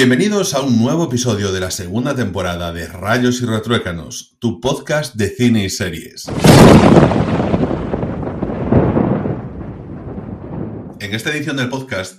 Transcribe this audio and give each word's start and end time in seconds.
Bienvenidos 0.00 0.54
a 0.54 0.62
un 0.62 0.78
nuevo 0.78 1.04
episodio 1.04 1.52
de 1.52 1.60
la 1.60 1.70
segunda 1.70 2.14
temporada 2.14 2.72
de 2.72 2.86
Rayos 2.86 3.42
y 3.42 3.44
Retruécanos, 3.44 4.34
tu 4.38 4.58
podcast 4.58 5.14
de 5.14 5.28
cine 5.28 5.62
y 5.62 5.68
series. 5.68 6.24
En 11.00 11.14
esta 11.14 11.30
edición 11.30 11.58
del 11.58 11.68
podcast, 11.68 12.18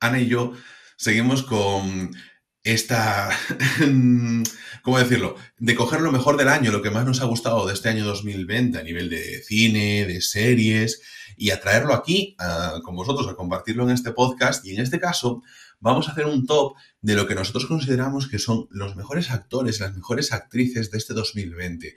Ana 0.00 0.20
y 0.20 0.26
yo 0.26 0.52
seguimos 0.98 1.42
con 1.44 2.14
esta, 2.62 3.30
¿cómo 4.82 4.98
decirlo? 4.98 5.36
De 5.56 5.74
coger 5.74 6.02
lo 6.02 6.12
mejor 6.12 6.36
del 6.36 6.50
año, 6.50 6.70
lo 6.70 6.82
que 6.82 6.90
más 6.90 7.06
nos 7.06 7.22
ha 7.22 7.24
gustado 7.24 7.66
de 7.66 7.72
este 7.72 7.88
año 7.88 8.04
2020 8.04 8.78
a 8.78 8.82
nivel 8.82 9.08
de 9.08 9.42
cine, 9.44 10.04
de 10.04 10.20
series, 10.20 11.00
y 11.38 11.52
a 11.52 11.60
traerlo 11.60 11.94
aquí 11.94 12.36
con 12.82 12.96
vosotros, 12.96 13.26
a 13.28 13.34
compartirlo 13.34 13.84
en 13.84 13.90
este 13.90 14.12
podcast. 14.12 14.66
Y 14.66 14.74
en 14.74 14.82
este 14.82 15.00
caso, 15.00 15.42
vamos 15.80 16.08
a 16.08 16.12
hacer 16.12 16.26
un 16.26 16.46
top 16.46 16.74
de 17.00 17.14
lo 17.14 17.26
que 17.26 17.34
nosotros 17.34 17.66
consideramos 17.66 18.28
que 18.28 18.38
son 18.38 18.68
los 18.70 18.96
mejores 18.96 19.30
actores, 19.30 19.80
las 19.80 19.94
mejores 19.94 20.32
actrices 20.32 20.90
de 20.90 20.98
este 20.98 21.14
2020. 21.14 21.94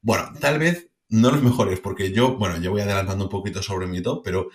Bueno, 0.00 0.32
tal 0.40 0.58
vez 0.58 0.88
no 1.08 1.30
los 1.30 1.42
mejores, 1.42 1.80
porque 1.80 2.12
yo, 2.12 2.36
bueno, 2.36 2.60
ya 2.60 2.70
voy 2.70 2.80
adelantando 2.80 3.24
un 3.24 3.30
poquito 3.30 3.62
sobre 3.62 3.86
mi 3.86 4.02
top, 4.02 4.22
pero 4.24 4.50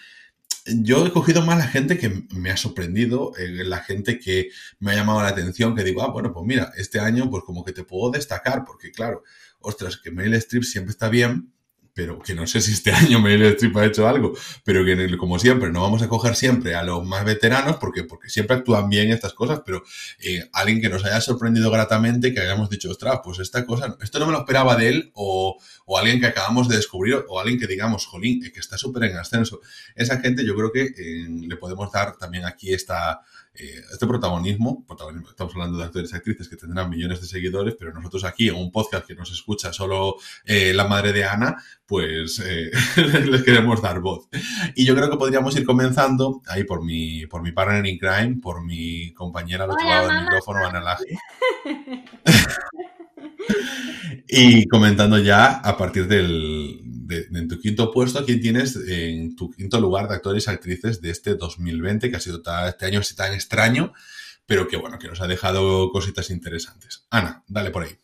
yo 0.65 1.05
he 1.05 1.11
cogido 1.11 1.43
más 1.43 1.57
la 1.57 1.67
gente 1.67 1.97
que 1.97 2.25
me 2.31 2.51
ha 2.51 2.57
sorprendido, 2.57 3.33
eh, 3.37 3.63
la 3.63 3.79
gente 3.79 4.19
que 4.19 4.49
me 4.79 4.91
ha 4.91 4.95
llamado 4.95 5.21
la 5.21 5.29
atención, 5.29 5.75
que 5.75 5.83
digo, 5.83 6.03
ah, 6.03 6.11
bueno, 6.11 6.33
pues 6.33 6.45
mira, 6.45 6.71
este 6.77 6.99
año 6.99 7.29
pues 7.29 7.43
como 7.43 7.63
que 7.63 7.71
te 7.71 7.83
puedo 7.83 8.11
destacar, 8.11 8.65
porque 8.65 8.91
claro, 8.91 9.23
ostras, 9.59 9.97
que 9.97 10.11
Meryl 10.11 10.35
Streep 10.35 10.63
siempre 10.63 10.91
está 10.91 11.09
bien, 11.09 11.53
pero 11.99 12.17
que 12.17 12.33
no 12.33 12.47
sé 12.47 12.61
si 12.61 12.71
este 12.71 12.91
año 12.93 13.19
Meryl 13.19 13.47
Streep 13.47 13.75
ha 13.75 13.85
hecho 13.85 14.07
algo, 14.07 14.31
pero 14.63 14.85
que 14.85 15.17
como 15.17 15.37
siempre 15.37 15.69
no 15.69 15.81
vamos 15.81 16.01
a 16.01 16.07
coger 16.07 16.33
siempre 16.33 16.73
a 16.73 16.81
los 16.81 17.05
más 17.05 17.25
veteranos 17.25 17.75
porque, 17.75 18.05
porque 18.05 18.29
siempre 18.29 18.55
actúan 18.55 18.87
bien 18.87 19.11
estas 19.11 19.33
cosas, 19.33 19.63
pero 19.65 19.83
eh, 20.21 20.49
alguien 20.53 20.79
que 20.79 20.87
nos 20.87 21.03
haya 21.03 21.19
sorprendido 21.19 21.69
gratamente, 21.69 22.33
que 22.33 22.39
hayamos 22.39 22.69
dicho, 22.69 22.89
ostras, 22.89 23.19
pues 23.21 23.39
esta 23.39 23.65
cosa, 23.65 23.97
esto 24.01 24.17
no 24.17 24.27
me 24.27 24.31
lo 24.31 24.39
esperaba 24.39 24.77
de 24.77 24.87
él, 24.87 25.11
o, 25.13 25.59
o 25.85 25.97
alguien 25.97 26.21
que 26.21 26.27
acabamos 26.27 26.69
de 26.69 26.77
descubrir, 26.77 27.25
o 27.27 27.37
alguien 27.37 27.59
que 27.59 27.67
digamos, 27.67 28.05
jolín, 28.05 28.49
que 28.49 28.61
está 28.61 28.77
súper 28.77 29.03
en 29.03 29.17
ascenso. 29.17 29.59
Esa 29.93 30.21
gente 30.21 30.45
yo 30.45 30.55
creo 30.55 30.71
que 30.71 30.83
eh, 30.83 31.27
le 31.27 31.57
podemos 31.57 31.91
dar 31.91 32.15
también 32.15 32.45
aquí 32.45 32.73
esta 32.73 33.19
eh, 33.53 33.81
este 33.91 34.07
protagonismo, 34.07 34.85
estamos 35.29 35.53
hablando 35.53 35.77
de 35.77 35.83
actores 35.83 36.13
y 36.13 36.15
actrices 36.15 36.47
que 36.47 36.55
tendrán 36.55 36.89
millones 36.89 37.19
de 37.19 37.27
seguidores, 37.27 37.75
pero 37.77 37.93
nosotros 37.93 38.23
aquí 38.23 38.47
en 38.47 38.55
un 38.55 38.71
podcast 38.71 39.05
que 39.05 39.15
nos 39.15 39.31
escucha 39.31 39.73
solo 39.73 40.15
eh, 40.45 40.73
la 40.73 40.87
madre 40.87 41.11
de 41.11 41.25
Ana, 41.25 41.57
pues 41.85 42.41
eh, 42.45 42.71
les 43.25 43.43
queremos 43.43 43.81
dar 43.81 43.99
voz. 43.99 44.29
Y 44.75 44.85
yo 44.85 44.95
creo 44.95 45.09
que 45.09 45.17
podríamos 45.17 45.55
ir 45.57 45.65
comenzando 45.65 46.41
ahí 46.47 46.63
por 46.63 46.83
mi, 46.83 47.25
por 47.25 47.41
mi 47.41 47.51
partner 47.51 47.85
in 47.85 47.97
crime, 47.97 48.37
por 48.41 48.63
mi 48.63 49.13
compañera 49.13 49.65
al 49.65 49.71
otro 49.71 49.87
lado 49.87 50.07
del 50.07 50.21
micrófono, 50.21 50.65
Ana 50.65 50.79
Laje. 50.79 51.17
y 54.27 54.67
comentando 54.67 55.17
ya 55.17 55.57
a 55.57 55.75
partir 55.75 56.07
del, 56.07 56.88
en 57.09 57.47
tu 57.47 57.59
quinto 57.59 57.91
puesto, 57.91 58.25
¿quién 58.25 58.41
tienes 58.41 58.75
en 58.75 59.35
tu 59.35 59.51
quinto 59.51 59.79
lugar 59.79 60.07
de 60.07 60.15
actores 60.15 60.47
y 60.47 60.49
actrices 60.51 61.01
de 61.01 61.09
este 61.09 61.35
2020, 61.35 62.09
que 62.09 62.15
ha 62.15 62.19
sido 62.19 62.41
este 62.67 62.85
año 62.85 62.99
así 62.99 63.15
tan 63.15 63.33
extraño, 63.33 63.93
pero 64.45 64.67
que 64.67 64.77
bueno, 64.77 64.99
que 64.99 65.07
nos 65.07 65.21
ha 65.21 65.27
dejado 65.27 65.91
cositas 65.91 66.29
interesantes? 66.29 67.05
Ana, 67.09 67.43
dale 67.47 67.71
por 67.71 67.83
ahí. 67.83 67.97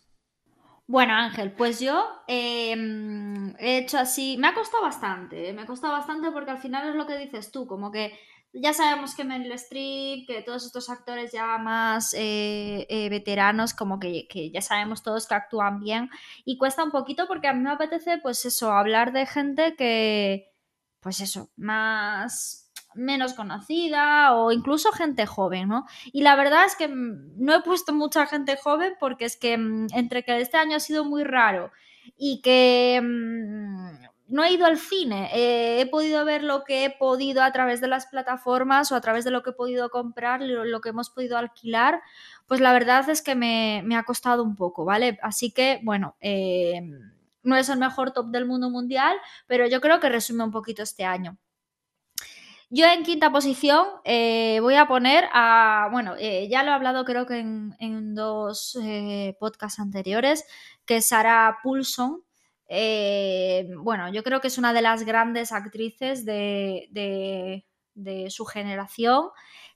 Bueno, 0.87 1.13
Ángel, 1.13 1.51
pues 1.51 1.79
yo 1.79 2.07
em, 2.27 3.55
he 3.57 3.79
hecho 3.79 3.97
así, 3.97 4.37
me 4.37 4.47
ha 4.47 4.53
costado 4.53 4.83
bastante, 4.83 5.49
¿eh? 5.49 5.53
me 5.53 5.63
ha 5.63 5.65
costado 5.65 5.93
bastante 5.93 6.29
porque 6.31 6.51
al 6.51 6.59
final 6.59 6.89
es 6.89 6.95
lo 6.95 7.07
que 7.07 7.17
dices 7.17 7.51
tú, 7.51 7.65
como 7.65 7.91
que 7.91 8.13
ya 8.57 8.73
sabemos 8.73 9.15
que 9.15 9.25
Meryl 9.25 9.51
Streep, 9.53 10.27
que 10.27 10.41
todos 10.41 10.65
estos 10.65 10.89
actores 10.89 11.31
ya 11.31 11.57
más 11.57 12.13
eh, 12.13 12.87
eh, 12.89 13.09
veteranos, 13.09 13.73
como 13.73 13.99
que, 13.99 14.27
ya 14.53 14.61
sabemos 14.61 15.03
todos 15.03 15.27
que 15.27 15.35
actúan 15.35 15.79
bien. 15.79 16.09
Y 16.45 16.57
cuesta 16.57 16.83
un 16.83 16.91
poquito 16.91 17.27
porque 17.27 17.47
a 17.47 17.53
mí 17.53 17.61
me 17.61 17.71
apetece, 17.71 18.17
pues 18.19 18.45
eso, 18.45 18.71
hablar 18.71 19.11
de 19.11 19.25
gente 19.25 19.75
que, 19.75 20.53
pues 21.01 21.19
eso, 21.19 21.49
más 21.57 22.71
menos 22.93 23.33
conocida 23.33 24.33
o 24.35 24.53
incluso 24.53 24.93
gente 24.93 25.25
joven, 25.25 25.67
¿no? 25.67 25.85
Y 26.13 26.21
la 26.21 26.37
verdad 26.37 26.65
es 26.65 26.77
que 26.77 26.87
no 26.87 27.53
he 27.53 27.61
puesto 27.61 27.93
mucha 27.93 28.25
gente 28.25 28.55
joven 28.55 28.93
porque 29.01 29.25
es 29.25 29.35
que 29.35 29.57
mm, 29.57 29.87
entre 29.93 30.23
que 30.23 30.39
este 30.39 30.55
año 30.57 30.77
ha 30.77 30.79
sido 30.79 31.03
muy 31.03 31.25
raro 31.25 31.71
y 32.17 32.41
que 32.41 33.01
mm, 33.03 34.04
no 34.27 34.43
he 34.43 34.53
ido 34.53 34.65
al 34.65 34.77
cine, 34.77 35.29
eh, 35.33 35.81
he 35.81 35.85
podido 35.85 36.25
ver 36.25 36.43
lo 36.43 36.63
que 36.63 36.85
he 36.85 36.89
podido 36.89 37.43
a 37.43 37.51
través 37.51 37.79
de 37.81 37.87
las 37.87 38.07
plataformas 38.07 38.91
o 38.91 38.95
a 38.95 39.01
través 39.01 39.23
de 39.23 39.31
lo 39.31 39.43
que 39.43 39.51
he 39.51 39.53
podido 39.53 39.89
comprar, 39.89 40.41
lo, 40.41 40.81
que 40.81 40.89
hemos 40.89 41.09
podido 41.09 41.37
alquilar, 41.37 42.01
pues 42.47 42.59
la 42.59 42.73
verdad 42.73 43.07
es 43.09 43.21
que 43.21 43.35
me, 43.35 43.83
ha 43.95 44.03
costado 44.03 44.43
un 44.43 44.55
poco, 44.55 44.83
¿vale? 44.83 45.19
Así 45.21 45.51
que, 45.51 45.79
bueno, 45.83 46.15
eh, 46.21 46.81
no 47.43 47.55
es 47.55 47.69
el 47.69 47.77
mejor 47.77 48.11
top 48.11 48.27
del 48.27 48.45
mundo 48.45 48.69
mundial, 48.69 49.15
pero 49.47 49.67
yo 49.67 49.79
creo 49.79 49.99
que 49.99 50.09
resume 50.09 50.43
un 50.43 50.51
poquito 50.51 50.81
este 50.81 51.05
año. 51.05 51.37
Yo 52.71 52.87
en 52.87 53.03
quinta 53.03 53.31
posición 53.31 53.85
eh, 54.03 54.57
voy 54.59 54.73
a 54.75 54.87
poner 54.87 55.25
a, 55.33 55.87
bueno, 55.91 56.15
ya 56.17 56.63
lo 56.63 56.71
he 56.71 56.73
hablado 56.73 57.05
creo 57.05 57.27
que 57.27 57.37
en, 57.39 58.15
dos 58.15 58.77
podcasts 59.39 59.79
anteriores, 59.79 60.45
que 60.85 60.97
es 60.97 61.05
Sarah 61.05 61.59
Poulson, 61.61 62.24
eh, 62.67 63.69
bueno, 63.77 64.11
yo 64.11 64.23
creo 64.23 64.41
que 64.41 64.47
es 64.47 64.57
una 64.57 64.73
de 64.73 64.81
las 64.81 65.03
grandes 65.03 65.51
actrices 65.51 66.25
de, 66.25 67.63
su 68.29 68.45
generación 68.45 69.29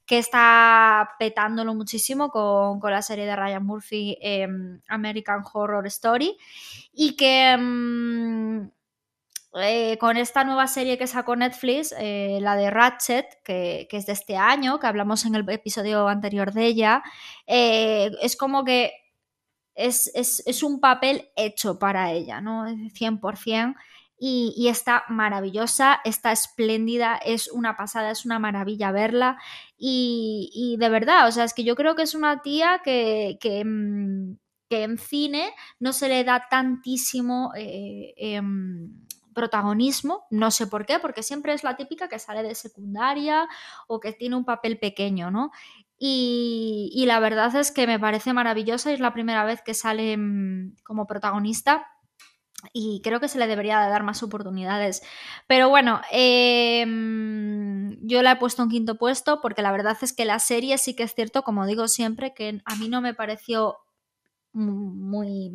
que 0.05 0.17
está 0.17 1.11
petándolo 1.19 1.75
muchísimo 1.75 2.29
con, 2.31 2.79
la 2.91 3.01
serie 3.01 3.25
de 3.25 3.35
Ryan 3.35 3.65
Murphy 3.65 4.17
American 4.87 5.43
Horror 5.53 5.85
Story 5.87 6.35
y 6.91 7.15
que 7.15 7.55
mm, 7.57 8.69
eh, 9.61 9.97
con 9.99 10.17
esta 10.17 10.43
nueva 10.43 10.67
serie 10.67 10.97
que 10.97 11.07
sacó 11.07 11.35
Netflix, 11.35 11.93
eh, 11.97 12.39
la 12.41 12.55
de 12.55 12.69
Ratchet, 12.69 13.41
que, 13.43 13.87
es 13.91 14.05
de 14.05 14.13
este 14.13 14.35
año, 14.37 14.79
que 14.79 14.87
hablamos 14.87 15.25
en 15.25 15.35
el 15.35 15.47
episodio 15.49 16.07
anterior 16.07 16.53
de 16.53 16.65
ella, 16.65 17.03
es 17.45 18.35
como 18.35 18.63
que 18.63 18.93
es, 19.79 20.63
un 20.63 20.79
papel 20.79 21.29
hecho 21.35 21.79
para 21.79 22.11
ella, 22.11 22.41
¿no? 22.41 22.65
100%. 22.67 23.75
Y, 24.21 24.53
y, 24.57 24.67
está 24.67 25.05
maravillosa, 25.07 26.01
está 26.03 26.33
espléndida, 26.33 27.15
es 27.15 27.47
una 27.47 27.77
pasada, 27.77 28.11
es 28.11 28.25
una 28.25 28.37
maravilla 28.37 28.91
verla. 28.91 29.37
Y, 29.77 30.75
de 30.77 30.89
verdad, 30.89 31.27
o 31.27 31.31
sea, 31.31 31.45
es 31.45 31.53
que 31.53 31.63
yo 31.63 31.75
creo 31.75 31.95
que 31.95 32.03
es 32.03 32.15
una 32.15 32.41
tía 32.41 32.81
que, 32.83 33.37
que, 33.39 33.63
mm, 33.63 34.37
en 34.71 34.97
cine 34.97 35.51
no 35.79 35.93
se 35.93 36.09
le 36.09 36.23
da 36.23 36.47
tantísimo 36.49 37.53
eh, 37.55 38.13
em, 38.17 38.91
protagonismo, 39.33 40.25
no 40.29 40.51
sé 40.51 40.67
por 40.67 40.85
qué, 40.85 40.99
porque 40.99 41.23
siempre 41.23 41.53
es 41.53 41.63
la 41.63 41.77
típica 41.77 42.09
que 42.09 42.19
sale 42.19 42.43
de 42.43 42.55
secundaria 42.55 43.47
o 43.87 43.99
que 43.99 44.11
tiene 44.11 44.35
un 44.35 44.45
papel 44.45 44.77
pequeño, 44.77 45.31
¿no? 45.31 45.51
Y, 46.01 47.03
la 47.07 47.19
verdad 47.19 47.53
es 47.55 47.71
que 47.71 47.85
me 47.85 47.99
parece 47.99 48.31
maravillosa 48.33 48.93
es 48.93 49.01
la 49.01 49.13
primera 49.13 49.43
vez 49.43 49.61
que 49.61 49.73
sale 49.73 50.15
mm, 50.15 50.77
como 50.83 51.05
protagonista 51.07 51.85
y 52.73 53.01
creo 53.03 53.19
que 53.19 53.27
se 53.27 53.39
le 53.39 53.47
debería 53.47 53.79
dar 53.79 54.03
más 54.03 54.23
oportunidades. 54.23 55.01
Pero 55.47 55.69
bueno, 55.69 56.01
em, 56.11 57.97
yo 58.01 58.21
la 58.21 58.33
he 58.33 58.35
puesto 58.37 58.63
en 58.63 58.69
quinto 58.69 58.95
puesto 58.95 59.41
porque 59.41 59.61
la 59.61 59.71
verdad 59.71 59.97
es 60.01 60.13
que 60.13 60.25
la 60.25 60.39
serie 60.39 60.77
sí 60.77 60.95
que 60.95 61.03
es 61.03 61.13
cierto, 61.13 61.43
como 61.43 61.65
digo 61.65 61.87
siempre, 61.87 62.33
que 62.33 62.61
a 62.65 62.75
mí 62.75 62.89
no 62.89 63.01
me 63.01 63.13
pareció 63.13 63.77
muy 64.53 65.53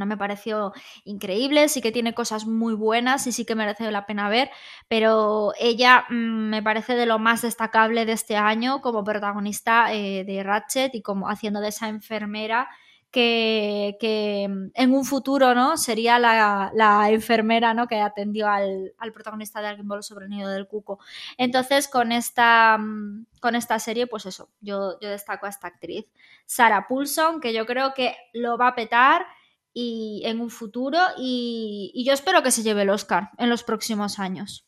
no 0.00 0.06
me 0.06 0.16
pareció 0.16 0.72
increíble, 1.04 1.68
sí 1.68 1.80
que 1.80 1.92
tiene 1.92 2.14
cosas 2.14 2.46
muy 2.46 2.74
buenas 2.74 3.28
y 3.28 3.32
sí 3.32 3.44
que 3.44 3.54
merece 3.54 3.88
la 3.92 4.06
pena 4.06 4.28
ver, 4.28 4.50
pero 4.88 5.52
ella 5.60 6.06
mm, 6.10 6.48
me 6.50 6.62
parece 6.62 6.94
de 6.96 7.06
lo 7.06 7.20
más 7.20 7.42
destacable 7.42 8.06
de 8.06 8.12
este 8.12 8.36
año 8.36 8.80
como 8.80 9.04
protagonista 9.04 9.92
eh, 9.94 10.24
de 10.24 10.42
Ratchet 10.42 10.94
y 10.94 11.02
como 11.02 11.28
haciendo 11.28 11.60
de 11.60 11.68
esa 11.68 11.88
enfermera 11.88 12.68
que, 13.10 14.46
mm, 14.48 14.70
en 14.74 14.94
un 14.94 15.04
futuro 15.04 15.54
¿no? 15.54 15.76
sería 15.76 16.18
la, 16.18 17.08
enfermera 17.10 17.74
¿no? 17.74 17.86
que 17.86 18.00
atendió 18.00 18.48
al, 18.48 18.92
protagonista 19.12 19.60
de 19.60 19.68
Alguien 19.68 19.88
voló 19.88 20.02
sobre 20.02 20.26
el 20.26 20.30
nido 20.30 20.48
del 20.50 20.66
cuco. 20.66 21.00
Entonces, 21.36 21.88
con 21.88 22.12
esta, 22.12 22.78
mm, 22.78 23.26
con 23.40 23.54
esta 23.54 23.78
serie, 23.78 24.06
pues 24.06 24.26
eso, 24.26 24.50
yo, 24.60 24.98
yo 25.00 25.10
destaco 25.10 25.46
a 25.46 25.48
esta 25.48 25.68
actriz, 25.68 26.06
Sarah 26.46 26.86
Poulson, 26.88 27.40
que 27.40 27.52
yo 27.52 27.66
creo 27.66 27.94
que 27.94 28.16
lo 28.32 28.56
va 28.58 28.68
a 28.68 28.74
petar 28.74 29.26
y 29.72 30.22
en 30.24 30.40
un 30.40 30.50
futuro 30.50 30.98
y, 31.18 32.02
yo 32.04 32.12
espero 32.12 32.42
que 32.42 32.50
se 32.50 32.62
lleve 32.62 32.82
el 32.82 32.90
Oscar 32.90 33.30
en 33.38 33.48
los 33.48 33.62
próximos 33.62 34.18
años. 34.18 34.66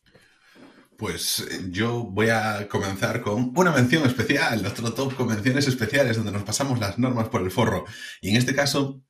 Pues 0.96 1.40
eh, 1.40 1.68
yo 1.70 2.04
voy 2.04 2.28
a 2.28 2.68
comenzar 2.68 3.22
con 3.22 3.52
una 3.56 3.72
mención 3.72 4.06
especial, 4.06 4.64
otro 4.64 4.92
top 4.92 5.14
convenciones 5.14 5.66
especiales 5.66 6.16
donde 6.16 6.32
nos 6.32 6.44
pasamos 6.44 6.78
las 6.78 6.98
normas 6.98 7.28
por 7.28 7.42
el 7.42 7.50
forro. 7.50 7.84
Y 8.20 8.30
en 8.30 8.36
este 8.36 8.54
caso 8.54 9.02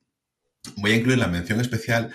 voy 0.77 0.91
a 0.91 0.95
incluir 0.95 1.19
la 1.19 1.27
mención 1.27 1.59
especial 1.59 2.13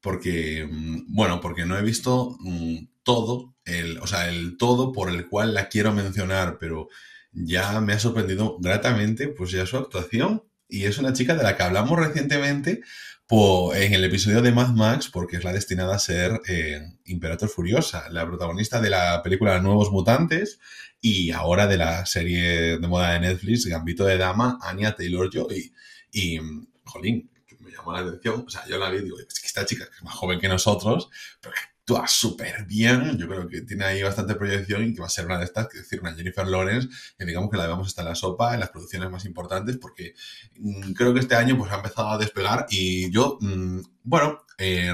porque, 0.00 0.68
mm, 0.70 1.14
bueno, 1.14 1.40
porque 1.40 1.64
no 1.64 1.78
he 1.78 1.82
visto 1.82 2.36
mm, 2.40 2.76
todo, 3.02 3.54
el, 3.64 3.98
o 3.98 4.06
sea, 4.06 4.28
el 4.28 4.58
todo 4.58 4.92
por 4.92 5.08
el 5.08 5.28
cual 5.28 5.54
la 5.54 5.68
quiero 5.68 5.92
mencionar, 5.92 6.58
pero 6.58 6.88
ya 7.32 7.80
me 7.80 7.94
ha 7.94 7.98
sorprendido 7.98 8.58
gratamente 8.60 9.28
pues 9.28 9.50
ya 9.50 9.66
su 9.66 9.76
actuación 9.76 10.44
y 10.68 10.84
es 10.84 10.98
una 10.98 11.12
chica 11.12 11.34
de 11.34 11.42
la 11.42 11.56
que 11.56 11.62
hablamos 11.62 11.98
recientemente 11.98 12.82
en 13.30 13.94
el 13.94 14.04
episodio 14.04 14.42
de 14.42 14.52
Mad 14.52 14.74
Max 14.74 15.08
porque 15.10 15.36
es 15.36 15.44
la 15.44 15.52
destinada 15.52 15.96
a 15.96 15.98
ser 15.98 16.40
eh, 16.46 16.80
Imperator 17.06 17.48
Furiosa, 17.48 18.08
la 18.10 18.26
protagonista 18.26 18.80
de 18.80 18.90
la 18.90 19.22
película 19.22 19.58
Nuevos 19.60 19.90
Mutantes 19.90 20.60
y 21.00 21.30
ahora 21.30 21.66
de 21.66 21.78
la 21.78 22.04
serie 22.06 22.78
de 22.78 22.86
moda 22.86 23.12
de 23.12 23.20
Netflix 23.20 23.66
Gambito 23.66 24.04
de 24.04 24.18
Dama, 24.18 24.58
Anya 24.62 24.94
Taylor-Joy. 24.94 25.72
Y, 26.12 26.38
jolín, 26.84 27.30
me 27.60 27.70
llamó 27.70 27.92
la 27.92 28.00
atención, 28.00 28.44
o 28.46 28.50
sea, 28.50 28.66
yo 28.66 28.78
la 28.78 28.90
vi 28.90 28.98
y 28.98 29.04
digo, 29.04 29.18
es 29.18 29.40
que 29.40 29.46
esta 29.46 29.64
chica 29.64 29.86
que 29.86 29.96
es 29.96 30.02
más 30.02 30.14
joven 30.14 30.38
que 30.38 30.48
nosotros, 30.48 31.08
pero 31.40 31.54
actúa 31.84 32.08
súper 32.08 32.64
bien. 32.64 33.18
Yo 33.18 33.28
creo 33.28 33.46
que 33.46 33.60
tiene 33.60 33.84
ahí 33.84 34.02
bastante 34.02 34.34
proyección 34.34 34.84
y 34.84 34.94
que 34.94 35.00
va 35.00 35.06
a 35.06 35.10
ser 35.10 35.26
una 35.26 35.38
de 35.38 35.44
estas, 35.44 35.68
que 35.68 35.78
decir, 35.78 36.00
una 36.00 36.14
Jennifer 36.14 36.46
Lawrence, 36.46 36.88
que 37.18 37.26
digamos 37.26 37.50
que 37.50 37.58
la 37.58 37.66
vemos 37.66 37.86
estar 37.86 38.04
en 38.04 38.08
la 38.08 38.14
sopa, 38.14 38.54
en 38.54 38.60
las 38.60 38.70
producciones 38.70 39.10
más 39.10 39.26
importantes, 39.26 39.76
porque 39.76 40.14
mm, 40.58 40.92
creo 40.92 41.12
que 41.12 41.20
este 41.20 41.34
año 41.34 41.58
pues 41.58 41.70
ha 41.70 41.76
empezado 41.76 42.08
a 42.08 42.18
despegar 42.18 42.66
y 42.70 43.10
yo, 43.10 43.36
mm, 43.40 43.80
bueno, 44.02 44.40
eh, 44.56 44.92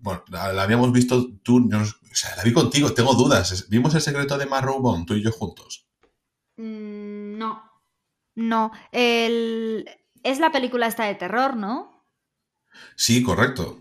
bueno, 0.00 0.24
la, 0.28 0.62
habíamos 0.62 0.90
visto 0.92 1.30
tú, 1.42 1.68
o 1.70 2.14
sea, 2.14 2.34
la 2.36 2.44
vi 2.44 2.52
contigo, 2.52 2.92
tengo 2.92 3.14
dudas. 3.14 3.68
¿Vimos 3.68 3.94
el 3.94 4.00
secreto 4.00 4.38
de 4.38 4.46
Marrow 4.46 4.80
Bond, 4.80 5.06
tú 5.06 5.14
y 5.14 5.22
yo 5.22 5.32
juntos? 5.32 5.86
Mm, 6.56 7.36
no, 7.36 7.62
no. 8.36 8.72
El... 8.90 9.88
Es 10.22 10.38
la 10.38 10.52
película 10.52 10.86
esta 10.86 11.04
de 11.04 11.16
terror, 11.16 11.56
¿no? 11.56 12.06
Sí, 12.94 13.24
correcto. 13.24 13.80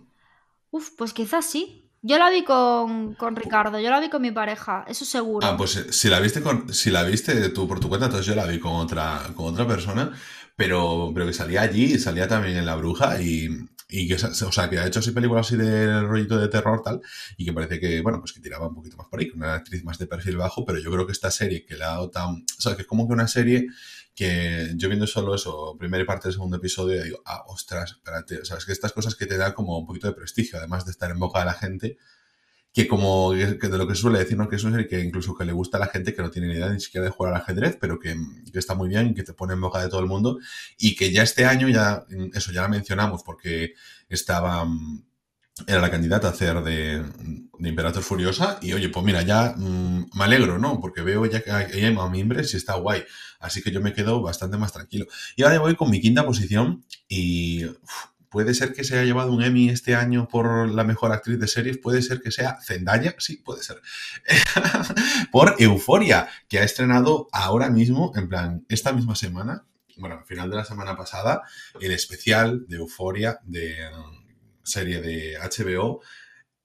Uf, 0.72 0.90
pues 0.98 1.14
quizás 1.14 1.46
sí. 1.46 1.81
Yo 2.04 2.18
la 2.18 2.32
vi 2.32 2.44
con, 2.44 3.16
Ricardo, 3.36 3.80
yo 3.80 3.92
la 3.92 4.00
vi 4.00 4.10
con 4.10 4.24
mi 4.24 4.32
pareja, 4.32 4.84
eso 4.88 5.06
seguro. 5.06 5.46
Ah, 5.46 5.56
pues 5.56 5.76
eh, 5.76 5.94
si 5.94 6.10
la 6.10 6.20
viste 6.20 6.42
con, 6.42 6.74
si 6.74 6.90
la 6.90 7.04
viste 7.04 7.50
tú 7.50 7.68
por 7.68 7.80
tu 7.80 7.90
cuenta, 7.90 8.08
entonces 8.08 8.26
yo 8.26 8.34
la 8.34 8.48
vi 8.48 8.60
con 8.60 8.74
otra, 8.74 9.22
con 9.36 9.54
otra 9.54 9.68
persona, 9.68 10.12
pero, 10.56 11.12
pero 11.14 11.28
que 11.28 11.34
salía 11.34 11.62
allí 11.62 11.94
y 11.94 12.00
salía 12.00 12.28
también 12.28 12.58
en 12.58 12.66
La 12.66 12.76
Bruja 12.76 13.22
y, 13.22 13.68
que, 13.88 14.16
o 14.16 14.52
sea, 14.52 14.68
que 14.68 14.80
ha 14.80 14.88
hecho 14.88 15.00
así 15.00 15.12
películas 15.12 15.46
así 15.46 15.58
de 15.58 16.02
rollito 16.02 16.40
de 16.40 16.48
terror 16.48 16.82
tal, 16.82 17.02
y 17.38 17.46
que 17.46 17.54
parece 17.54 17.80
que, 17.80 18.02
bueno, 18.02 18.20
pues 18.20 18.34
que 18.34 18.40
tiraba 18.40 18.68
un 18.68 18.74
poquito 18.74 18.98
más 18.98 19.08
por 19.08 19.20
ahí, 19.20 19.30
una 19.36 19.54
actriz 19.54 19.84
más 19.84 20.00
de 20.00 20.08
perfil 20.08 20.38
bajo, 20.38 20.66
pero 20.66 20.80
yo 20.80 20.90
creo 20.90 21.06
que 21.06 21.12
esta 21.12 21.30
serie 21.30 21.66
que 21.66 21.78
le 21.78 21.84
ha 21.84 21.90
dado 21.90 22.10
tan, 22.10 22.30
o 22.34 22.62
sea, 22.62 22.76
que 22.76 22.82
es 22.82 22.88
como 22.88 23.08
que 23.08 23.14
una 23.14 23.28
serie 23.28 23.68
yo 24.76 24.88
viendo 24.88 25.08
solo 25.08 25.36
eso, 25.36 25.76
primera 25.78 26.06
parte 26.06 26.28
del 26.28 26.34
segundo 26.34 26.58
episodio, 26.58 27.04
digo, 27.04 27.22
ah, 27.26 27.44
ostras, 27.48 27.92
espérate, 27.92 28.40
o 28.40 28.46
sea, 28.46 28.58
es 28.58 28.66
que 28.66 28.72
estas 28.72 28.94
cosas 28.94 29.16
que 29.16 29.26
te 29.26 29.38
dan 29.38 29.54
como 29.54 29.78
un 29.78 29.86
poquito 29.86 30.08
de 30.08 30.14
prestigio, 30.14 30.60
además 30.60 30.86
de 30.86 30.92
estar 30.92 31.10
en 31.12 31.20
boca 31.20 31.40
de 31.40 31.46
la 31.46 31.54
gente, 31.54 31.98
que 32.74 32.88
como 32.88 33.32
que 33.32 33.68
de 33.68 33.78
lo 33.78 33.88
que 33.88 33.96
suele 33.96 34.20
decir, 34.20 34.38
¿no? 34.38 34.48
que 34.48 34.56
es 34.56 34.66
que 34.90 35.00
incluso 35.02 35.36
que 35.36 35.44
le 35.44 35.52
gusta 35.52 35.78
a 35.78 35.80
la 35.82 35.88
gente 35.88 36.14
que 36.14 36.22
no 36.22 36.32
tiene 36.32 36.48
ni 36.48 36.54
idea 36.54 36.70
ni 36.70 36.80
siquiera 36.80 37.06
de 37.06 37.12
jugar 37.12 37.34
al 37.34 37.42
ajedrez, 37.42 37.78
pero 37.80 38.00
que, 38.00 38.16
que, 38.52 38.60
está 38.60 38.76
muy 38.76 38.88
bien 38.88 39.14
que 39.14 39.24
te 39.24 39.34
pone 39.34 39.54
en 39.54 39.62
boca 39.62 39.82
de 39.82 39.90
todo 39.90 40.00
el 40.00 40.06
mundo 40.06 40.40
y 40.78 40.96
que 40.96 41.12
ya 41.12 41.24
este 41.24 41.46
año 41.46 41.68
ya, 41.68 42.06
eso 42.34 42.52
ya 42.54 42.62
la 42.62 42.70
mencionamos 42.70 43.24
porque 43.24 43.74
estaba 44.08 44.66
era 45.68 45.80
la 45.80 45.92
candidata 45.92 46.28
a 46.28 46.32
hacer 46.32 46.62
de, 46.64 47.04
de 47.60 47.70
Imperator 47.70 48.04
Furiosa. 48.04 48.58
Y 48.62 48.74
oye, 48.74 48.90
pues 48.90 49.06
mira, 49.06 49.22
ya 49.22 49.54
mm, 49.56 50.10
me 50.14 50.24
alegro, 50.24 50.58
¿no? 50.58 50.80
Porque 50.80 51.02
veo 51.02 51.26
ya 51.26 51.42
que 51.42 51.52
hay 51.52 51.96
miembros 52.12 52.54
y 52.54 52.58
está 52.58 52.76
guay. 52.76 53.04
Así 53.40 53.62
que 53.62 53.72
yo 53.72 53.82
me 53.82 53.94
quedo 53.94 54.22
bastante 54.22 54.58
más 54.58 54.74
tranquilo. 54.74 55.06
Y 55.36 55.44
ahora 55.44 55.60
voy 55.60 55.76
con 55.76 55.90
mi 55.90 56.02
quinta 56.02 56.26
posición 56.26 56.86
y 57.08 57.66
puede 58.30 58.54
ser 58.54 58.74
que 58.74 58.84
se 58.84 58.96
haya 58.96 59.04
llevado 59.04 59.34
un 59.34 59.44
Emmy 59.44 59.70
este 59.70 59.94
año 59.94 60.28
por 60.28 60.70
la 60.70 60.86
mejor 60.86 61.12
actriz 61.12 61.38
de 61.38 61.48
series, 61.48 61.78
puede 61.78 62.02
ser 62.02 62.22
que 62.22 62.32
sea 62.32 62.58
Zendaya, 62.64 63.14
sí, 63.20 63.38
puede 63.38 63.62
ser, 63.62 63.82
por 65.32 65.56
Euforia, 65.60 66.30
que 66.48 66.60
ha 66.60 66.64
estrenado 66.64 67.28
ahora 67.34 67.70
mismo, 67.70 68.14
en 68.16 68.30
plan, 68.30 68.66
esta 68.70 68.94
misma 68.94 69.16
semana, 69.16 69.66
bueno, 69.98 70.20
al 70.20 70.26
final 70.26 70.50
de 70.50 70.56
la 70.56 70.64
semana 70.64 70.96
pasada, 70.96 71.42
el 71.82 71.92
especial 71.92 72.66
de 72.70 72.78
Euforia 72.78 73.40
de 73.44 73.76
serie 74.64 75.02
de 75.02 75.38
HBO, 75.38 76.02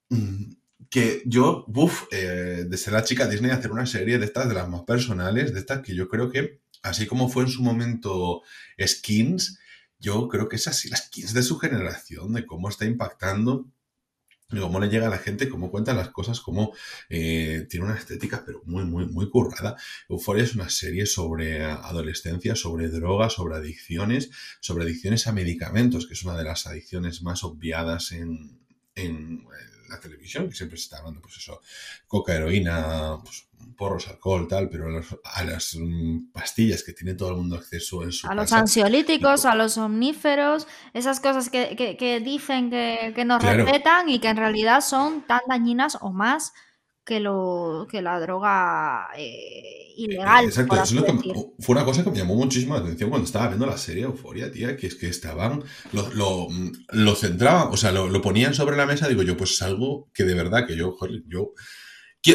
mm, 0.09 0.53
que 0.89 1.21
yo, 1.25 1.65
uff, 1.67 2.03
eh, 2.11 2.65
de 2.67 2.77
ser 2.77 2.93
la 2.93 3.03
chica 3.03 3.27
Disney, 3.27 3.51
hacer 3.51 3.71
una 3.71 3.85
serie 3.85 4.19
de 4.19 4.25
estas, 4.25 4.47
de 4.47 4.55
las 4.55 4.69
más 4.69 4.83
personales, 4.83 5.53
de 5.53 5.59
estas 5.59 5.81
que 5.81 5.95
yo 5.95 6.07
creo 6.07 6.29
que, 6.31 6.61
así 6.81 7.05
como 7.05 7.29
fue 7.29 7.43
en 7.43 7.49
su 7.49 7.61
momento 7.61 8.41
Skins, 8.79 9.59
yo 9.99 10.27
creo 10.27 10.47
que 10.47 10.57
es 10.57 10.67
así, 10.67 10.89
las 10.89 11.05
skins 11.05 11.33
de 11.33 11.43
su 11.43 11.57
generación, 11.57 12.33
de 12.33 12.45
cómo 12.45 12.69
está 12.69 12.85
impactando 12.85 13.65
y 14.49 14.59
cómo 14.59 14.79
le 14.79 14.87
llega 14.87 15.07
a 15.07 15.09
la 15.09 15.17
gente, 15.17 15.49
cómo 15.49 15.69
cuenta 15.69 15.93
las 15.93 16.09
cosas, 16.09 16.39
cómo 16.39 16.73
eh, 17.09 17.67
tiene 17.69 17.85
una 17.85 17.95
estética, 17.95 18.43
pero 18.45 18.61
muy, 18.65 18.85
muy, 18.85 19.05
muy 19.05 19.29
currada. 19.29 19.75
Euphoria 20.07 20.43
es 20.43 20.55
una 20.55 20.69
serie 20.69 21.05
sobre 21.05 21.63
adolescencia, 21.63 22.55
sobre 22.55 22.89
drogas, 22.89 23.33
sobre 23.33 23.55
adicciones, 23.55 24.29
sobre 24.61 24.85
adicciones 24.85 25.27
a 25.27 25.33
medicamentos, 25.33 26.07
que 26.07 26.13
es 26.13 26.23
una 26.23 26.37
de 26.37 26.45
las 26.45 26.65
adicciones 26.65 27.21
más 27.23 27.43
obviadas 27.43 28.13
en, 28.13 28.61
en 28.95 29.45
la 29.89 29.99
televisión, 29.99 30.49
que 30.49 30.55
siempre 30.55 30.77
se 30.77 30.83
está 30.83 30.99
hablando, 30.99 31.21
pues 31.21 31.37
eso, 31.37 31.61
coca, 32.07 32.35
heroína, 32.35 33.17
pues, 33.23 33.46
porros, 33.75 34.07
alcohol, 34.07 34.47
tal, 34.47 34.69
pero 34.69 34.87
a, 35.23 35.43
las 35.43 35.75
mm, 35.79 36.31
pastillas 36.31 36.83
que 36.83 36.93
tiene 36.93 37.13
todo 37.13 37.29
el 37.29 37.37
mundo 37.37 37.55
acceso 37.55 38.03
en 38.03 38.11
su 38.11 38.27
A 38.27 38.35
los 38.35 38.51
ansiolíticos, 38.51 39.45
a 39.45 39.55
los 39.55 39.77
omníferos, 39.77 40.67
esas 40.93 41.19
cosas 41.19 41.49
que, 41.49 42.21
dicen 42.23 42.69
que, 42.69 43.23
nos 43.25 43.43
respetan 43.43 44.09
y 44.09 44.19
que 44.19 44.29
en 44.29 44.37
realidad 44.37 44.81
son 44.81 45.21
tan 45.21 45.41
dañinas 45.47 45.97
o 46.01 46.11
más 46.11 46.53
que, 47.07 47.21
lo, 47.21 47.87
que 47.89 48.01
la 48.01 48.19
droga 48.19 49.07
eh, 49.15 49.93
ilegal. 49.95 50.45
Exacto, 50.45 50.75
fue 51.59 51.75
una 51.75 51.85
cosa 51.85 52.03
que 52.03 52.11
me 52.11 52.17
llamó 52.17 52.35
muchísimo 52.35 52.73
la 52.73 52.81
atención 52.81 53.09
cuando 53.09 53.25
estaba 53.25 53.47
viendo 53.47 53.65
la 53.65 53.77
serie 53.77 54.03
Euforia, 54.03 54.51
tía, 54.51 54.75
que 54.75 54.87
es 54.87 54.95
que 54.95 55.07
estaban, 55.07 55.63
lo, 55.93 56.09
lo, 56.13 56.47
lo 56.91 57.15
centraban, 57.15 57.69
o 57.71 57.77
sea, 57.77 57.91
lo, 57.91 58.21
ponían 58.21 58.53
sobre 58.53 58.75
la 58.75 58.85
mesa, 58.85 59.07
digo 59.07 59.23
yo, 59.23 59.37
pues 59.37 59.51
es 59.51 59.61
algo 59.61 60.09
que 60.13 60.25
de 60.25 60.33
verdad 60.33 60.67
que 60.67 60.75
yo, 60.75 60.91
joder, 60.91 61.23
yo... 61.27 61.53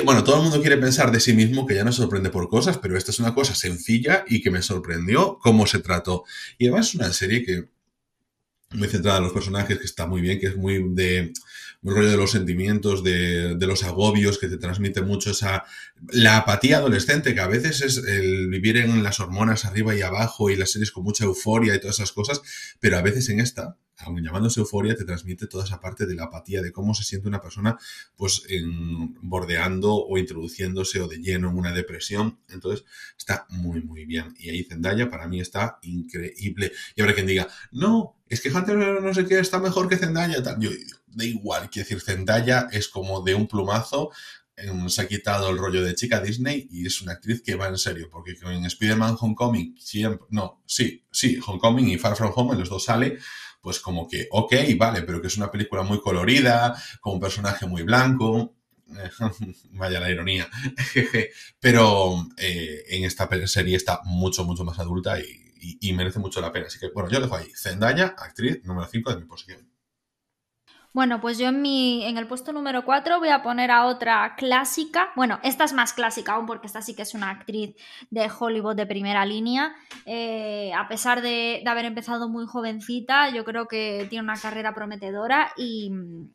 Bueno, 0.05 0.25
todo 0.25 0.37
el 0.37 0.43
mundo 0.43 0.61
quiere 0.61 0.79
pensar 0.79 1.11
de 1.13 1.21
sí 1.21 1.35
mismo 1.35 1.67
que 1.67 1.75
ya 1.75 1.85
no 1.85 1.93
sorprende 1.93 2.31
por 2.31 2.49
cosas, 2.49 2.79
pero 2.79 2.97
esta 2.97 3.11
es 3.11 3.19
una 3.19 3.35
cosa 3.35 3.55
sencilla 3.55 4.25
y 4.27 4.41
que 4.41 4.51
me 4.51 4.63
sorprendió 4.63 5.39
cómo 5.39 5.67
se 5.67 5.81
trató. 5.81 6.25
Y 6.57 6.67
además 6.67 6.89
es 6.89 6.95
una 6.95 7.13
serie 7.13 7.45
que 7.45 7.69
muy 8.71 8.89
centrada 8.89 9.19
en 9.19 9.25
los 9.25 9.33
personajes, 9.33 9.79
que 9.79 9.85
está 9.85 10.07
muy 10.07 10.21
bien, 10.23 10.41
que 10.41 10.47
es 10.47 10.57
muy 10.57 10.83
de 10.95 11.33
rollo 11.83 12.11
de 12.11 12.17
los 12.17 12.31
sentimientos, 12.31 13.03
de, 13.03 13.57
de, 13.57 13.67
los 13.67 13.83
agobios, 13.83 14.39
que 14.39 14.49
te 14.49 14.57
transmite 14.57 15.03
mucho 15.03 15.33
esa 15.33 15.65
la 16.09 16.39
apatía 16.39 16.79
adolescente, 16.79 17.35
que 17.35 17.41
a 17.41 17.49
veces 17.49 17.83
es 17.83 17.99
el 17.99 18.49
vivir 18.49 18.77
en 18.77 19.03
las 19.03 19.21
hormonas 19.21 19.65
arriba 19.65 19.95
y 19.95 20.03
abajo 20.03 20.51
y 20.51 20.57
las 20.57 20.71
series 20.71 20.93
con 20.93 21.05
mucha 21.05 21.25
euforia 21.25 21.75
y 21.75 21.81
todas 21.81 21.97
esas 21.97 22.13
cosas, 22.13 22.43
pero 22.81 22.99
a 22.99 23.03
veces 23.03 23.29
en 23.29 23.41
esta, 23.41 23.77
aun 23.99 24.23
llamándose 24.23 24.61
euforia, 24.61 24.97
te 24.97 25.05
transmite 25.05 25.47
toda 25.47 25.65
esa 25.65 25.81
parte 25.81 26.07
de 26.07 26.15
la 26.15 26.25
apatía, 26.25 26.63
de 26.63 26.73
cómo 26.73 26.95
se 26.95 27.05
siente 27.05 27.29
una 27.29 27.41
persona 27.41 27.79
pues 28.17 28.43
bordeando 29.21 29.95
o 29.95 30.19
introduciéndose 30.19 31.01
o 31.01 31.09
de 31.09 31.19
lleno 31.19 31.51
en 31.51 31.59
una 31.59 31.73
depresión. 31.73 32.39
Entonces 32.49 32.85
está 33.17 33.47
muy, 33.49 33.83
muy 33.83 34.05
bien. 34.05 34.35
Y 34.39 34.51
ahí 34.51 34.65
Zendaya 34.65 35.09
para 35.09 35.29
mí 35.29 35.41
está 35.41 35.79
increíble. 35.83 36.73
Y 36.97 37.01
habrá 37.01 37.15
quien 37.15 37.27
diga, 37.27 37.49
no, 37.71 38.17
es 38.35 38.41
que 38.41 38.51
Hunter 38.51 38.77
no 38.77 39.15
sé 39.15 39.27
qué 39.27 39.39
está 39.39 39.59
mejor 39.59 39.89
que 39.89 39.99
Zendaya. 39.99 40.43
Yo, 40.59 40.71
da 41.07 41.25
igual, 41.25 41.69
quiero 41.71 41.89
decir, 41.89 42.01
Zendaya 42.01 42.69
es 42.73 42.89
como 42.89 43.23
de 43.23 43.35
un 43.35 43.47
plumazo, 43.47 44.11
em, 44.57 44.89
se 44.89 45.03
ha 45.03 45.09
quitado 45.09 45.51
el 45.51 45.59
rollo 45.59 45.83
de 45.83 45.95
chica 45.95 46.21
Disney 46.21 46.67
y 46.71 46.87
es 46.87 47.03
una 47.03 47.13
actriz 47.13 47.43
que 47.43 47.57
va 47.57 47.69
en 47.69 47.77
serio, 47.77 48.09
porque 48.11 48.35
en 48.43 48.65
Spider-Man 48.65 49.17
Homecoming 49.21 49.77
siempre, 49.79 50.27
no, 50.31 50.63
sí, 50.67 51.05
sí, 51.11 51.39
Homecoming 51.45 51.89
y 51.89 51.99
Far 51.99 52.17
From 52.17 52.33
Home, 52.35 52.59
los 52.59 52.71
dos 52.71 52.85
sale, 52.85 53.19
pues 53.61 53.81
como 53.81 54.09
que, 54.09 54.29
ok, 54.31 54.55
vale, 54.79 55.03
pero 55.03 55.21
que 55.21 55.27
es 55.29 55.37
una 55.37 55.51
película 55.51 55.83
muy 55.83 56.01
colorida, 56.01 56.75
con 57.01 57.15
un 57.15 57.21
personaje 57.21 57.67
muy 57.67 57.83
blanco, 57.83 58.57
vaya 59.73 60.01
la 60.01 60.11
ironía, 60.11 60.49
pero 61.61 62.29
eh, 62.39 62.85
en 62.89 63.05
esta 63.05 63.29
serie 63.47 63.77
está 63.77 64.01
mucho, 64.05 64.45
mucho 64.45 64.65
más 64.65 64.79
adulta 64.79 65.21
y, 65.21 65.42
y, 65.63 65.93
merece 65.93 66.19
mucho 66.19 66.41
la 66.41 66.53
pena. 66.53 66.67
Así 66.67 66.79
que, 66.79 66.91
bueno, 66.91 67.09
yo 67.09 67.21
dejo 67.21 67.37
ahí. 67.37 67.51
Zendaya, 67.55 68.15
actriz 68.19 68.65
número 68.65 68.89
5 68.89 69.11
de 69.11 69.17
mi 69.21 69.27
posición. 69.27 69.73
Bueno, 70.95 71.23
pues 71.23 71.39
yo 71.39 71.49
en, 71.49 71.63
mi, 71.63 72.05
en 72.05 72.19
el 72.19 72.27
puesto 72.27 72.53
número 72.53 72.85
4 72.85 73.19
voy 73.19 73.31
a 73.31 73.43
poner 73.43 73.71
a 73.71 73.87
otra 73.87 74.35
clásica. 74.37 75.11
Bueno, 75.17 75.41
esta 75.43 75.65
es 75.65 75.73
más 75.73 75.95
clásica 75.95 76.35
aún 76.35 76.45
porque 76.45 76.67
esta 76.67 76.83
sí 76.83 76.95
que 76.95 77.01
es 77.01 77.15
una 77.15 77.31
actriz 77.31 77.75
de 78.11 78.31
Hollywood 78.39 78.77
de 78.77 78.85
primera 78.85 79.25
línea. 79.25 79.75
Eh, 80.05 80.71
a 80.77 80.89
pesar 80.89 81.23
de, 81.23 81.63
haber 81.67 81.87
empezado 81.87 82.29
muy 82.29 82.45
jovencita, 82.47 83.31
yo 83.31 83.43
creo 83.45 83.69
que 83.69 84.07
tiene 84.11 84.25
una 84.25 84.39
carrera 84.39 84.75
prometedora 84.75 85.53
y, 85.57 85.91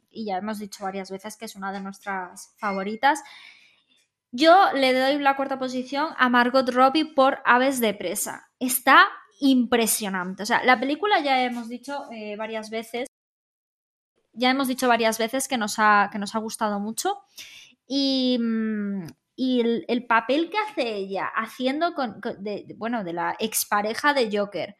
ya 0.09 0.37
hemos 0.37 0.57
dicho 0.57 0.83
varias 0.83 1.11
veces 1.11 1.37
que 1.37 1.45
es 1.45 1.55
una 1.55 1.71
de 1.71 1.81
nuestras 1.81 2.55
favoritas. 2.57 3.21
Yo 4.37 4.71
le 4.73 4.93
doy 4.93 5.17
la 5.17 5.35
cuarta 5.35 5.57
posición 5.57 6.09
a 6.15 6.29
Margot 6.29 6.69
Robbie 6.69 7.05
por 7.05 7.39
Aves 7.43 7.79
de 7.79 7.95
Presa. 7.95 8.51
Está 8.59 9.07
impresionante. 9.39 10.43
O 10.43 10.45
sea, 10.45 10.63
la 10.63 10.79
película 10.79 11.19
ya 11.21 11.43
hemos 11.43 11.67
dicho 11.67 12.05
eh, 12.11 12.35
varias 12.35 12.69
veces 12.69 13.07
ya 14.37 14.51
hemos 14.51 14.67
dicho 14.67 14.87
varias 14.87 15.17
veces 15.17 15.47
que 15.47 15.57
nos 15.57 15.79
ha, 15.79 16.09
que 16.11 16.19
nos 16.19 16.35
ha 16.35 16.39
gustado 16.39 16.79
mucho. 16.79 17.17
Y, 17.87 18.37
mm, 18.39 19.07
y 19.35 19.83
el, 19.87 20.05
papel 20.05 20.51
que 20.51 20.57
hace 20.59 20.95
ella 20.95 21.25
haciendo 21.35 21.95
con, 21.95 22.21
de, 22.39 22.67
bueno, 22.77 23.03
de 23.03 23.13
la 23.13 23.35
expareja 23.39 24.13
de 24.13 24.29
Joker 24.31 24.77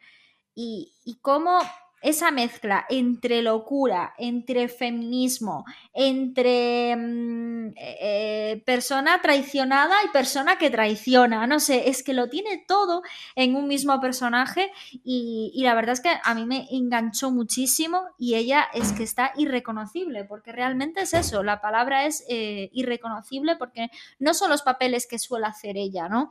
y, 0.54 0.92
y 1.04 1.18
cómo 1.20 1.58
esa 2.02 2.30
mezcla 2.30 2.86
entre 2.88 3.42
locura, 3.42 4.14
entre 4.18 4.68
feminismo, 4.68 5.64
entre 5.92 6.96
mm, 6.96 7.72
eh, 7.76 8.62
persona 8.64 9.20
traicionada 9.20 9.94
y 10.04 10.08
persona 10.08 10.58
que 10.58 10.70
traiciona, 10.70 11.46
no 11.46 11.60
sé, 11.60 11.88
es 11.88 12.02
que 12.02 12.14
lo 12.14 12.28
tiene 12.28 12.64
todo 12.66 13.02
en 13.34 13.56
un 13.56 13.66
mismo 13.66 14.00
personaje 14.00 14.70
y, 15.04 15.52
la 15.62 15.74
verdad 15.74 15.92
es 15.92 16.00
que 16.00 16.12
a 16.22 16.34
mí 16.34 16.46
me 16.46 16.66
enganchó 16.70 17.30
muchísimo 17.30 18.02
y 18.16 18.36
ella 18.36 18.68
es 18.72 18.92
que 18.92 19.02
está 19.02 19.32
irreconocible, 19.36 20.24
porque 20.24 20.52
realmente 20.52 21.02
es 21.02 21.14
eso, 21.14 21.42
la 21.42 21.60
palabra 21.60 22.06
es 22.06 22.24
eh, 22.28 22.70
irreconocible 22.72 23.56
porque 23.56 23.90
no 24.18 24.34
son 24.34 24.50
los 24.50 24.62
papeles 24.62 25.06
que 25.06 25.18
suele 25.18 25.46
hacer 25.46 25.76
ella, 25.76 26.08
¿no? 26.08 26.30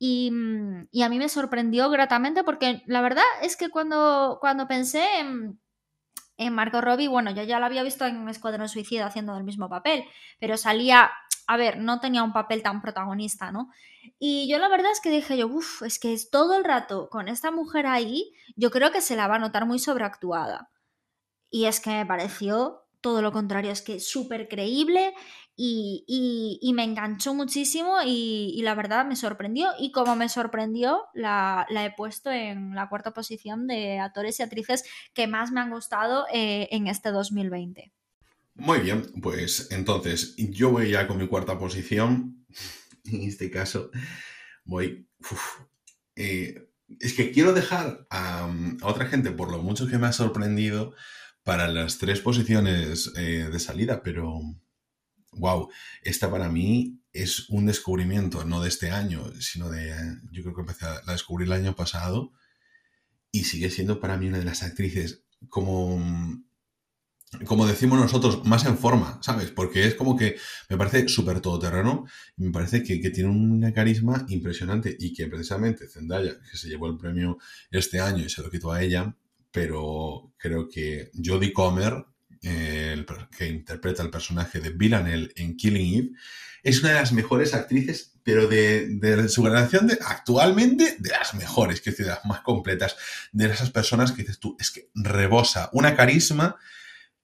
Mm, 0.00 0.84
y, 0.90 1.02
a 1.02 1.08
mí 1.10 1.18
me 1.18 1.28
sorprendió 1.28 1.90
gratamente 1.90 2.42
porque 2.42 2.82
la 2.86 3.02
verdad 3.02 3.24
es 3.42 3.56
que 3.56 3.68
cuando, 3.68 4.38
cuando 4.40 4.66
pensé 4.66 5.04
en, 5.18 5.60
en 6.38 6.54
Margot 6.54 6.82
Robbie, 6.82 7.08
bueno, 7.08 7.30
yo 7.32 7.42
ya 7.42 7.60
la 7.60 7.66
había 7.66 7.82
visto 7.82 8.06
en 8.06 8.28
Escuadrón 8.28 8.68
Suicida 8.68 9.06
haciendo 9.06 9.36
el 9.36 9.44
mismo 9.44 9.68
papel, 9.68 10.04
pero 10.38 10.56
salía, 10.56 11.10
a 11.46 11.56
ver, 11.58 11.78
no 11.78 12.00
tenía 12.00 12.22
un 12.22 12.32
papel 12.32 12.62
tan 12.62 12.80
protagonista, 12.80 13.52
¿no? 13.52 13.70
Y 14.18 14.48
yo 14.50 14.58
la 14.58 14.68
verdad 14.68 14.90
es 14.92 15.00
que 15.00 15.10
dije 15.10 15.36
yo, 15.36 15.48
uff, 15.48 15.82
es 15.82 15.98
que 15.98 16.14
es 16.14 16.30
todo 16.30 16.56
el 16.56 16.64
rato 16.64 17.10
con 17.10 17.28
esta 17.28 17.50
mujer 17.50 17.86
ahí, 17.86 18.32
yo 18.56 18.70
creo 18.70 18.92
que 18.92 19.02
se 19.02 19.16
la 19.16 19.28
va 19.28 19.36
a 19.36 19.38
notar 19.38 19.66
muy 19.66 19.78
sobreactuada. 19.78 20.70
Y 21.50 21.66
es 21.66 21.80
que 21.80 21.90
me 21.90 22.06
pareció 22.06 22.86
todo 23.00 23.22
lo 23.22 23.32
contrario, 23.32 23.70
es 23.72 23.82
que 23.82 24.00
súper 24.00 24.48
creíble 24.48 25.14
y, 25.56 26.72
me 26.74 26.84
enganchó 26.84 27.34
muchísimo 27.34 27.96
y, 28.04 28.60
la 28.62 28.74
verdad 28.74 29.04
me 29.04 29.16
sorprendió. 29.16 29.70
Y 29.78 29.92
como 29.92 30.16
me 30.16 30.28
sorprendió, 30.28 31.02
la, 31.14 31.66
he 31.70 31.94
puesto 31.96 32.30
en 32.30 32.74
la 32.74 32.88
cuarta 32.88 33.12
posición 33.12 33.66
de 33.66 33.98
actores 33.98 34.40
y 34.40 34.42
actrices 34.42 34.84
que 35.14 35.26
más 35.26 35.52
me 35.52 35.60
han 35.60 35.70
gustado 35.70 36.26
eh, 36.32 36.68
en 36.70 36.86
este 36.86 37.10
2020. 37.10 37.92
Muy 38.54 38.80
bien, 38.80 39.10
pues 39.22 39.68
entonces 39.70 40.34
yo 40.36 40.70
voy 40.70 40.90
ya 40.90 41.06
con 41.06 41.18
mi 41.18 41.28
cuarta 41.28 41.58
posición. 41.58 42.46
En 43.02 43.22
este 43.22 43.50
caso, 43.50 43.90
voy... 44.62 45.08
Eh, 46.16 46.68
es 47.00 47.14
que 47.14 47.32
quiero 47.32 47.54
dejar 47.54 48.06
a, 48.10 48.46
otra 48.82 49.06
gente, 49.06 49.30
por 49.30 49.50
lo 49.50 49.62
mucho 49.62 49.86
que 49.86 49.96
me 49.96 50.06
ha 50.06 50.12
sorprendido, 50.12 50.94
para 51.42 51.66
las 51.68 51.96
tres 51.96 52.20
posiciones 52.20 53.10
eh, 53.16 53.48
de 53.50 53.58
salida, 53.58 54.02
pero 54.02 54.38
wow, 55.32 55.68
esta 56.02 56.30
para 56.30 56.48
mí 56.48 57.00
es 57.12 57.48
un 57.50 57.66
descubrimiento, 57.66 58.44
no 58.44 58.62
de 58.62 58.68
este 58.68 58.90
año, 58.90 59.32
sino 59.40 59.68
de, 59.70 59.94
yo 60.32 60.42
creo 60.42 60.54
que 60.54 60.60
empecé 60.60 60.86
a 60.86 61.12
descubrir 61.12 61.48
el 61.48 61.52
año 61.54 61.74
pasado 61.74 62.32
y 63.32 63.44
sigue 63.44 63.70
siendo 63.70 64.00
para 64.00 64.16
mí 64.16 64.28
una 64.28 64.38
de 64.38 64.44
las 64.44 64.62
actrices 64.62 65.24
como, 65.48 65.98
como 67.46 67.66
decimos 67.66 67.98
nosotros, 67.98 68.44
más 68.44 68.64
en 68.66 68.76
forma, 68.76 69.18
¿sabes? 69.22 69.50
Porque 69.50 69.86
es 69.86 69.94
como 69.94 70.16
que 70.16 70.36
me 70.68 70.76
parece 70.76 71.08
súper 71.08 71.40
todoterreno 71.40 72.06
y 72.36 72.44
me 72.44 72.50
parece 72.50 72.82
que, 72.82 73.00
que, 73.00 73.10
tiene 73.10 73.30
una 73.30 73.72
carisma 73.72 74.26
impresionante 74.28 74.96
y 74.98 75.14
que 75.14 75.26
precisamente 75.28 75.88
Zendaya, 75.88 76.38
que 76.50 76.56
se 76.56 76.68
llevó 76.68 76.88
el 76.88 76.98
premio 76.98 77.38
este 77.70 78.00
año 78.00 78.24
y 78.24 78.30
se 78.30 78.42
lo 78.42 78.50
quitó 78.50 78.72
a 78.72 78.82
ella, 78.82 79.16
pero 79.52 80.34
creo 80.38 80.68
que 80.68 81.10
Jodie 81.14 81.52
Comer 81.52 82.04
el, 82.42 83.06
que 83.36 83.48
interpreta 83.48 84.02
el 84.02 84.10
personaje 84.10 84.60
de 84.60 84.70
Villanelle 84.70 85.32
en 85.36 85.56
Killing 85.56 85.98
Eve, 85.98 86.10
es 86.62 86.80
una 86.80 86.90
de 86.90 86.96
las 86.96 87.12
mejores 87.12 87.54
actrices, 87.54 88.12
pero 88.22 88.46
de, 88.46 89.28
su 89.28 89.42
generación 89.42 89.86
de, 89.86 89.98
actualmente 90.04 90.96
de 90.98 91.10
las 91.10 91.34
mejores, 91.34 91.80
que 91.80 91.90
es 91.90 91.96
de 91.96 92.06
las 92.06 92.24
más 92.24 92.40
completas, 92.40 92.96
de 93.32 93.46
esas 93.46 93.70
personas 93.70 94.12
que 94.12 94.22
dices 94.22 94.38
tú, 94.38 94.56
es 94.58 94.70
que 94.70 94.90
rebosa 94.94 95.70
una 95.72 95.96
carisma 95.96 96.56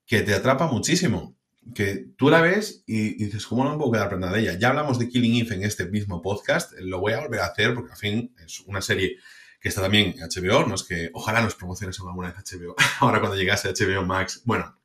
que 0.06 0.22
te 0.22 0.34
atrapa 0.34 0.66
muchísimo. 0.66 1.36
Que 1.74 2.06
tú 2.16 2.30
la 2.30 2.40
ves 2.40 2.84
y, 2.86 3.24
dices, 3.24 3.44
¿cómo 3.44 3.64
no 3.64 3.72
me 3.72 3.76
puedo 3.76 3.92
quedar 3.92 4.08
prendada 4.08 4.34
de 4.34 4.42
ella? 4.42 4.58
Ya 4.58 4.68
hablamos 4.68 5.00
de 5.00 5.08
Killing 5.08 5.44
Eve 5.44 5.56
en 5.56 5.64
este 5.64 5.86
mismo 5.86 6.22
podcast, 6.22 6.72
lo 6.78 7.00
voy 7.00 7.12
a 7.12 7.20
volver 7.20 7.40
a 7.40 7.46
hacer 7.46 7.74
porque 7.74 7.92
al 7.92 7.98
fin 7.98 8.34
es 8.44 8.60
una 8.60 8.80
serie 8.80 9.16
que 9.60 9.68
está 9.68 9.82
también 9.82 10.14
en 10.16 10.28
HBO, 10.28 10.64
no 10.64 10.76
es 10.76 10.84
que 10.84 11.10
ojalá 11.12 11.42
nos 11.42 11.56
promociones 11.56 11.98
alguna 11.98 12.32
vez 12.32 12.36
HBO, 12.38 12.76
ahora 13.00 13.18
cuando 13.18 13.36
llegase 13.36 13.68
HBO 13.68 14.04
Max, 14.04 14.42
bueno, 14.44 14.78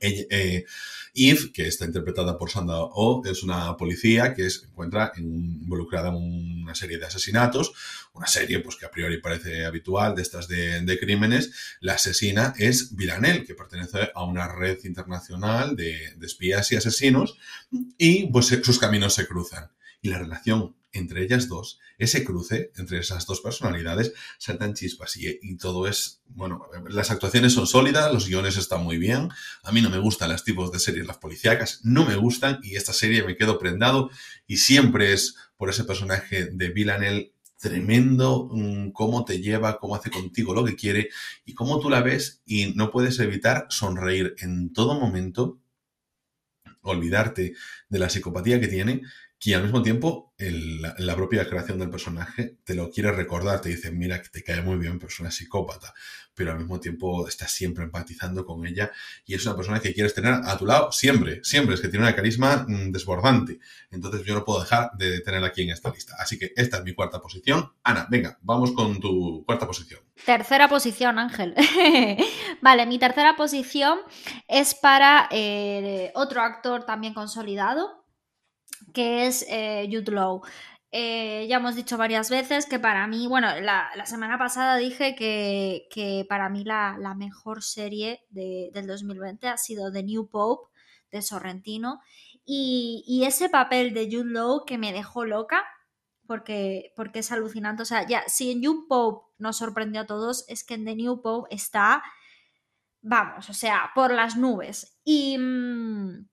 eh, 0.00 0.64
que 1.52 1.66
está 1.66 1.84
interpretada 1.84 2.38
por 2.38 2.50
Sandra 2.50 2.76
Oh, 2.78 3.22
es 3.24 3.42
una 3.42 3.76
policía 3.76 4.32
que 4.32 4.48
se 4.48 4.66
encuentra 4.66 5.12
involucrada 5.16 6.08
en 6.08 6.14
una 6.62 6.74
serie 6.74 6.98
de 6.98 7.06
asesinatos, 7.06 7.72
una 8.12 8.26
serie 8.26 8.60
pues 8.60 8.76
que 8.76 8.86
a 8.86 8.90
priori 8.90 9.20
parece 9.20 9.64
habitual 9.64 10.14
de 10.14 10.22
estas 10.22 10.48
de, 10.48 10.98
crímenes. 11.00 11.50
La 11.80 11.94
asesina 11.94 12.54
es 12.58 12.94
Villanelle, 12.94 13.44
que 13.44 13.54
pertenece 13.54 14.10
a 14.14 14.24
una 14.24 14.48
red 14.48 14.78
internacional 14.84 15.76
de, 15.76 16.14
de 16.16 16.26
espías 16.26 16.70
y 16.72 16.76
asesinos, 16.76 17.36
y 17.98 18.26
pues 18.28 18.46
sus 18.46 18.78
caminos 18.78 19.14
se 19.14 19.26
cruzan. 19.26 19.70
Y 20.02 20.08
la 20.08 20.18
relación 20.18 20.74
entre 20.92 21.22
ellas 21.22 21.48
dos, 21.48 21.78
ese 21.98 22.24
cruce 22.24 22.72
entre 22.76 22.98
esas 22.98 23.26
dos 23.26 23.40
personalidades, 23.40 24.12
saltan 24.38 24.74
chispas 24.74 25.16
y, 25.16 25.56
todo 25.56 25.86
es, 25.86 26.22
bueno, 26.26 26.66
las 26.88 27.10
actuaciones 27.10 27.52
son 27.52 27.66
sólidas, 27.66 28.12
los 28.12 28.26
guiones 28.28 28.56
están 28.56 28.82
muy 28.82 28.98
bien, 28.98 29.28
a 29.62 29.72
mí 29.72 29.82
no 29.82 29.90
me 29.90 29.98
gustan 29.98 30.30
los 30.30 30.44
tipos 30.44 30.72
de 30.72 30.78
series, 30.78 31.06
las 31.06 31.18
policíacas, 31.18 31.80
no 31.84 32.04
me 32.04 32.16
gustan 32.16 32.58
y 32.62 32.76
esta 32.76 32.92
serie 32.92 33.22
me 33.22 33.36
quedo 33.36 33.58
prendado 33.58 34.10
y 34.46 34.56
siempre 34.56 35.12
es 35.12 35.36
por 35.56 35.70
ese 35.70 35.84
personaje 35.84 36.46
de 36.46 36.68
Villanelle 36.70 37.34
tremendo 37.60 38.48
mm, 38.50 38.90
cómo 38.90 39.24
te 39.24 39.40
lleva, 39.40 39.78
cómo 39.78 39.94
hace 39.94 40.10
contigo 40.10 40.54
lo 40.54 40.64
que 40.64 40.76
quiere 40.76 41.10
y 41.44 41.54
cómo 41.54 41.78
tú 41.78 41.90
la 41.90 42.00
ves 42.00 42.40
y 42.46 42.72
no 42.74 42.90
puedes 42.90 43.18
evitar 43.20 43.66
sonreír 43.68 44.34
en 44.38 44.72
todo 44.72 44.98
momento, 44.98 45.60
olvidarte 46.80 47.54
de 47.88 47.98
la 47.98 48.08
psicopatía 48.08 48.58
que 48.58 48.68
tiene 48.68 49.02
que 49.40 49.54
al 49.54 49.62
mismo 49.62 49.80
tiempo 49.80 50.34
la 50.36 51.16
propia 51.16 51.48
creación 51.48 51.78
del 51.78 51.88
personaje 51.88 52.58
te 52.62 52.74
lo 52.74 52.90
quiere 52.90 53.10
recordar, 53.10 53.60
te 53.60 53.70
dice, 53.70 53.90
mira, 53.90 54.20
que 54.20 54.28
te 54.28 54.42
cae 54.42 54.60
muy 54.60 54.76
bien, 54.76 54.98
pero 54.98 55.08
es 55.08 55.18
una 55.18 55.30
psicópata, 55.30 55.94
pero 56.34 56.52
al 56.52 56.58
mismo 56.58 56.78
tiempo 56.78 57.26
estás 57.26 57.50
siempre 57.50 57.84
empatizando 57.84 58.44
con 58.44 58.66
ella 58.66 58.90
y 59.24 59.34
es 59.34 59.44
una 59.46 59.56
persona 59.56 59.80
que 59.80 59.94
quieres 59.94 60.14
tener 60.14 60.34
a 60.34 60.58
tu 60.58 60.66
lado 60.66 60.92
siempre, 60.92 61.40
siempre, 61.42 61.74
es 61.74 61.80
que 61.80 61.88
tiene 61.88 62.04
una 62.04 62.14
carisma 62.14 62.66
mm, 62.68 62.92
desbordante. 62.92 63.60
Entonces 63.90 64.24
yo 64.24 64.34
no 64.34 64.44
puedo 64.44 64.60
dejar 64.60 64.90
de 64.98 65.20
tenerla 65.20 65.48
aquí 65.48 65.62
en 65.62 65.70
esta 65.70 65.90
lista. 65.90 66.16
Así 66.18 66.38
que 66.38 66.52
esta 66.54 66.78
es 66.78 66.84
mi 66.84 66.94
cuarta 66.94 67.20
posición. 67.20 67.72
Ana, 67.82 68.06
venga, 68.10 68.38
vamos 68.42 68.72
con 68.72 69.00
tu 69.00 69.42
cuarta 69.46 69.66
posición. 69.66 70.00
Tercera 70.24 70.68
posición, 70.68 71.18
Ángel. 71.18 71.54
vale, 72.60 72.84
mi 72.86 72.98
tercera 72.98 73.36
posición 73.36 73.98
es 74.48 74.74
para 74.74 75.28
eh, 75.30 76.12
otro 76.14 76.42
actor 76.42 76.84
también 76.84 77.14
consolidado, 77.14 77.99
que 78.92 79.26
es 79.26 79.44
eh, 79.48 79.88
Jude 79.90 80.12
Law. 80.12 80.42
Eh, 80.92 81.46
ya 81.48 81.58
hemos 81.58 81.76
dicho 81.76 81.96
varias 81.96 82.30
veces 82.30 82.66
que 82.66 82.80
para 82.80 83.06
mí, 83.06 83.28
bueno, 83.28 83.48
la, 83.60 83.90
semana 84.06 84.38
pasada 84.38 84.76
dije 84.76 85.14
que, 85.14 86.26
para 86.28 86.48
mí 86.48 86.64
la, 86.64 87.14
mejor 87.16 87.62
serie 87.62 88.26
del 88.30 88.86
2020 88.86 89.46
ha 89.48 89.56
sido 89.56 89.92
The 89.92 90.02
New 90.02 90.28
Pope 90.28 90.68
de 91.12 91.22
Sorrentino 91.22 92.00
y, 92.44 93.22
ese 93.24 93.48
papel 93.48 93.94
de 93.94 94.06
Jude 94.10 94.32
Law 94.32 94.64
que 94.64 94.78
me 94.78 94.92
dejó 94.92 95.24
loca 95.24 95.64
porque, 96.26 96.92
porque 96.96 97.20
es 97.20 97.30
alucinante. 97.30 97.82
O 97.82 97.86
sea, 97.86 98.06
ya, 98.06 98.24
si 98.26 98.50
en 98.50 98.60
New 98.60 98.86
Pope 98.88 99.32
nos 99.38 99.58
sorprendió 99.58 100.02
a 100.02 100.06
todos, 100.06 100.44
es 100.48 100.64
que 100.64 100.74
en 100.74 100.84
The 100.84 100.96
New 100.96 101.22
Pope 101.22 101.54
está, 101.54 102.02
vamos, 103.00 103.48
o 103.48 103.54
sea, 103.54 103.92
por 103.94 104.12
las 104.12 104.36
nubes. 104.36 104.98
Y... 105.04 105.38
Mm, 105.38 106.29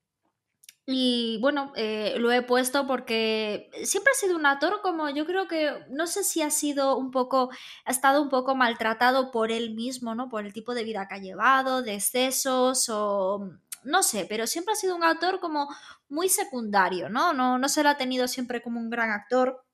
y 0.90 1.38
bueno, 1.42 1.74
eh, 1.76 2.16
lo 2.18 2.32
he 2.32 2.42
puesto 2.44 2.88
porque 2.88 3.70
siempre 3.84 4.14
ha 4.14 4.16
sido 4.16 4.38
un 4.38 4.46
actor 4.46 4.80
como 4.82 5.10
yo 5.10 5.26
creo 5.26 5.46
que, 5.46 5.84
no 5.90 6.08
sé 6.08 6.24
si 6.24 6.42
ha 6.42 6.50
sido 6.50 6.96
un 6.96 7.12
poco, 7.12 7.50
ha 7.84 7.92
estado 7.92 8.22
un 8.22 8.30
poco 8.30 8.56
maltratado 8.56 9.30
por 9.32 9.52
él 9.52 9.76
mismo, 9.76 10.16
¿no? 10.16 10.30
Por 10.30 10.46
el 10.46 10.54
tipo 10.54 10.74
de 10.74 10.86
vida 10.86 11.06
que 11.10 11.16
ha 11.16 11.20
llevado, 11.20 11.82
de 11.82 11.96
excesos 11.96 12.88
o 12.90 13.50
no 13.84 14.02
sé, 14.02 14.26
pero 14.30 14.48
siempre 14.48 14.74
ha 14.74 14.78
sido 14.78 14.96
un 14.96 15.04
actor 15.04 15.42
como 15.42 15.68
muy 16.08 16.30
secundario, 16.30 17.10
¿no? 17.10 17.34
No, 17.34 17.58
no 17.58 17.68
se 17.68 17.84
lo 17.84 17.90
ha 17.90 17.98
tenido 17.98 18.30
siempre 18.30 18.62
como 18.62 18.80
un 18.80 18.90
gran 18.90 19.12
actor. 19.12 19.66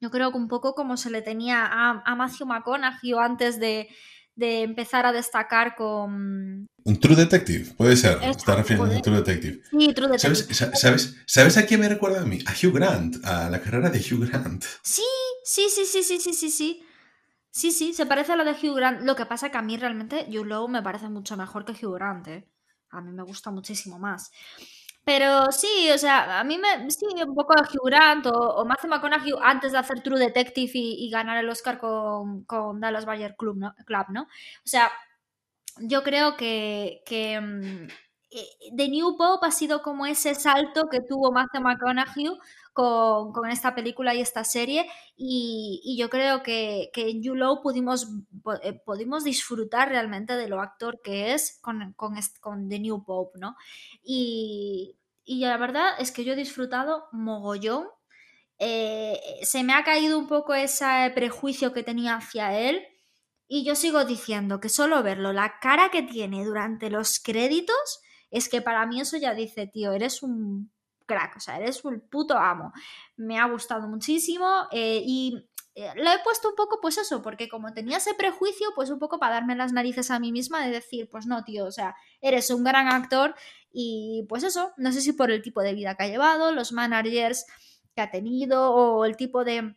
Yo 0.00 0.10
creo 0.10 0.30
que 0.30 0.38
un 0.38 0.48
poco 0.48 0.74
como 0.74 0.98
se 0.98 1.10
le 1.10 1.22
tenía 1.22 1.64
a, 1.64 2.02
a 2.04 2.14
Matthew 2.16 2.46
McConaughey 2.46 3.14
antes 3.14 3.58
de, 3.58 3.88
de 4.36 4.62
empezar 4.62 5.06
a 5.06 5.12
destacar 5.12 5.76
con... 5.76 6.66
Un 6.84 7.00
True 7.00 7.16
Detective, 7.16 7.72
puede 7.76 7.96
ser. 7.96 8.18
Está 8.22 8.56
refiriendo 8.56 8.96
a 8.96 9.00
True 9.00 9.16
Detective. 9.16 9.60
Sí, 9.70 9.94
True 9.94 10.08
Detective. 10.08 10.54
¿Sabes, 10.74 11.16
¿Sabes, 11.26 11.56
a 11.56 11.66
quién 11.66 11.80
me 11.80 11.88
recuerda 11.88 12.22
a 12.22 12.24
mí? 12.24 12.38
A 12.46 12.52
Hugh 12.52 12.74
Grant, 12.74 13.24
a 13.24 13.48
la 13.48 13.60
carrera 13.60 13.90
de 13.90 13.98
Hugh 13.98 14.28
Grant. 14.28 14.64
Sí, 14.82 15.02
sí, 15.44 15.68
sí, 15.70 15.84
sí, 15.86 16.02
sí, 16.02 16.18
sí, 16.20 16.34
sí, 16.34 16.50
sí. 16.50 16.84
Sí, 17.50 17.70
sí, 17.70 17.94
se 17.94 18.04
parece 18.04 18.32
a 18.32 18.36
la 18.36 18.44
de 18.44 18.52
Hugh 18.52 18.74
Grant. 18.74 19.02
Lo 19.02 19.14
que 19.14 19.26
pasa 19.26 19.46
es 19.46 19.52
que 19.52 19.58
a 19.58 19.62
mí 19.62 19.76
realmente 19.76 20.26
Hugh 20.28 20.44
Law 20.44 20.68
me 20.68 20.82
parece 20.82 21.08
mucho 21.08 21.36
mejor 21.36 21.64
que 21.64 21.72
Hugh 21.72 21.94
Grant. 21.94 22.26
¿eh? 22.26 22.48
A 22.90 23.00
mí 23.00 23.12
me 23.12 23.22
gusta 23.22 23.50
muchísimo 23.52 23.98
más. 23.98 24.30
Pero 25.04 25.52
sí, 25.52 25.90
o 25.92 25.98
sea, 25.98 26.40
a 26.40 26.44
mí 26.44 26.58
me 26.58 26.90
sí, 26.90 27.06
un 27.26 27.34
poco 27.34 27.54
Hugh 27.54 27.86
Grant 27.86 28.26
o, 28.26 28.30
o 28.30 28.64
Matthew 28.64 28.88
McConaughey 28.90 29.32
antes 29.42 29.72
de 29.72 29.78
hacer 29.78 30.02
True 30.02 30.18
Detective 30.18 30.70
y, 30.74 31.10
ganar 31.10 31.36
el 31.38 31.48
Oscar 31.50 31.78
con, 31.78 32.44
con 32.44 32.80
Dallas 32.80 33.04
Bayer 33.04 33.36
Club, 33.36 33.56
¿no? 33.58 33.74
Club, 33.84 34.06
¿no? 34.08 34.22
O 34.22 34.26
sea, 34.64 34.90
yo 35.80 36.02
creo 36.02 36.36
que, 36.36 37.02
que 37.06 37.40
mm, 37.40 37.88
The 38.76 38.88
New 38.88 39.16
Pope 39.16 39.46
ha 39.46 39.50
sido 39.50 39.82
como 39.82 40.06
ese 40.06 40.34
salto 40.34 40.88
que 40.88 41.00
tuvo 41.00 41.30
Matthew 41.32 41.60
McConaughey 41.62 42.38
con, 42.72 43.32
con 43.32 43.50
esta 43.50 43.74
película 43.74 44.14
y 44.14 44.20
esta 44.20 44.44
serie 44.44 44.90
y, 45.16 45.80
y 45.84 45.96
yo 45.96 46.10
creo 46.10 46.42
que, 46.42 46.90
que, 46.92 47.10
en 47.10 47.22
You 47.22 47.34
Low 47.36 47.62
pudimos, 47.62 48.08
eh, 48.62 48.72
pudimos 48.84 49.22
disfrutar 49.24 49.88
realmente 49.88 50.34
de 50.34 50.48
lo 50.48 50.60
actor 50.60 51.00
que 51.02 51.34
es 51.34 51.58
con, 51.62 51.92
con, 51.94 52.16
con 52.40 52.68
The 52.68 52.80
New 52.80 53.04
Pope, 53.04 53.38
¿no? 53.38 53.56
Y, 54.02 54.96
y, 55.24 55.40
la 55.40 55.56
verdad 55.56 55.92
es 55.98 56.10
que 56.10 56.24
yo 56.24 56.32
he 56.32 56.36
disfrutado 56.36 57.06
mogollón. 57.12 57.86
Eh, 58.58 59.20
se 59.42 59.62
me 59.64 59.74
ha 59.74 59.84
caído 59.84 60.18
un 60.18 60.28
poco 60.28 60.54
ese 60.54 61.10
prejuicio 61.14 61.72
que 61.72 61.82
tenía 61.82 62.16
hacia 62.16 62.58
él 62.58 62.84
y 63.46 63.64
yo 63.64 63.74
sigo 63.74 64.04
diciendo 64.04 64.60
que 64.60 64.68
solo 64.68 65.02
verlo, 65.02 65.32
la 65.32 65.58
cara 65.60 65.90
que 65.90 66.02
tiene 66.02 66.44
durante 66.44 66.90
los 66.90 67.20
créditos, 67.20 68.00
es 68.34 68.48
que 68.48 68.60
para 68.60 68.84
mí 68.84 69.00
eso 69.00 69.16
ya 69.16 69.32
dice, 69.32 69.68
tío, 69.68 69.92
eres 69.92 70.22
un 70.22 70.72
crack, 71.06 71.36
o 71.36 71.40
sea, 71.40 71.58
eres 71.58 71.84
un 71.84 72.00
puto 72.00 72.36
amo. 72.36 72.72
Me 73.16 73.38
ha 73.38 73.46
gustado 73.46 73.86
muchísimo 73.86 74.66
eh, 74.72 75.02
y 75.06 75.48
eh, 75.76 75.92
lo 75.94 76.10
he 76.10 76.18
puesto 76.24 76.48
un 76.48 76.56
poco, 76.56 76.80
pues 76.80 76.98
eso, 76.98 77.22
porque 77.22 77.48
como 77.48 77.72
tenía 77.72 77.98
ese 77.98 78.12
prejuicio, 78.14 78.72
pues 78.74 78.90
un 78.90 78.98
poco 78.98 79.20
para 79.20 79.34
darme 79.34 79.54
las 79.54 79.72
narices 79.72 80.10
a 80.10 80.18
mí 80.18 80.32
misma 80.32 80.64
de 80.66 80.72
decir, 80.72 81.08
pues 81.08 81.26
no, 81.26 81.44
tío, 81.44 81.64
o 81.64 81.70
sea, 81.70 81.94
eres 82.20 82.50
un 82.50 82.64
gran 82.64 82.88
actor 82.88 83.36
y 83.72 84.26
pues 84.28 84.42
eso, 84.42 84.72
no 84.78 84.90
sé 84.90 85.00
si 85.00 85.12
por 85.12 85.30
el 85.30 85.40
tipo 85.40 85.62
de 85.62 85.74
vida 85.74 85.94
que 85.94 86.02
ha 86.02 86.08
llevado, 86.08 86.50
los 86.50 86.72
managers 86.72 87.46
que 87.94 88.02
ha 88.02 88.10
tenido 88.10 88.72
o 88.72 89.04
el 89.04 89.16
tipo 89.16 89.44
de, 89.44 89.76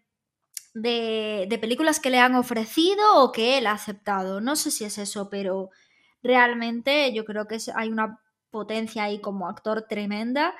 de, 0.73 1.45
de 1.47 1.57
películas 1.59 1.99
que 1.99 2.09
le 2.09 2.17
han 2.17 2.33
ofrecido 2.33 3.23
o 3.23 3.31
que 3.31 3.59
él 3.59 3.67
ha 3.67 3.73
aceptado. 3.73 4.41
No 4.41 4.55
sé 4.55 4.71
si 4.71 4.83
es 4.83 4.97
eso, 4.97 5.29
pero 5.29 5.69
realmente 6.23 7.13
yo 7.13 7.23
creo 7.23 7.47
que 7.47 7.59
hay 7.75 7.89
una 7.89 8.19
potencia 8.51 9.03
ahí 9.03 9.19
como 9.21 9.47
actor 9.47 9.85
tremenda 9.87 10.53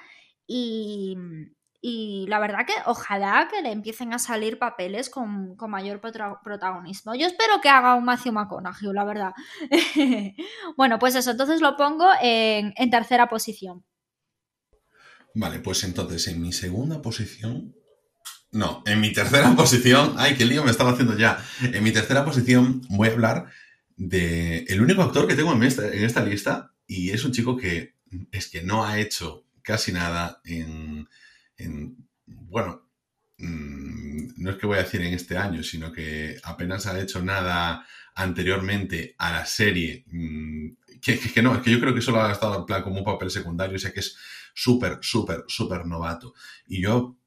y, 0.46 1.18
y 1.82 2.26
la 2.28 2.40
verdad 2.40 2.66
que 2.66 2.74
ojalá 2.86 3.48
que 3.50 3.62
le 3.62 3.72
empiecen 3.72 4.14
a 4.14 4.20
salir 4.20 4.60
papeles 4.60 5.10
con, 5.10 5.56
con 5.56 5.72
mayor 5.72 6.02
protagonismo. 6.02 7.16
Yo 7.16 7.28
espero 7.28 7.62
que 7.62 7.70
haga 7.70 7.96
un 7.96 8.06
Matthew 8.06 8.34
McConaughey, 8.34 8.94
la 8.94 9.04
verdad. 9.04 9.34
bueno, 10.78 11.00
pues 11.00 11.16
eso, 11.16 11.32
entonces 11.32 11.62
lo 11.62 11.76
pongo 11.76 12.08
en, 12.22 12.74
en 12.78 12.90
tercera 12.90 13.30
posición. 13.30 13.86
Vale, 15.34 15.60
pues 15.60 15.84
entonces 15.84 16.28
en 16.28 16.42
mi 16.42 16.52
segunda 16.52 17.02
posición 17.02 17.76
no, 18.52 18.82
en 18.86 19.02
mi 19.02 19.12
tercera 19.12 19.52
posición, 19.56 20.16
ay, 20.18 20.36
qué 20.36 20.46
lío 20.46 20.64
me 20.64 20.72
estaba 20.72 20.92
haciendo 20.92 21.18
ya. 21.18 21.44
En 21.62 21.84
mi 21.84 21.92
tercera 21.92 22.26
posición 22.26 22.82
voy 22.90 23.10
a 23.10 23.12
hablar 23.12 23.48
de 23.96 24.60
el 24.68 24.82
único 24.82 25.02
actor 25.02 25.28
que 25.28 25.36
tengo 25.36 25.54
en 25.54 25.64
esta, 25.64 25.88
en 25.88 26.04
esta 26.04 26.24
lista 26.24 26.74
y 26.88 27.12
es 27.12 27.24
un 27.26 27.32
chico 27.32 27.58
que 27.58 27.96
es 28.32 28.48
que 28.48 28.62
no 28.62 28.86
ha 28.86 29.00
hecho 29.00 29.46
casi 29.62 29.92
nada 29.92 30.42
en, 30.46 31.08
bueno, 32.26 32.90
mm, 33.38 34.28
no 34.38 34.52
es 34.52 34.58
que 34.58 34.66
voy 34.66 34.78
a 34.78 34.84
decir 34.84 35.02
en 35.02 35.14
este 35.14 35.38
año, 35.38 35.62
sino 35.62 35.92
que 35.92 36.40
apenas 36.44 36.86
ha 36.88 37.00
hecho 37.00 37.22
nada 37.22 37.86
anteriormente 38.16 39.16
a 39.18 39.32
la 39.32 39.46
serie. 39.46 40.06
Mm, 40.08 40.70
que, 41.02 41.20
que, 41.20 41.42
no, 41.42 41.56
es 41.56 41.62
que 41.62 41.72
yo 41.72 41.80
creo 41.80 41.94
que 41.94 42.02
solo 42.02 42.22
ha 42.22 42.32
estado 42.32 42.58
en 42.58 42.66
plan 42.66 42.82
como 42.82 42.98
un 43.00 43.04
papel 43.04 43.30
secundario, 43.30 43.76
o 43.76 43.80
sea 43.80 43.92
que 43.92 44.00
es 44.00 44.18
súper, 44.54 45.00
súper, 45.02 45.44
súper 45.48 45.86
novato. 45.86 46.34
Y 46.66 46.82
yo 46.82 47.18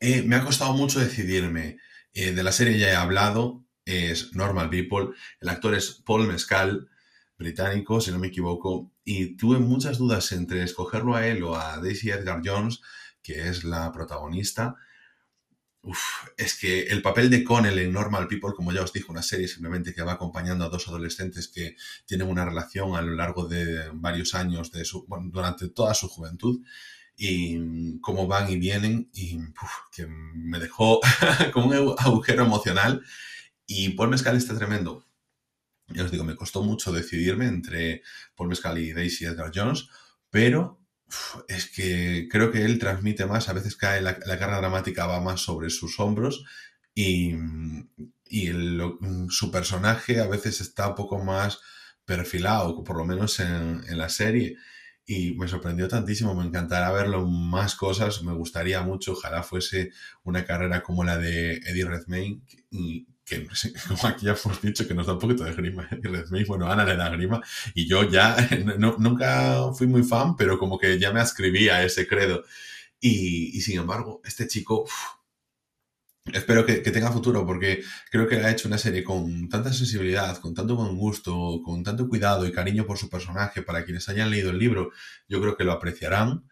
eh, 0.00 0.22
me 0.22 0.36
ha 0.36 0.44
costado 0.44 0.74
mucho 0.74 1.00
decidirme. 1.00 1.78
Eh, 2.12 2.32
de 2.32 2.42
la 2.44 2.52
serie 2.52 2.78
ya 2.78 2.90
he 2.90 2.94
hablado, 2.94 3.64
es 3.84 4.34
Normal 4.34 4.70
People. 4.70 5.16
El 5.40 5.48
actor 5.48 5.74
es 5.74 6.02
Paul 6.04 6.28
Mescal, 6.28 6.88
británico, 7.38 8.00
si 8.00 8.10
no 8.10 8.18
me 8.18 8.28
equivoco. 8.28 8.90
Y 9.04 9.36
tuve 9.36 9.58
muchas 9.58 9.98
dudas 9.98 10.32
entre 10.32 10.62
escogerlo 10.62 11.14
a 11.14 11.26
él 11.26 11.42
o 11.42 11.56
a 11.56 11.78
Daisy 11.78 12.10
Edgar 12.10 12.42
Jones, 12.44 12.80
que 13.22 13.48
es 13.48 13.64
la 13.64 13.92
protagonista. 13.92 14.76
Es 16.38 16.58
que 16.58 16.84
el 16.84 17.02
papel 17.02 17.28
de 17.28 17.44
Connell 17.44 17.78
en 17.78 17.92
Normal 17.92 18.26
People, 18.26 18.52
como 18.56 18.72
ya 18.72 18.82
os 18.82 18.92
dije, 18.92 19.10
una 19.10 19.22
serie 19.22 19.48
simplemente 19.48 19.92
que 19.94 20.02
va 20.02 20.12
acompañando 20.12 20.64
a 20.64 20.70
dos 20.70 20.88
adolescentes 20.88 21.48
que 21.48 21.76
tienen 22.06 22.28
una 22.28 22.44
relación 22.44 22.96
a 22.96 23.02
lo 23.02 23.14
largo 23.14 23.46
de 23.46 23.90
varios 23.92 24.34
años, 24.34 24.72
de 24.72 24.84
su, 24.84 25.06
durante 25.30 25.68
toda 25.68 25.92
su 25.92 26.08
juventud, 26.08 26.60
y 27.16 28.00
cómo 28.00 28.26
van 28.26 28.50
y 28.50 28.56
vienen 28.56 29.08
y 29.12 29.38
que 29.92 30.06
me 30.06 30.58
dejó 30.58 31.00
con 31.52 31.64
un 31.64 31.94
agujero 31.98 32.44
emocional 32.44 33.02
y 33.66 33.90
Paul 33.90 34.10
Mescal 34.10 34.36
está 34.36 34.56
tremendo. 34.56 35.06
Ya 35.94 36.04
os 36.04 36.10
digo, 36.10 36.24
me 36.24 36.36
costó 36.36 36.62
mucho 36.62 36.92
decidirme 36.92 37.46
entre 37.46 38.02
Paul 38.34 38.48
Mescal 38.48 38.78
y 38.78 38.92
Daisy 38.92 39.24
Edgar 39.24 39.50
Jones, 39.54 39.88
pero 40.30 40.80
es 41.48 41.70
que 41.70 42.28
creo 42.30 42.50
que 42.50 42.64
él 42.64 42.78
transmite 42.78 43.26
más, 43.26 43.48
a 43.48 43.52
veces 43.52 43.76
cae 43.76 44.00
la, 44.00 44.18
la 44.26 44.38
carga 44.38 44.58
dramática 44.58 45.06
va 45.06 45.20
más 45.20 45.40
sobre 45.40 45.70
sus 45.70 46.00
hombros 46.00 46.44
y, 46.94 47.34
y 48.28 48.50
su 49.28 49.50
personaje 49.50 50.20
a 50.20 50.26
veces 50.26 50.60
está 50.60 50.88
un 50.88 50.94
poco 50.94 51.22
más 51.22 51.60
perfilado, 52.04 52.82
por 52.82 52.96
lo 52.96 53.04
menos 53.04 53.38
en, 53.40 53.82
en 53.88 53.98
la 53.98 54.08
serie 54.08 54.56
y 55.06 55.34
me 55.34 55.48
sorprendió 55.48 55.86
tantísimo, 55.86 56.34
me 56.34 56.44
encantará 56.44 56.90
verlo 56.90 57.26
más 57.26 57.74
cosas, 57.74 58.22
me 58.22 58.32
gustaría 58.32 58.80
mucho, 58.82 59.12
ojalá 59.12 59.42
fuese 59.42 59.92
una 60.22 60.44
carrera 60.44 60.82
como 60.82 61.04
la 61.04 61.18
de 61.18 61.56
Eddie 61.56 61.84
Redmayne, 61.84 62.40
que 63.24 63.46
como 63.88 64.06
aquí 64.06 64.26
ya 64.26 64.32
hemos 64.32 64.60
dicho 64.62 64.86
que 64.86 64.94
nos 64.94 65.06
da 65.06 65.14
un 65.14 65.18
poquito 65.18 65.44
de 65.44 65.54
grima 65.54 65.88
Eddie 65.90 66.10
Redmayne, 66.10 66.46
bueno, 66.46 66.70
Ana 66.70 66.84
le 66.84 66.96
da 66.96 67.08
grima, 67.08 67.40
y 67.74 67.86
yo 67.86 68.08
ya 68.08 68.36
no, 68.78 68.96
nunca 68.98 69.72
fui 69.74 69.86
muy 69.86 70.02
fan, 70.02 70.36
pero 70.36 70.58
como 70.58 70.78
que 70.78 70.98
ya 70.98 71.12
me 71.12 71.20
ascribía 71.20 71.76
a 71.76 71.84
ese 71.84 72.06
credo. 72.06 72.44
Y, 73.00 73.56
y 73.56 73.60
sin 73.60 73.78
embargo, 73.80 74.20
este 74.24 74.46
chico, 74.46 74.86
Espero 76.32 76.64
que, 76.64 76.82
que, 76.82 76.90
tenga 76.90 77.12
futuro 77.12 77.44
porque 77.44 77.82
creo 78.10 78.26
que 78.26 78.36
ha 78.36 78.50
hecho 78.50 78.66
una 78.66 78.78
serie 78.78 79.04
con 79.04 79.46
tanta 79.50 79.70
sensibilidad, 79.74 80.38
con 80.38 80.54
tanto 80.54 80.74
buen 80.74 80.96
gusto, 80.96 81.60
con 81.62 81.84
tanto 81.84 82.08
cuidado 82.08 82.46
y 82.46 82.52
cariño 82.52 82.86
por 82.86 82.96
su 82.96 83.10
personaje. 83.10 83.60
Para 83.60 83.84
quienes 83.84 84.08
hayan 84.08 84.30
leído 84.30 84.50
el 84.50 84.58
libro, 84.58 84.90
yo 85.28 85.38
creo 85.42 85.54
que 85.54 85.64
lo 85.64 85.72
apreciarán. 85.72 86.48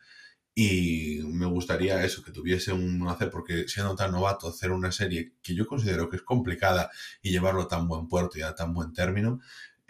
Y 0.55 1.21
me 1.25 1.47
gustaría 1.47 2.05
eso, 2.05 2.23
que 2.23 2.31
tuviese 2.31 2.73
un 2.73 3.09
hacer, 3.09 3.31
porque 3.31 3.67
siendo 3.69 3.95
tan 3.95 4.12
novato, 4.12 4.49
hacer 4.49 4.71
una 4.71 4.93
serie 4.93 5.33
que 5.43 5.55
yo 5.55 5.67
considero 5.67 6.11
que 6.11 6.17
es 6.17 6.23
complicada 6.23 6.91
y 7.23 7.31
llevarlo 7.31 7.62
a 7.62 7.69
tan 7.69 7.88
buen 7.88 8.07
puerto 8.07 8.38
y 8.38 8.43
a 8.43 8.55
tan 8.55 8.75
buen 8.75 8.93
término, 8.93 9.41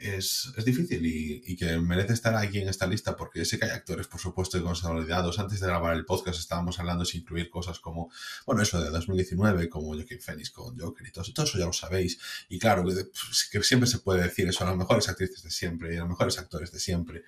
es, 0.03 0.53
es 0.57 0.65
difícil 0.65 1.05
y, 1.07 1.43
y, 1.47 1.57
que 1.57 1.79
merece 1.79 2.13
estar 2.13 2.35
aquí 2.35 2.59
en 2.59 2.69
esta 2.69 2.87
lista 2.87 3.17
porque 3.17 3.45
sé 3.45 3.59
que 3.59 3.67
hay 3.67 3.71
actores, 3.71 4.09
por 4.09 4.21
supuesto, 4.21 4.63
consolidados. 4.63 5.39
Antes 5.39 5.61
de 5.61 5.67
grabar 5.67 5.95
el 5.95 6.05
podcast 6.05 6.39
estábamos 6.39 6.79
hablando 6.81 7.05
sin 7.05 7.21
incluir 7.21 7.49
cosas 7.51 7.79
como, 7.79 8.11
bueno, 8.47 8.63
eso 8.63 8.83
de 8.83 8.91
2019, 8.91 9.69
como 9.69 9.95
Joaquin 9.95 10.21
Phoenix 10.21 10.51
con 10.51 10.79
Joker 10.79 11.07
y 11.07 11.13
todo, 11.13 11.25
todo 11.33 11.47
eso 11.47 11.59
ya 11.59 11.67
lo 11.67 11.73
sabéis. 11.73 12.19
Y 12.49 12.59
claro, 12.59 12.83
pues, 12.83 13.49
que 13.51 13.63
siempre 13.63 13.89
se 13.89 13.99
puede 13.99 14.23
decir 14.23 14.49
eso 14.49 14.65
a 14.65 14.69
las 14.69 14.77
mejores 14.77 15.09
actrices 15.09 15.43
de 15.43 15.51
siempre 15.51 15.95
y 15.95 15.97
a 15.97 16.01
los 16.01 16.09
mejores 16.09 16.39
actores 16.39 16.73
de 16.73 16.81
siempre 16.81 17.23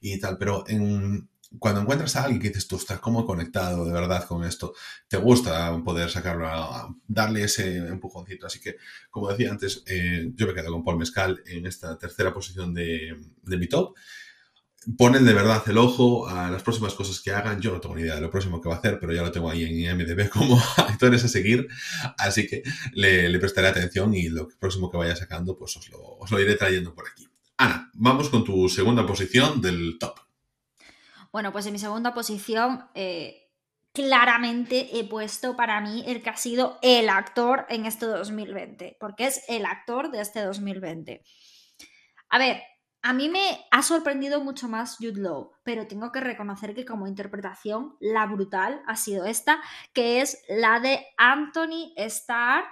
y 0.00 0.18
tal, 0.18 0.38
pero 0.38 0.64
en, 0.68 1.28
cuando 1.58 1.80
encuentras 1.80 2.14
a 2.16 2.24
alguien 2.24 2.40
que 2.40 2.48
dices 2.48 2.68
tú 2.68 2.76
estás 2.76 3.00
como 3.00 3.26
conectado 3.26 3.84
de 3.84 3.92
verdad 3.92 4.24
con 4.24 4.44
esto, 4.44 4.74
te 5.08 5.16
gusta 5.16 5.76
poder 5.82 6.08
sacarlo, 6.10 6.46
a, 6.46 6.94
darle 7.08 7.42
ese 7.42 7.78
empujoncito. 7.78 8.46
Así 8.46 8.60
que, 8.60 8.76
como 9.10 9.28
decía 9.28 9.50
antes, 9.50 9.82
eh, 9.86 10.30
yo 10.34 10.46
me 10.46 10.54
quedo 10.54 10.72
con 10.72 10.84
Paul 10.84 10.98
Mescal 10.98 11.42
en 11.46 11.66
esta 11.66 11.98
tercera 11.98 12.32
posición 12.32 12.72
de, 12.72 13.16
de 13.42 13.56
mi 13.56 13.66
top. 13.66 13.96
Ponen 14.96 15.26
de 15.26 15.34
verdad 15.34 15.62
el 15.66 15.76
ojo 15.76 16.26
a 16.26 16.50
las 16.50 16.62
próximas 16.62 16.94
cosas 16.94 17.20
que 17.20 17.32
hagan. 17.32 17.60
Yo 17.60 17.72
no 17.72 17.80
tengo 17.80 17.96
ni 17.96 18.02
idea 18.02 18.14
de 18.14 18.20
lo 18.22 18.30
próximo 18.30 18.60
que 18.60 18.68
va 18.68 18.76
a 18.76 18.78
hacer, 18.78 18.98
pero 18.98 19.12
ya 19.12 19.22
lo 19.22 19.32
tengo 19.32 19.50
ahí 19.50 19.64
en 19.64 20.00
IMDB 20.00 20.28
como 20.30 20.58
actores 20.76 21.24
a 21.24 21.28
seguir. 21.28 21.68
Así 22.16 22.46
que 22.46 22.62
le, 22.92 23.28
le 23.28 23.38
prestaré 23.40 23.68
atención 23.68 24.14
y 24.14 24.28
lo 24.28 24.48
próximo 24.48 24.90
que 24.90 24.96
vaya 24.96 25.16
sacando, 25.16 25.58
pues 25.58 25.76
os 25.76 25.90
lo, 25.90 25.98
os 25.98 26.30
lo 26.30 26.40
iré 26.40 26.54
trayendo 26.54 26.94
por 26.94 27.06
aquí. 27.08 27.28
Ana, 27.58 27.90
vamos 27.92 28.30
con 28.30 28.44
tu 28.44 28.68
segunda 28.68 29.06
posición 29.06 29.60
del 29.60 29.98
top. 29.98 30.29
Bueno, 31.32 31.52
pues 31.52 31.66
en 31.66 31.72
mi 31.72 31.78
segunda 31.78 32.12
posición, 32.12 32.88
eh, 32.94 33.50
claramente 33.92 34.98
he 34.98 35.04
puesto 35.04 35.56
para 35.56 35.80
mí 35.80 36.02
el 36.06 36.22
que 36.22 36.30
ha 36.30 36.36
sido 36.36 36.78
el 36.82 37.08
actor 37.08 37.66
en 37.68 37.86
este 37.86 38.06
2020, 38.06 38.96
porque 39.00 39.26
es 39.26 39.44
el 39.48 39.64
actor 39.64 40.10
de 40.10 40.20
este 40.20 40.42
2020. 40.42 41.22
A 42.30 42.38
ver, 42.38 42.62
a 43.02 43.12
mí 43.12 43.28
me 43.28 43.64
ha 43.70 43.82
sorprendido 43.82 44.42
mucho 44.42 44.68
más 44.68 44.96
Jude 44.96 45.20
Law, 45.20 45.52
pero 45.64 45.86
tengo 45.86 46.12
que 46.12 46.20
reconocer 46.20 46.74
que 46.74 46.84
como 46.84 47.06
interpretación, 47.06 47.96
la 47.98 48.26
brutal 48.26 48.82
ha 48.86 48.96
sido 48.96 49.24
esta, 49.24 49.60
que 49.92 50.20
es 50.20 50.42
la 50.48 50.80
de 50.80 51.06
Anthony 51.16 51.92
Starr 51.96 52.64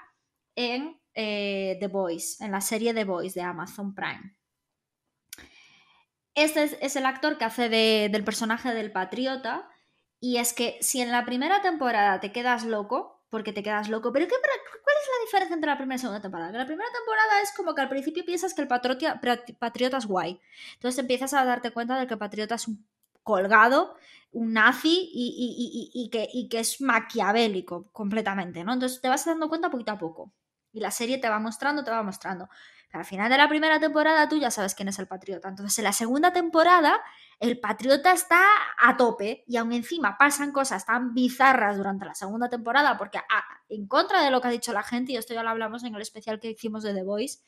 en 0.54 1.00
eh, 1.14 1.76
The 1.80 1.86
Voice, 1.88 2.44
en 2.44 2.52
la 2.52 2.60
serie 2.60 2.92
The 2.92 3.04
Voice 3.04 3.38
de 3.38 3.46
Amazon 3.46 3.94
Prime. 3.94 4.37
Este 6.38 6.78
es, 6.80 6.94
el 6.94 7.04
actor 7.04 7.36
que 7.36 7.44
hace 7.44 7.68
del 7.68 8.24
personaje 8.24 8.72
del 8.72 8.92
patriota. 8.92 9.68
Y 10.20 10.36
es 10.36 10.52
que 10.52 10.78
si 10.80 11.00
en 11.00 11.10
la 11.10 11.24
primera 11.24 11.62
temporada 11.62 12.20
te 12.20 12.30
quedas 12.30 12.64
loco, 12.64 13.24
porque 13.28 13.52
te 13.52 13.62
quedas 13.62 13.88
loco, 13.88 14.12
pero 14.12 14.26
¿qué, 14.26 14.34
¿cuál 14.34 14.96
es 15.02 15.08
la 15.18 15.24
diferencia 15.24 15.54
entre 15.54 15.70
la 15.70 15.76
primera 15.76 15.94
y 15.94 15.98
la 15.98 16.00
segunda 16.00 16.22
temporada? 16.22 16.52
Que 16.52 16.58
la 16.58 16.66
primera 16.66 16.88
temporada 16.92 17.42
es 17.42 17.52
como 17.56 17.74
que 17.74 17.82
al 17.82 17.88
principio 17.88 18.24
piensas 18.24 18.54
que 18.54 18.62
el 18.62 18.68
patriota, 18.68 19.20
patriota 19.58 19.96
es 19.98 20.06
guay. 20.06 20.40
Entonces 20.74 20.98
empiezas 21.00 21.34
a 21.34 21.44
darte 21.44 21.72
cuenta 21.72 21.98
de 21.98 22.06
que 22.06 22.14
el 22.14 22.18
patriota 22.20 22.54
es 22.54 22.68
un 22.68 22.86
colgado, 23.24 23.96
un 24.30 24.52
nazi 24.52 25.10
y, 25.12 26.08
que, 26.10 26.28
y 26.32 26.48
que 26.48 26.60
es 26.60 26.80
maquiavélico 26.80 27.90
completamente, 27.90 28.62
¿no? 28.62 28.74
Entonces 28.74 29.00
te 29.00 29.08
vas 29.08 29.24
dando 29.24 29.48
cuenta 29.48 29.70
poquito 29.70 29.92
a 29.92 29.98
poco. 29.98 30.32
Y 30.72 30.80
la 30.80 30.90
serie 30.92 31.18
te 31.18 31.28
va 31.28 31.38
mostrando, 31.40 31.82
te 31.82 31.90
va 31.90 32.02
mostrando. 32.02 32.48
Al 32.92 33.04
final 33.04 33.28
de 33.30 33.36
la 33.36 33.48
primera 33.48 33.78
temporada 33.78 34.28
tú 34.28 34.38
ya 34.38 34.50
sabes 34.50 34.74
quién 34.74 34.88
es 34.88 34.98
el 34.98 35.06
patriota. 35.06 35.48
Entonces 35.48 35.78
en 35.78 35.84
la 35.84 35.92
segunda 35.92 36.32
temporada 36.32 37.00
el 37.38 37.60
patriota 37.60 38.12
está 38.12 38.42
a 38.78 38.96
tope 38.96 39.44
y 39.46 39.56
aún 39.56 39.72
encima 39.72 40.16
pasan 40.16 40.52
cosas 40.52 40.86
tan 40.86 41.12
bizarras 41.12 41.76
durante 41.76 42.06
la 42.06 42.14
segunda 42.14 42.48
temporada 42.48 42.96
porque 42.96 43.20
en 43.68 43.86
contra 43.86 44.22
de 44.22 44.30
lo 44.30 44.40
que 44.40 44.48
ha 44.48 44.50
dicho 44.50 44.72
la 44.72 44.82
gente, 44.82 45.12
y 45.12 45.16
esto 45.16 45.34
ya 45.34 45.42
lo 45.42 45.50
hablamos 45.50 45.84
en 45.84 45.94
el 45.94 46.00
especial 46.00 46.40
que 46.40 46.50
hicimos 46.50 46.82
de 46.82 46.94
The 46.94 47.02
Voice, 47.02 47.40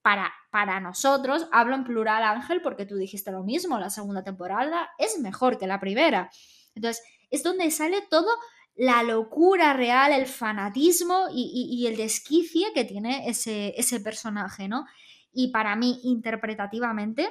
para, 0.00 0.32
para 0.50 0.80
nosotros, 0.80 1.48
hablo 1.52 1.74
en 1.74 1.84
plural 1.84 2.22
Ángel 2.22 2.62
porque 2.62 2.86
tú 2.86 2.96
dijiste 2.96 3.32
lo 3.32 3.42
mismo, 3.42 3.78
la 3.78 3.90
segunda 3.90 4.22
temporada 4.22 4.90
es 4.96 5.18
mejor 5.18 5.58
que 5.58 5.66
la 5.66 5.80
primera. 5.80 6.30
Entonces 6.74 7.02
es 7.30 7.42
donde 7.42 7.70
sale 7.70 8.02
todo 8.08 8.30
la 8.78 9.02
locura 9.02 9.72
real, 9.72 10.12
el 10.12 10.26
fanatismo 10.26 11.26
y, 11.34 11.84
el 11.88 11.96
desquicie 11.96 12.72
que 12.72 12.84
tiene 12.84 13.28
ese, 13.28 13.74
ese, 13.76 13.98
personaje, 13.98 14.68
¿no? 14.68 14.86
Y 15.32 15.48
para 15.48 15.74
mí, 15.74 16.00
interpretativamente, 16.04 17.28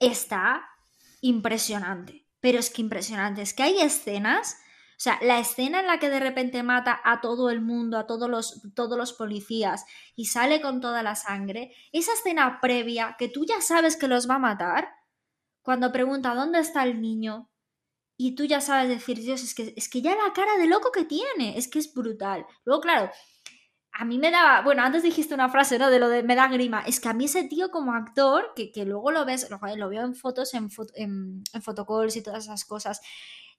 está 0.00 0.66
impresionante. 1.20 2.26
Pero 2.40 2.58
es 2.58 2.70
que 2.70 2.80
impresionante. 2.80 3.42
Es 3.42 3.52
que 3.52 3.62
hay 3.62 3.78
escenas. 3.80 4.56
O 4.92 5.00
sea, 5.00 5.18
la 5.20 5.38
escena 5.38 5.80
en 5.80 5.86
la 5.86 5.98
que 5.98 6.08
de 6.08 6.18
repente 6.18 6.62
mata 6.62 6.98
a 7.04 7.20
todo 7.20 7.50
el 7.50 7.60
mundo, 7.60 7.98
a 7.98 8.06
todos 8.06 8.30
los, 8.30 8.62
todos 8.74 8.96
los 8.96 9.12
policías 9.12 9.84
y 10.16 10.24
sale 10.24 10.62
con 10.62 10.80
toda 10.80 11.02
la 11.02 11.14
sangre, 11.14 11.74
esa 11.92 12.14
escena 12.14 12.58
previa 12.62 13.16
que 13.18 13.28
tú 13.28 13.44
ya 13.44 13.60
sabes 13.60 13.96
que 13.96 14.08
los 14.08 14.28
va 14.28 14.36
a 14.36 14.40
matar, 14.40 14.88
cuando 15.60 15.92
pregunta 15.92 16.34
dónde 16.34 16.60
está 16.60 16.84
el 16.84 17.02
niño, 17.02 17.50
y 18.20 18.34
tú 18.34 18.44
ya 18.44 18.60
sabes 18.60 18.88
decir, 18.88 19.20
Dios, 19.20 19.42
es 19.44 19.54
que, 19.54 19.72
es 19.76 19.88
que 19.88 20.02
ya 20.02 20.10
la 20.10 20.32
cara 20.34 20.56
de 20.58 20.66
loco 20.66 20.90
que 20.90 21.04
tiene, 21.04 21.56
es 21.56 21.68
que 21.68 21.78
es 21.78 21.94
brutal. 21.94 22.44
Luego, 22.64 22.82
claro, 22.82 23.10
a 23.92 24.04
mí 24.04 24.18
me 24.18 24.32
daba, 24.32 24.60
bueno, 24.62 24.82
antes 24.82 25.04
dijiste 25.04 25.34
una 25.34 25.48
frase, 25.48 25.78
¿no? 25.78 25.88
De 25.88 26.00
lo 26.00 26.08
de 26.08 26.24
me 26.24 26.34
da 26.34 26.48
grima. 26.48 26.82
Es 26.82 26.98
que 26.98 27.08
a 27.08 27.14
mí 27.14 27.26
ese 27.26 27.44
tío 27.44 27.70
como 27.70 27.94
actor, 27.94 28.52
que, 28.56 28.72
luego 28.84 29.12
lo 29.12 29.24
ves, 29.24 29.48
lo, 29.48 29.88
veo 29.88 30.04
en 30.04 30.16
fotos, 30.16 30.52
en, 30.54 30.68
en, 30.96 31.44
en 31.52 31.62
photocalls 31.62 32.16
y 32.16 32.22
todas 32.22 32.44
esas 32.44 32.64
cosas, 32.64 33.00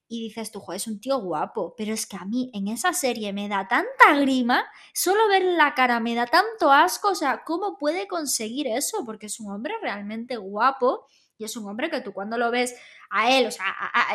y 0.10 0.24
dices 0.24 0.52
tú, 0.52 0.60
joder, 0.60 0.78
es 0.78 0.88
un 0.88 1.00
tío 1.00 1.20
guapo, 1.20 1.76
pero 1.78 1.94
es 1.94 2.06
que 2.06 2.18
a 2.18 2.26
mí 2.26 2.50
en 2.54 2.68
esa 2.68 2.92
serie 2.92 3.32
me 3.32 3.48
da 3.48 3.68
tanta 3.68 4.20
grima, 4.20 4.66
solo 4.94 5.28
ver 5.30 5.44
la 5.44 5.74
cara 5.76 6.00
me 6.00 6.16
da 6.16 6.26
tanto 6.26 6.72
asco, 6.72 7.10
o 7.10 7.16
sea, 7.16 7.44
¿cómo 7.46 7.78
puede 7.78 8.08
conseguir 8.08 8.68
eso? 8.68 9.06
Porque 9.06 9.28
es 9.28 9.40
un 9.40 9.52
hombre 9.52 9.76
realmente 9.82 10.36
guapo 10.36 11.06
y 11.40 11.46
es 11.46 11.56
un 11.56 11.68
hombre 11.68 11.90
que 11.90 12.02
tú 12.02 12.14
cuando 12.14 12.38
lo 12.38 12.52
ves 12.52 12.76
a 13.10 13.32
él, 13.32 13.48
o 13.48 13.52
sea, 13.52 13.66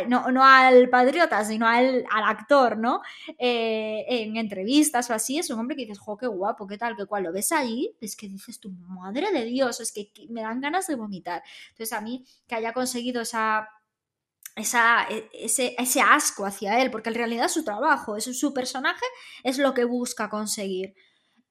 no, 0.08 0.30
no, 0.30 0.44
al 0.44 0.90
patriota, 0.90 1.42
sino 1.44 1.66
al, 1.66 2.04
al 2.10 2.24
actor, 2.24 2.76
¿no? 2.76 3.00
Eh, 3.38 4.04
en 4.06 4.36
entrevistas 4.36 5.08
o 5.08 5.14
así, 5.14 5.38
es 5.38 5.48
un 5.48 5.58
hombre 5.58 5.74
que 5.74 5.82
dices, 5.82 5.98
jo, 5.98 6.18
qué 6.18 6.26
guapo, 6.26 6.66
qué 6.66 6.76
tal, 6.76 6.94
qué 6.96 7.06
cual, 7.06 7.24
lo 7.24 7.32
ves 7.32 7.50
ahí, 7.50 7.96
es 8.00 8.14
que 8.14 8.28
dices, 8.28 8.60
tu 8.60 8.70
madre 8.70 9.32
de 9.32 9.46
Dios, 9.46 9.80
es 9.80 9.90
que 9.90 10.10
me 10.28 10.42
dan 10.42 10.60
ganas 10.60 10.86
de 10.86 10.96
vomitar. 10.96 11.42
Entonces 11.70 11.94
a 11.94 12.02
mí 12.02 12.26
que 12.46 12.56
haya 12.56 12.74
conseguido 12.74 13.22
esa 13.22 13.68
esa, 14.56 15.08
e, 15.10 15.28
ese, 15.32 15.74
ese, 15.78 16.00
asco 16.00 16.46
hacia 16.46 16.80
él, 16.80 16.90
porque 16.90 17.08
en 17.08 17.16
realidad 17.16 17.48
su 17.48 17.64
trabajo, 17.64 18.16
es 18.16 18.24
su 18.38 18.54
personaje, 18.54 19.04
es 19.42 19.58
lo 19.58 19.74
que 19.74 19.84
busca 19.84 20.28
conseguir. 20.28 20.94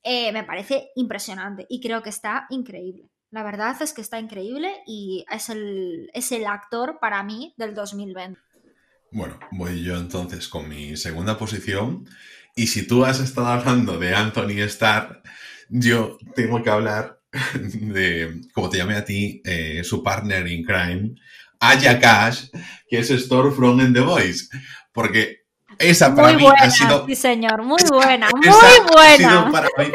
Eh, 0.03 0.31
me 0.31 0.43
parece 0.43 0.91
impresionante 0.95 1.65
y 1.69 1.81
creo 1.81 2.03
que 2.03 2.09
está 2.09 2.45
increíble. 2.49 3.09
La 3.33 3.41
verdad 3.41 3.75
es 3.81 3.93
que 3.93 4.01
está 4.01 4.19
increíble 4.19 4.83
y 4.85 5.25
es 5.31 5.49
el, 5.49 6.11
es 6.13 6.31
el 6.31 6.45
actor 6.45 6.99
para 7.01 7.23
mí 7.23 7.55
del 7.57 7.73
2020. 7.73 8.39
Bueno, 9.11 9.39
voy 9.49 9.81
yo 9.81 9.97
entonces 9.97 10.47
con 10.47 10.69
mi 10.69 10.95
segunda 10.97 11.35
posición. 11.35 12.07
Y 12.55 12.67
si 12.67 12.85
tú 12.85 13.03
has 13.03 13.19
estado 13.19 13.47
hablando 13.47 13.97
de 13.97 14.13
Anthony 14.13 14.61
Starr, 14.67 15.23
yo 15.67 16.19
tengo 16.35 16.61
que 16.61 16.69
hablar 16.69 17.21
de, 17.59 18.39
como 18.53 18.69
te 18.69 18.77
llamé 18.77 18.97
a 18.97 19.03
ti, 19.03 19.41
eh, 19.45 19.83
su 19.83 20.03
partner 20.03 20.47
in 20.47 20.63
crime, 20.63 21.15
Aya 21.59 21.99
Cash, 21.99 22.51
que 22.87 22.99
es 22.99 23.09
Stormfront 23.09 23.81
en 23.81 23.93
The 23.95 24.01
Voice. 24.01 24.45
Porque 24.91 25.42
esa 25.79 26.15
para 26.15 26.33
mí 26.33 26.45
ha 26.57 26.69
sido. 26.69 27.05
Sí, 27.07 27.15
señor, 27.15 27.63
muy 27.63 27.81
buena, 27.89 28.29
muy 28.33 28.47
buena. 28.91 29.51
Para 29.51 29.67
mí, 29.77 29.91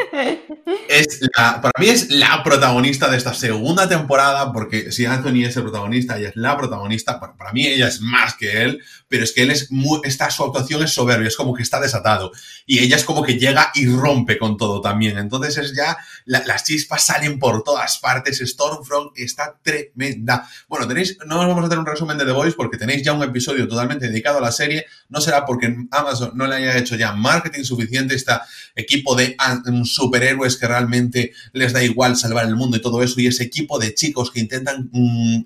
es 0.89 1.21
la, 1.37 1.61
para 1.61 1.73
mí 1.79 1.89
es 1.89 2.11
la 2.11 2.43
protagonista 2.43 3.09
de 3.09 3.17
esta 3.17 3.35
segunda 3.35 3.89
temporada, 3.89 4.53
porque 4.53 4.93
si 4.93 5.07
Anthony 5.07 5.45
es 5.45 5.57
el 5.57 5.63
protagonista, 5.63 6.19
ella 6.19 6.29
es 6.29 6.37
la 6.37 6.57
protagonista. 6.57 7.21
Para, 7.21 7.37
para 7.37 7.53
mí, 7.53 7.67
ella 7.67 7.89
es 7.89 8.01
más 8.01 8.35
que 8.35 8.63
él, 8.63 8.83
pero 9.09 9.25
es 9.25 9.33
que 9.33 9.43
él 9.43 9.51
es 9.51 9.71
muy. 9.71 10.01
Esta, 10.05 10.31
su 10.31 10.45
actuación 10.45 10.83
es 10.83 10.93
soberbia, 10.93 11.29
es 11.29 11.37
como 11.37 11.55
que 11.55 11.63
está 11.63 11.81
desatado. 11.81 12.33
Y 12.67 12.81
ella 12.81 12.97
es 12.97 13.05
como 13.05 13.23
que 13.23 13.39
llega 13.39 13.71
y 13.75 13.87
rompe 13.87 14.39
con 14.39 14.57
todo 14.57 14.81
también. 14.81 15.19
Entonces 15.19 15.57
es 15.59 15.75
ya. 15.75 15.97
las 16.25 16.65
chispas 16.65 17.05
salen 17.05 17.39
por 17.39 17.63
todas 17.63 17.99
partes. 17.99 18.39
Stormfront 18.39 19.13
está 19.17 19.59
tremenda. 19.63 20.49
Bueno, 20.69 20.87
tenéis. 20.87 21.19
No 21.27 21.41
os 21.41 21.47
vamos 21.47 21.65
a 21.65 21.67
hacer 21.67 21.79
un 21.79 21.87
resumen 21.87 22.19
de 22.19 22.25
The 22.25 22.33
Voice 22.33 22.57
porque 22.57 22.77
tenéis 22.77 23.03
ya 23.03 23.13
un 23.13 23.23
episodio 23.23 23.67
totalmente 23.67 24.09
dedicado 24.09 24.39
a 24.39 24.43
la 24.43 24.53
serie. 24.53 24.87
No 25.09 25.21
será 25.21 25.47
porque 25.47 25.75
Amazon 25.91 26.33
no 26.35 26.47
le 26.47 26.57
haya 26.57 26.77
hecho 26.77 26.97
ya 26.97 27.13
marketing 27.13 27.65
suficiente, 27.65 28.15
este 28.15 28.33
equipo 28.75 29.15
de 29.15 29.37
superhéroes 29.85 30.57
que 30.57 30.67
realmente 30.67 31.33
les 31.53 31.73
da 31.73 31.83
igual 31.83 32.17
salvar 32.17 32.47
el 32.47 32.57
mundo 32.57 32.77
y 32.77 32.83
todo 32.83 33.03
eso, 33.03 33.21
y 33.21 33.27
ese 33.27 33.45
equipo 33.45 33.79
de 33.79 33.95
chicos 33.95 34.31
que 34.31 34.41
intentan, 34.41 34.89
mm, 34.93 35.43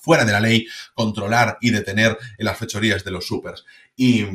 fuera 0.00 0.24
de 0.24 0.32
la 0.32 0.40
ley, 0.40 0.66
controlar 0.94 1.58
y 1.60 1.70
detener 1.70 2.16
en 2.38 2.44
las 2.44 2.58
fechorías 2.58 3.04
de 3.04 3.10
los 3.10 3.26
supers. 3.26 3.64
Y 3.96 4.26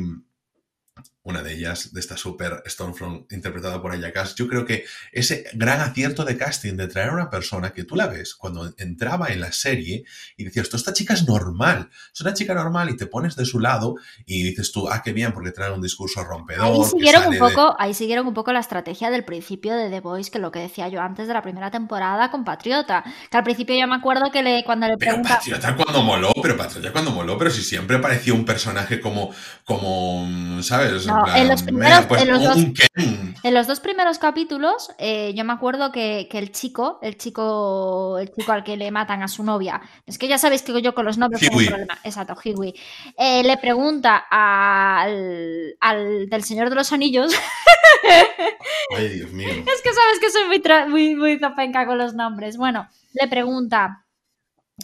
una 1.26 1.42
de 1.42 1.54
ellas, 1.54 1.92
de 1.92 1.98
esta 1.98 2.16
super 2.16 2.62
Stormfront 2.66 3.32
interpretada 3.32 3.82
por 3.82 3.90
Ayakas, 3.90 4.36
yo 4.36 4.46
creo 4.46 4.64
que 4.64 4.84
ese 5.10 5.44
gran 5.54 5.80
acierto 5.80 6.24
de 6.24 6.36
casting 6.36 6.74
de 6.74 6.86
traer 6.86 7.10
a 7.10 7.14
una 7.14 7.30
persona 7.30 7.72
que 7.72 7.82
tú 7.82 7.96
la 7.96 8.06
ves 8.06 8.36
cuando 8.36 8.72
entraba 8.78 9.28
en 9.28 9.40
la 9.40 9.50
serie 9.50 10.04
y 10.36 10.44
decías, 10.44 10.68
tú, 10.68 10.76
esta 10.76 10.92
chica 10.92 11.14
es 11.14 11.26
normal, 11.26 11.90
es 12.14 12.20
una 12.20 12.32
chica 12.32 12.54
normal 12.54 12.90
y 12.90 12.96
te 12.96 13.06
pones 13.06 13.34
de 13.34 13.44
su 13.44 13.58
lado 13.58 13.96
y 14.24 14.44
dices 14.44 14.70
tú, 14.70 14.88
ah, 14.88 15.02
qué 15.02 15.12
bien, 15.12 15.32
porque 15.32 15.50
trae 15.50 15.72
un 15.72 15.82
discurso 15.82 16.22
rompedor. 16.22 16.64
Ahí 16.64 16.84
siguieron, 16.84 17.26
un 17.26 17.38
poco, 17.38 17.74
ahí 17.76 17.92
siguieron 17.92 18.28
un 18.28 18.34
poco 18.34 18.52
la 18.52 18.60
estrategia 18.60 19.10
del 19.10 19.24
principio 19.24 19.74
de 19.74 19.90
The 19.90 19.98
Voice, 19.98 20.30
que 20.30 20.38
lo 20.38 20.52
que 20.52 20.60
decía 20.60 20.86
yo 20.86 21.00
antes 21.00 21.26
de 21.26 21.34
la 21.34 21.42
primera 21.42 21.72
temporada 21.72 22.30
con 22.30 22.44
Patriota, 22.44 23.02
que 23.28 23.36
al 23.36 23.42
principio 23.42 23.74
yo 23.76 23.88
me 23.88 23.96
acuerdo 23.96 24.30
que 24.30 24.44
le, 24.44 24.62
cuando 24.64 24.86
le 24.86 24.96
pregunta... 24.96 25.40
Pero 25.44 25.56
Patriota 25.58 25.74
cuando 25.74 26.02
moló, 26.04 26.32
pero 26.40 26.56
Patriota 26.56 26.92
cuando 26.92 27.10
moló, 27.10 27.36
pero 27.36 27.50
si 27.50 27.62
siempre 27.62 27.98
parecía 27.98 28.32
un 28.32 28.44
personaje 28.44 29.00
como, 29.00 29.32
como 29.64 30.62
¿sabes? 30.62 31.08
En, 31.34 31.48
los 31.48 31.62
primeros, 31.62 32.06
pues, 32.06 32.22
en, 32.22 32.28
los 33.54 33.66
dos, 33.66 33.80
primeros 33.80 34.18
capítulos, 34.18 34.90
eh, 34.98 35.32
yo 35.34 35.44
me 35.44 35.52
acuerdo 35.52 35.92
que, 35.92 36.28
el 36.30 36.52
chico, 36.52 36.98
el 37.02 37.16
chico, 37.16 38.18
el 38.18 38.32
chico 38.32 38.52
al 38.52 38.64
que 38.64 38.76
le 38.76 38.90
matan 38.90 39.22
a 39.22 39.28
su 39.28 39.42
novia, 39.42 39.80
es 40.06 40.18
que 40.18 40.28
ya 40.28 40.38
sabéis 40.38 40.62
que 40.62 40.80
yo 40.82 40.94
con 40.94 41.04
los 41.04 41.18
novios 41.18 41.40
tengo 41.40 41.58
un 41.58 41.66
problema, 41.66 41.98
exacto, 42.04 42.36
Hiwi, 42.42 42.74
eh, 43.16 43.42
le 43.42 43.56
pregunta 43.56 44.26
al, 44.30 45.76
al, 45.80 46.28
del 46.28 46.44
Señor 46.44 46.70
de 46.70 46.76
los 46.76 46.92
Anillos. 46.92 47.32
Ay, 48.96 49.08
Dios 49.08 49.32
mío. 49.32 49.48
Es 49.48 49.82
que 49.82 49.92
sabes 49.92 50.20
que 50.20 50.30
soy 50.30 50.44
muy, 50.46 50.62
muy, 50.88 51.14
muy 51.14 51.38
zapenca 51.38 51.86
con 51.86 51.98
los 51.98 52.14
nombres. 52.14 52.56
Bueno, 52.56 52.88
le 53.12 53.28
pregunta. 53.28 54.04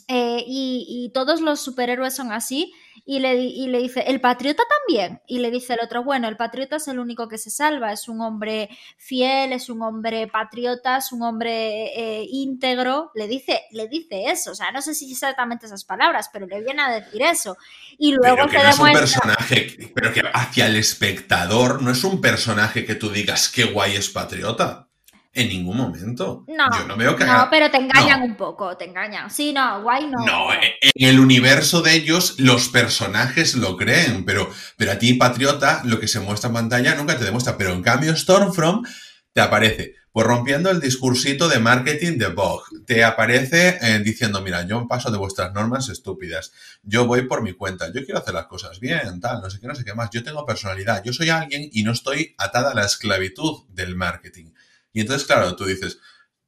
Eh, 0.09 0.43
y, 0.47 0.87
y, 0.89 1.13
todos 1.13 1.43
los 1.43 1.61
superhéroes 1.61 2.17
son 2.17 2.33
así 2.33 2.73
y 3.05 3.19
le, 3.21 3.35
y 3.37 3.67
le 3.69 3.79
dice, 3.79 4.01
¿el 4.07 4.21
patriota 4.21 4.63
también? 4.79 5.21
Y 5.27 5.39
le 5.39 5.51
dice 5.51 5.75
el 5.75 5.81
otro, 5.83 6.05
bueno, 6.05 6.29
el 6.29 6.37
patriota 6.37 6.77
es 6.77 6.89
el 6.89 6.99
único 6.99 7.29
que 7.29 7.39
se 7.39 7.51
salva, 7.51 7.93
es 7.93 8.09
un 8.09 8.21
hombre 8.21 8.69
fiel, 8.97 9.53
es 9.53 9.69
un 9.69 9.83
hombre 9.83 10.27
patriota, 10.29 10.99
es 10.99 11.13
un 11.13 11.23
hombre 11.23 11.87
eh, 11.97 12.27
íntegro, 12.29 13.11
le 13.15 13.27
dice, 13.27 13.63
le 13.73 13.89
dice 13.89 14.25
eso, 14.27 14.53
o 14.53 14.55
sea, 14.55 14.71
no 14.71 14.83
sé 14.83 14.95
si 14.95 15.11
exactamente 15.11 15.67
esas 15.67 15.85
palabras, 15.85 16.31
pero 16.33 16.47
le 16.47 16.63
viene 16.63 16.83
a 16.83 17.01
decir 17.01 17.23
eso. 17.23 17.57
Y 17.99 18.13
luego 18.13 18.37
pero 18.37 18.49
que 18.49 18.59
no 18.59 18.69
es 18.69 18.79
un 18.79 18.93
personaje, 18.93 19.93
pero 19.95 20.13
que 20.13 20.23
hacia 20.33 20.67
el 20.67 20.77
espectador 20.77 21.83
no 21.83 21.91
es 21.91 22.05
un 22.05 22.21
personaje 22.21 22.85
que 22.85 22.95
tú 22.95 23.11
digas 23.11 23.49
qué 23.49 23.65
guay 23.65 23.97
es 23.97 24.09
patriota. 24.11 24.89
En 25.35 25.49
ningún 25.49 25.79
momento. 25.79 26.45
No, 26.47 26.67
Yo 26.79 26.87
no 26.87 26.97
veo 26.97 27.17
que. 27.17 27.25
No, 27.25 27.49
pero 27.51 27.71
te 27.71 27.79
engañan 27.79 28.23
un 28.23 28.37
poco, 28.37 28.77
te 28.77 28.85
engañan. 28.85 29.31
Sí, 29.31 29.53
no, 29.53 29.83
guay 29.83 30.07
no. 30.07 30.25
No, 30.27 30.53
en 30.53 31.09
el 31.09 31.19
universo 31.19 31.81
de 31.81 31.95
ellos, 31.95 32.35
los 32.39 32.69
personajes 32.69 33.55
lo 33.55 33.79
creen, 33.79 34.27
pero, 34.27 34.51
pero 34.77 34.93
a 34.93 34.99
ti, 34.99 35.15
Patriota, 35.15 35.81
lo 35.85 35.99
que 35.99 36.09
se 36.09 36.21
muestra 36.21 36.49
en 36.49 36.55
pantalla 36.55 36.95
nunca 36.95 37.17
te 37.17 37.25
demuestra. 37.25 37.57
Pero 37.57 37.73
en 37.73 37.83
cambio, 37.83 38.15
Stormfront 38.15 38.87
te 39.33 39.41
aparece 39.41 39.95
Pues 40.13 40.27
rompiendo 40.27 40.71
el 40.71 40.81
discursito 40.81 41.49
de 41.49 41.59
marketing 41.59 42.19
de 42.19 42.27
Vogue, 42.27 42.65
te 42.85 43.03
aparece 43.03 43.79
eh, 43.81 43.99
diciendo, 44.01 44.43
mira, 44.43 44.67
yo 44.67 44.87
paso 44.87 45.11
de 45.11 45.17
vuestras 45.17 45.55
normas 45.55 45.89
estúpidas, 45.89 46.53
yo 46.83 47.07
voy 47.07 47.23
por 47.23 47.43
mi 47.43 47.55
cuenta, 47.55 47.87
yo 47.87 48.05
quiero 48.05 48.21
hacer 48.21 48.35
las 48.35 48.47
cosas 48.47 48.79
bien, 48.79 49.21
tal, 49.21 49.41
no 49.41 49.49
sé 49.49 49.59
qué, 49.59 49.67
no 49.67 49.75
sé 49.75 49.85
qué 49.85 49.95
más, 49.95 50.11
yo 50.13 50.23
tengo 50.23 50.45
personalidad, 50.45 51.03
yo 51.03 51.15
soy 51.15 51.31
alguien 51.31 51.67
y 51.73 51.83
no 51.83 51.93
estoy 51.93 52.35
atada 52.37 52.73
a 52.73 52.75
la 52.75 52.85
esclavitud 52.85 53.65
del 53.71 53.97
marketing. 53.97 54.51
Y 54.93 55.01
entonces, 55.01 55.27
claro, 55.27 55.57
tú 55.57 55.65
dices, 55.65 55.99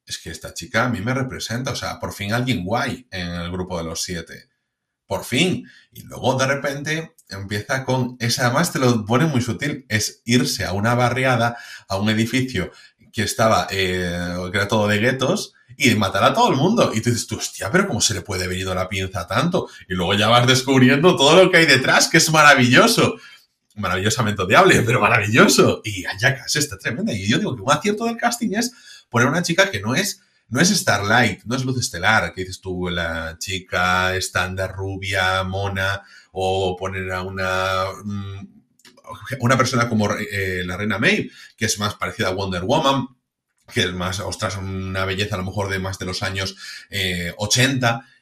es 0.05 0.17
que 0.17 0.29
esta 0.29 0.53
chica 0.53 0.85
a 0.85 0.89
mí 0.89 1.01
me 1.01 1.13
representa, 1.13 1.71
o 1.71 1.75
sea, 1.75 1.99
por 1.99 2.13
fin 2.13 2.33
alguien 2.33 2.63
guay 2.63 3.07
en 3.11 3.27
el 3.27 3.51
grupo 3.51 3.77
de 3.77 3.83
los 3.83 4.01
siete. 4.01 4.49
Por 5.07 5.23
fin. 5.23 5.67
Y 5.91 6.03
luego 6.03 6.35
de 6.35 6.47
repente 6.47 7.15
empieza 7.29 7.85
con 7.85 8.17
esa, 8.19 8.45
además 8.45 8.71
te 8.71 8.79
lo 8.79 9.05
pone 9.05 9.25
muy 9.25 9.41
sutil, 9.41 9.85
es 9.89 10.21
irse 10.25 10.65
a 10.65 10.73
una 10.73 10.95
barriada, 10.95 11.57
a 11.87 11.97
un 11.97 12.09
edificio 12.09 12.71
que 13.11 13.23
estaba, 13.23 13.67
eh, 13.71 14.35
que 14.51 14.57
era 14.57 14.67
todo 14.67 14.87
de 14.87 14.99
guetos, 14.99 15.53
y 15.77 15.93
matar 15.95 16.23
a 16.23 16.33
todo 16.33 16.49
el 16.49 16.57
mundo. 16.57 16.91
Y 16.93 17.01
tú 17.01 17.09
dices, 17.09 17.31
hostia, 17.31 17.71
pero 17.71 17.87
¿cómo 17.87 18.01
se 18.01 18.13
le 18.13 18.21
puede 18.21 18.47
venir 18.47 18.67
a 18.69 18.75
la 18.75 18.89
pinza 18.89 19.27
tanto? 19.27 19.67
Y 19.87 19.93
luego 19.93 20.13
ya 20.13 20.27
vas 20.27 20.47
descubriendo 20.47 21.15
todo 21.15 21.43
lo 21.43 21.51
que 21.51 21.57
hay 21.57 21.65
detrás, 21.65 22.07
que 22.07 22.17
es 22.17 22.31
maravilloso. 22.31 23.15
Maravillosamente 23.75 24.41
odiable, 24.41 24.81
pero 24.81 24.99
maravilloso. 24.99 25.81
Y 25.83 26.05
Ayakas 26.05 26.55
está 26.55 26.77
tremenda. 26.77 27.13
Y 27.13 27.27
yo 27.27 27.37
digo 27.37 27.55
que 27.55 27.61
un 27.61 27.71
acierto 27.71 28.05
del 28.05 28.17
casting 28.17 28.53
es 28.53 28.73
poner 29.09 29.27
una 29.27 29.43
chica 29.43 29.69
que 29.69 29.81
no 29.81 29.95
es, 29.95 30.21
no 30.47 30.59
es 30.59 30.69
Starlight, 30.69 31.43
no 31.45 31.55
es 31.55 31.65
luz 31.65 31.79
estelar, 31.79 32.33
que 32.33 32.41
dices 32.41 32.61
tú, 32.61 32.89
la 32.89 33.37
chica 33.39 34.15
estándar, 34.15 34.73
rubia, 34.75 35.43
mona, 35.43 36.03
o 36.31 36.75
poner 36.75 37.11
a 37.11 37.21
una 37.21 37.85
mm, 38.03 38.55
una 39.39 39.57
persona 39.57 39.87
como 39.87 40.11
eh, 40.13 40.63
la 40.65 40.77
reina 40.77 40.97
May, 40.97 41.29
que 41.57 41.65
es 41.65 41.79
más 41.79 41.95
parecida 41.95 42.29
a 42.29 42.31
Wonder 42.31 42.63
Woman, 42.63 43.07
que 43.73 43.81
es 43.81 43.93
más, 43.93 44.19
ostras, 44.19 44.57
una 44.57 45.05
belleza 45.05 45.35
a 45.35 45.37
lo 45.39 45.45
mejor 45.45 45.69
de 45.69 45.79
más 45.79 45.97
de 45.97 46.05
los 46.05 46.23
años 46.23 46.55
80, 47.37 48.05
eh, 48.05 48.14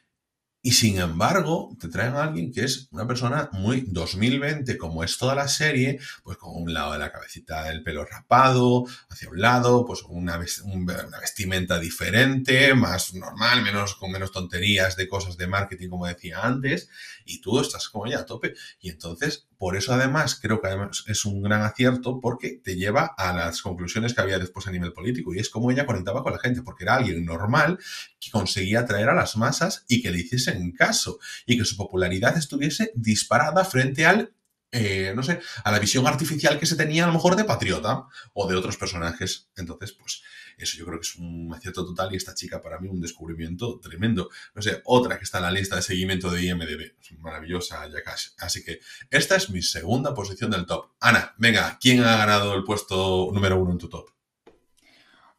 y 0.66 0.72
sin 0.72 0.98
embargo, 0.98 1.76
te 1.78 1.88
traen 1.88 2.14
a 2.14 2.24
alguien 2.24 2.50
que 2.50 2.64
es 2.64 2.88
una 2.90 3.06
persona 3.06 3.50
muy 3.52 3.84
2020, 3.86 4.78
como 4.78 5.04
es 5.04 5.18
toda 5.18 5.34
la 5.34 5.46
serie, 5.46 6.00
pues 6.22 6.38
con 6.38 6.56
un 6.56 6.72
lado 6.72 6.94
de 6.94 7.00
la 7.00 7.12
cabecita 7.12 7.64
del 7.64 7.82
pelo 7.82 8.02
rapado, 8.06 8.86
hacia 9.10 9.28
un 9.28 9.42
lado, 9.42 9.84
pues 9.84 10.02
una, 10.08 10.40
una 10.64 11.20
vestimenta 11.20 11.78
diferente, 11.78 12.72
más 12.72 13.12
normal, 13.12 13.60
menos, 13.60 13.94
con 13.94 14.10
menos 14.10 14.32
tonterías 14.32 14.96
de 14.96 15.06
cosas 15.06 15.36
de 15.36 15.48
marketing, 15.48 15.90
como 15.90 16.06
decía 16.06 16.40
antes, 16.40 16.88
y 17.26 17.42
tú 17.42 17.60
estás 17.60 17.90
como 17.90 18.06
ya 18.06 18.20
a 18.20 18.24
tope. 18.24 18.54
Y 18.80 18.88
entonces, 18.88 19.46
por 19.58 19.76
eso 19.76 19.92
además, 19.92 20.38
creo 20.40 20.60
que 20.60 20.68
además 20.68 21.04
es 21.06 21.24
un 21.24 21.42
gran 21.42 21.62
acierto 21.62 22.20
porque 22.20 22.60
te 22.62 22.76
lleva 22.76 23.14
a 23.16 23.32
las 23.32 23.62
conclusiones 23.62 24.14
que 24.14 24.20
había 24.20 24.38
después 24.38 24.66
a 24.66 24.70
nivel 24.70 24.92
político, 24.92 25.34
y 25.34 25.38
es 25.38 25.50
como 25.50 25.70
ella 25.70 25.86
conectaba 25.86 26.22
con 26.22 26.32
la 26.32 26.38
gente, 26.38 26.62
porque 26.62 26.84
era 26.84 26.96
alguien 26.96 27.24
normal 27.24 27.78
que 28.20 28.30
conseguía 28.30 28.80
atraer 28.80 29.08
a 29.08 29.14
las 29.14 29.36
masas 29.36 29.84
y 29.88 30.02
que 30.02 30.10
le 30.10 30.20
hiciesen 30.20 30.72
caso, 30.72 31.18
y 31.46 31.58
que 31.58 31.64
su 31.64 31.76
popularidad 31.76 32.36
estuviese 32.36 32.92
disparada 32.94 33.64
frente 33.64 34.06
al 34.06 34.32
eh, 34.76 35.12
no 35.14 35.22
sé, 35.22 35.40
a 35.62 35.70
la 35.70 35.78
visión 35.78 36.04
artificial 36.04 36.58
que 36.58 36.66
se 36.66 36.74
tenía 36.74 37.04
a 37.04 37.06
lo 37.06 37.12
mejor 37.12 37.36
de 37.36 37.44
Patriota 37.44 38.08
o 38.32 38.48
de 38.48 38.56
otros 38.56 38.76
personajes. 38.76 39.48
Entonces, 39.56 39.92
pues 39.92 40.24
eso 40.58 40.78
yo 40.78 40.86
creo 40.86 40.98
que 40.98 41.06
es 41.06 41.16
un 41.16 41.52
acierto 41.54 41.84
total 41.84 42.12
y 42.12 42.16
esta 42.16 42.34
chica 42.34 42.60
para 42.60 42.78
mí 42.78 42.88
un 42.88 43.00
descubrimiento 43.00 43.78
tremendo. 43.80 44.30
No 44.54 44.62
sé, 44.62 44.82
otra 44.84 45.18
que 45.18 45.24
está 45.24 45.38
en 45.38 45.44
la 45.44 45.50
lista 45.50 45.76
de 45.76 45.82
seguimiento 45.82 46.30
de 46.30 46.44
IMDB. 46.44 46.94
Maravillosa, 47.18 47.88
casi. 48.04 48.30
Así 48.38 48.64
que 48.64 48.80
esta 49.10 49.36
es 49.36 49.50
mi 49.50 49.62
segunda 49.62 50.14
posición 50.14 50.50
del 50.50 50.66
top. 50.66 50.92
Ana, 51.00 51.34
venga, 51.38 51.78
¿quién 51.80 52.02
ha 52.02 52.16
ganado 52.16 52.54
el 52.54 52.64
puesto 52.64 53.30
número 53.32 53.60
uno 53.60 53.72
en 53.72 53.78
tu 53.78 53.88
top? 53.88 54.10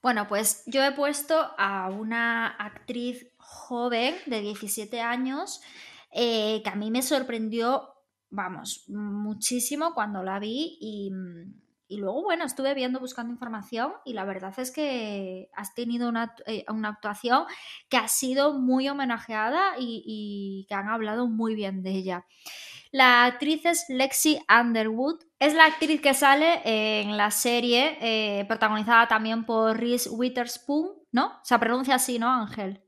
Bueno, 0.02 0.28
pues 0.28 0.62
yo 0.68 0.84
he 0.84 0.92
puesto 0.92 1.36
a 1.58 1.90
una 1.90 2.48
actriz 2.48 3.28
joven 3.38 4.16
de 4.28 4.42
17 4.42 5.02
años 5.02 5.62
eh, 6.12 6.62
que 6.64 6.70
a 6.70 6.76
mí 6.76 6.92
me 6.92 7.02
sorprendió, 7.02 7.90
vamos, 8.30 8.86
muchísimo 8.88 9.94
cuando 9.94 10.24
la 10.24 10.40
vi 10.40 10.78
y 10.80 11.12
y 11.88 11.98
luego, 11.98 12.24
bueno, 12.24 12.46
estuve 12.46 12.74
viendo, 12.74 13.00
buscando 13.00 13.32
información 13.32 13.94
y 14.06 14.14
la 14.14 14.26
verdad 14.26 14.54
es 14.58 14.72
que 14.72 15.50
has 15.54 15.76
tenido 15.76 16.10
una, 16.10 16.36
eh, 16.48 16.66
actuación 16.84 17.46
que 17.90 17.98
ha 17.98 18.08
sido 18.08 18.58
muy 18.58 18.90
homenajeada 18.90 19.76
y, 19.80 20.66
que 20.68 20.74
han 20.76 20.90
hablado 20.90 21.28
muy 21.28 21.56
bien 21.56 21.84
de 21.84 21.92
ella. 21.92 22.26
La 22.92 23.26
actriz 23.26 23.66
es 23.66 23.86
Lexi 23.90 24.40
Underwood. 24.50 25.22
Es 25.40 25.54
la 25.54 25.66
actriz 25.66 26.02
que 26.02 26.14
sale 26.14 26.62
en 26.64 27.18
la 27.18 27.30
serie, 27.30 27.98
eh, 28.02 28.46
protagonizada 28.46 29.08
también 29.08 29.46
por 29.46 29.78
Reese 29.78 30.10
Witherspoon, 30.10 30.92
¿no? 31.12 31.40
Se 31.44 31.60
pronuncia 31.60 31.96
así, 31.96 32.18
¿no, 32.18 32.32
Ángel? 32.32 32.82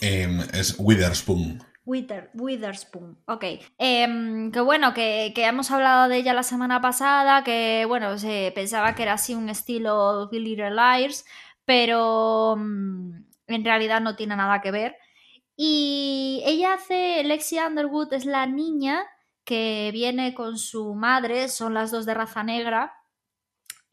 Em, 0.00 0.40
es 0.52 0.76
Witherspoon. 0.78 1.71
Witherspoon, 1.84 3.18
ok. 3.26 3.44
Em, 3.78 4.52
que 4.52 4.60
bueno, 4.60 4.94
que, 4.94 5.32
hemos 5.36 5.70
hablado 5.70 6.08
de 6.08 6.18
ella 6.18 6.32
la 6.32 6.44
semana 6.44 6.80
pasada, 6.80 7.42
que 7.42 7.84
bueno, 7.88 8.18
se 8.18 8.52
pensaba 8.54 8.94
que 8.94 9.02
era 9.02 9.14
así 9.14 9.34
un 9.34 9.48
estilo 9.48 10.30
pero 11.64 12.56
mm, 12.56 13.24
en 13.48 13.64
realidad 13.64 14.00
no 14.00 14.16
tiene 14.16 14.36
nada 14.36 14.60
que 14.60 14.70
ver. 14.70 14.96
Y 15.56 16.42
ella 16.46 16.74
hace, 16.74 17.22
Lexi 17.24 17.58
Underwood 17.58 18.12
es 18.14 18.26
la 18.26 18.46
niña 18.46 19.04
que 19.44 19.90
viene 19.92 20.34
con 20.34 20.58
su 20.58 20.94
madre, 20.94 21.48
son 21.48 21.74
las 21.74 21.90
dos 21.90 22.06
de 22.06 22.14
raza 22.14 22.42
negra, 22.44 22.94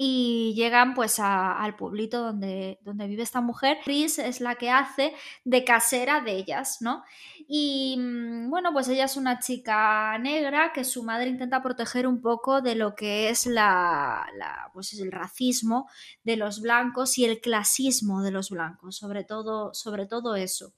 y 0.02 0.54
llegan 0.56 0.94
pues 0.94 1.20
al 1.20 1.76
pueblito 1.76 2.22
donde, 2.22 2.80
donde 2.84 3.06
vive 3.08 3.24
esta 3.24 3.42
mujer. 3.42 3.80
Chris 3.84 4.18
es 4.18 4.40
la 4.40 4.56
que 4.56 4.70
hace 4.70 5.14
de 5.44 5.66
casera 5.66 6.22
de 6.22 6.38
ellas, 6.38 6.78
¿no? 6.80 7.04
Y 7.52 7.98
mm, 7.98 8.52
bueno, 8.52 8.72
pues 8.74 8.88
ella 8.90 9.06
es 9.06 9.18
una 9.18 9.40
chica 9.40 10.16
negra 10.20 10.72
que 10.72 10.84
su 10.84 11.04
madre 11.04 11.30
intenta 11.30 11.64
proteger 11.64 12.06
un 12.06 12.22
poco 12.22 12.62
de 12.62 12.76
lo 12.76 12.94
que 12.94 13.30
es 13.30 13.48
la, 13.48 14.24
pues 14.72 14.94
el 15.00 15.12
racismo 15.12 15.90
de 16.24 16.38
los 16.38 16.62
blancos 16.62 17.18
y 17.18 17.26
el 17.26 17.42
clasismo 17.42 18.22
de 18.22 18.30
los 18.30 18.52
blancos, 18.52 18.98
sobre 18.98 19.24
todo, 19.24 19.74
sobre 19.74 20.06
todo 20.06 20.36
eso. 20.36 20.76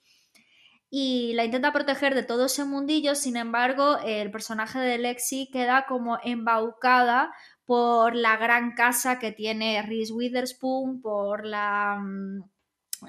Y 0.90 1.34
la 1.34 1.44
intenta 1.44 1.74
proteger 1.74 2.16
de 2.16 2.24
todo 2.24 2.46
ese 2.46 2.64
mundillo, 2.64 3.16
sin 3.16 3.36
embargo, 3.36 3.98
el 4.06 4.32
personaje 4.32 4.80
de 4.80 4.98
Lexi 4.98 5.50
queda 5.52 5.86
como 5.88 6.20
embaucada 6.24 7.34
por 7.66 8.16
la 8.16 8.38
gran 8.38 8.76
casa 8.76 9.20
que 9.20 9.34
tiene 9.34 9.82
Reese 9.82 10.14
Witherspoon, 10.14 11.02
por 11.02 11.46
la 11.46 11.98
mm, 12.02 12.44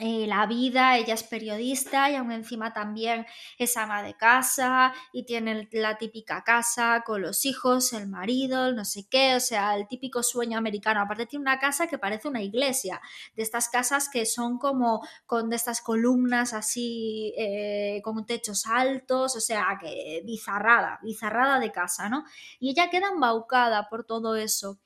eh, 0.00 0.26
la 0.26 0.46
vida, 0.46 0.96
ella 0.96 1.12
es 1.12 1.22
periodista 1.22 2.10
y 2.10 2.14
aún 2.14 2.32
encima 2.32 2.72
también 2.72 3.26
es 3.58 3.76
ama 3.76 4.02
de 4.02 4.14
casa 4.16 4.94
y 5.12 5.24
tiene 5.24 5.68
la 5.72 5.98
típica 5.98 6.42
casa 6.44 7.02
con 7.04 7.20
los 7.20 7.44
hijos, 7.44 7.92
el 7.92 8.08
marido, 8.08 8.72
no 8.72 8.86
sé 8.86 9.06
qué, 9.10 9.36
o 9.36 9.40
sea, 9.40 9.76
el 9.76 9.86
típico 9.88 10.22
sueño 10.22 10.56
americano. 10.56 11.02
Aparte 11.02 11.26
tiene 11.26 11.42
una 11.42 11.58
casa 11.58 11.88
que 11.88 11.98
parece 11.98 12.28
una 12.28 12.40
iglesia, 12.40 13.02
de 13.36 13.42
estas 13.42 13.68
casas 13.68 14.08
que 14.08 14.24
son 14.24 14.58
como 14.58 15.06
con 15.26 15.52
estas 15.52 15.82
columnas 15.82 16.54
así, 16.54 17.34
eh, 17.36 18.00
con 18.02 18.24
techos 18.24 18.66
altos, 18.66 19.36
o 19.36 19.40
sea, 19.40 19.78
que 19.80 20.22
bizarrada, 20.24 21.00
bizarrada 21.02 21.58
de 21.60 21.70
casa, 21.70 22.08
¿no? 22.08 22.24
Y 22.60 22.70
ella 22.70 22.88
queda 22.90 23.08
embaucada 23.10 23.88
por 23.90 24.04
todo 24.04 24.36
eso 24.36 24.78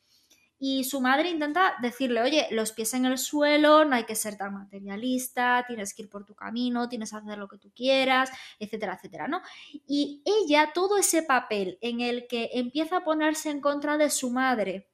y 0.59 0.85
su 0.85 1.01
madre 1.01 1.31
intenta 1.31 1.75
decirle, 1.83 2.23
oye, 2.23 2.49
los 2.51 2.73
pies 2.73 2.95
en 2.95 3.05
el 3.05 3.19
suelo, 3.19 3.85
no 3.85 3.95
hay 3.95 4.05
que 4.05 4.15
ser 4.15 4.37
tan 4.37 4.55
materialista, 4.55 5.65
tienes 5.67 5.93
que 5.93 6.03
ir 6.03 6.09
por 6.09 6.25
tu 6.25 6.35
camino, 6.35 6.89
tienes 6.89 7.11
que 7.11 7.17
hacer 7.17 7.37
lo 7.37 7.49
que 7.49 7.59
tú 7.59 7.71
quieras, 7.75 8.31
etcétera, 8.59 8.95
etcétera, 8.95 9.29
¿no? 9.29 9.43
Y 9.87 10.23
ella, 10.25 10.71
todo 10.73 10.97
ese 10.97 11.23
papel 11.23 11.79
en 11.83 12.01
el 12.01 12.27
que 12.27 12.51
empieza 12.55 12.99
a 12.99 13.05
ponerse 13.05 13.51
en 13.51 13.61
contra 13.61 13.99
de 13.99 14.09
su 14.09 14.31
madre, 14.31 14.89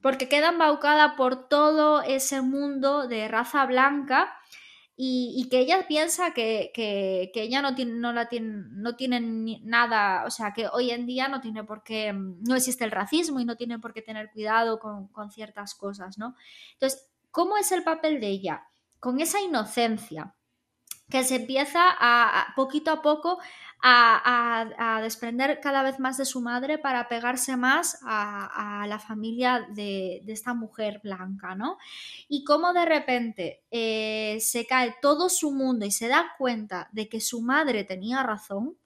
porque 0.00 0.28
queda 0.28 0.50
embaucada 0.50 1.16
por 1.16 1.48
todo 1.48 2.02
ese 2.02 2.40
mundo 2.40 3.08
de 3.08 3.28
raza 3.28 3.66
blanca, 3.66 4.39
y, 5.02 5.48
que 5.48 5.60
ella 5.60 5.86
piensa 5.88 6.34
que, 6.34 6.72
ella 7.34 7.62
no 7.62 7.74
tiene, 7.74 7.92
no 7.92 8.12
la 8.12 8.28
tiene, 8.28 8.50
no 8.50 8.94
nada, 9.62 10.26
o 10.26 10.30
sea, 10.30 10.52
que 10.52 10.68
hoy 10.68 10.90
en 10.90 11.06
día 11.06 11.26
no 11.26 11.40
tiene 11.40 11.64
por 11.64 11.82
qué, 11.82 12.12
mm, 12.12 12.42
no 12.42 12.54
existe 12.54 12.84
el 12.84 12.90
racismo 12.90 13.40
y 13.40 13.46
no 13.46 13.56
tiene 13.56 13.78
por 13.78 13.94
qué 13.94 14.02
tener 14.02 14.30
cuidado 14.30 14.78
con, 14.78 15.08
con 15.08 15.30
ciertas 15.30 15.74
cosas, 15.74 16.18
¿no? 16.18 16.34
Entonces, 16.74 17.08
¿cómo 17.30 17.56
es 17.56 17.72
el 17.72 17.82
papel 17.82 18.20
de 18.20 18.28
ella? 18.28 18.66
Con 18.98 19.20
esa 19.20 19.40
inocencia 19.40 20.34
que 21.10 21.24
se 21.24 21.36
empieza 21.36 21.80
a, 21.82 22.52
poquito 22.54 22.90
a 22.90 23.00
poco 23.00 23.38
a, 23.82 25.00
desprender 25.02 25.60
cada 25.60 25.82
vez 25.82 25.98
más 25.98 26.16
de 26.16 26.24
su 26.24 26.40
madre 26.40 26.78
para 26.78 27.08
pegarse 27.08 27.56
más 27.56 27.98
a, 28.02 28.84
la 28.88 28.98
familia 28.98 29.66
de, 29.70 30.22
esta 30.26 30.54
mujer 30.54 31.00
blanca, 31.02 31.54
¿no? 31.54 31.78
Y 32.28 32.44
cómo 32.44 32.72
de 32.72 32.84
repente 32.84 33.62
eh, 33.70 34.38
se 34.40 34.66
cae 34.66 34.96
todo 35.00 35.28
su 35.28 35.52
mundo 35.52 35.86
y 35.86 35.90
se 35.90 36.08
da 36.08 36.32
cuenta 36.38 36.88
de 36.92 37.08
que 37.08 37.20
su 37.20 37.40
madre 37.40 37.84
tenía 37.84 38.22
razón, 38.22 38.76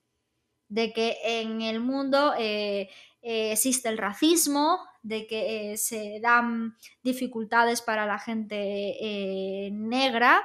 de 0.69 0.93
que 0.93 1.19
en 1.25 1.63
el 1.63 1.81
mundo 1.81 2.35
eh, 2.39 2.89
eh, 3.23 3.53
existe 3.53 3.89
el 3.89 3.99
racismo, 3.99 4.79
de 5.03 5.27
que 5.27 5.77
se 5.77 6.19
dan 6.21 6.77
dificultades 7.03 7.83
para 7.83 8.07
la 8.07 8.19
gente 8.19 9.69
negra 9.71 10.43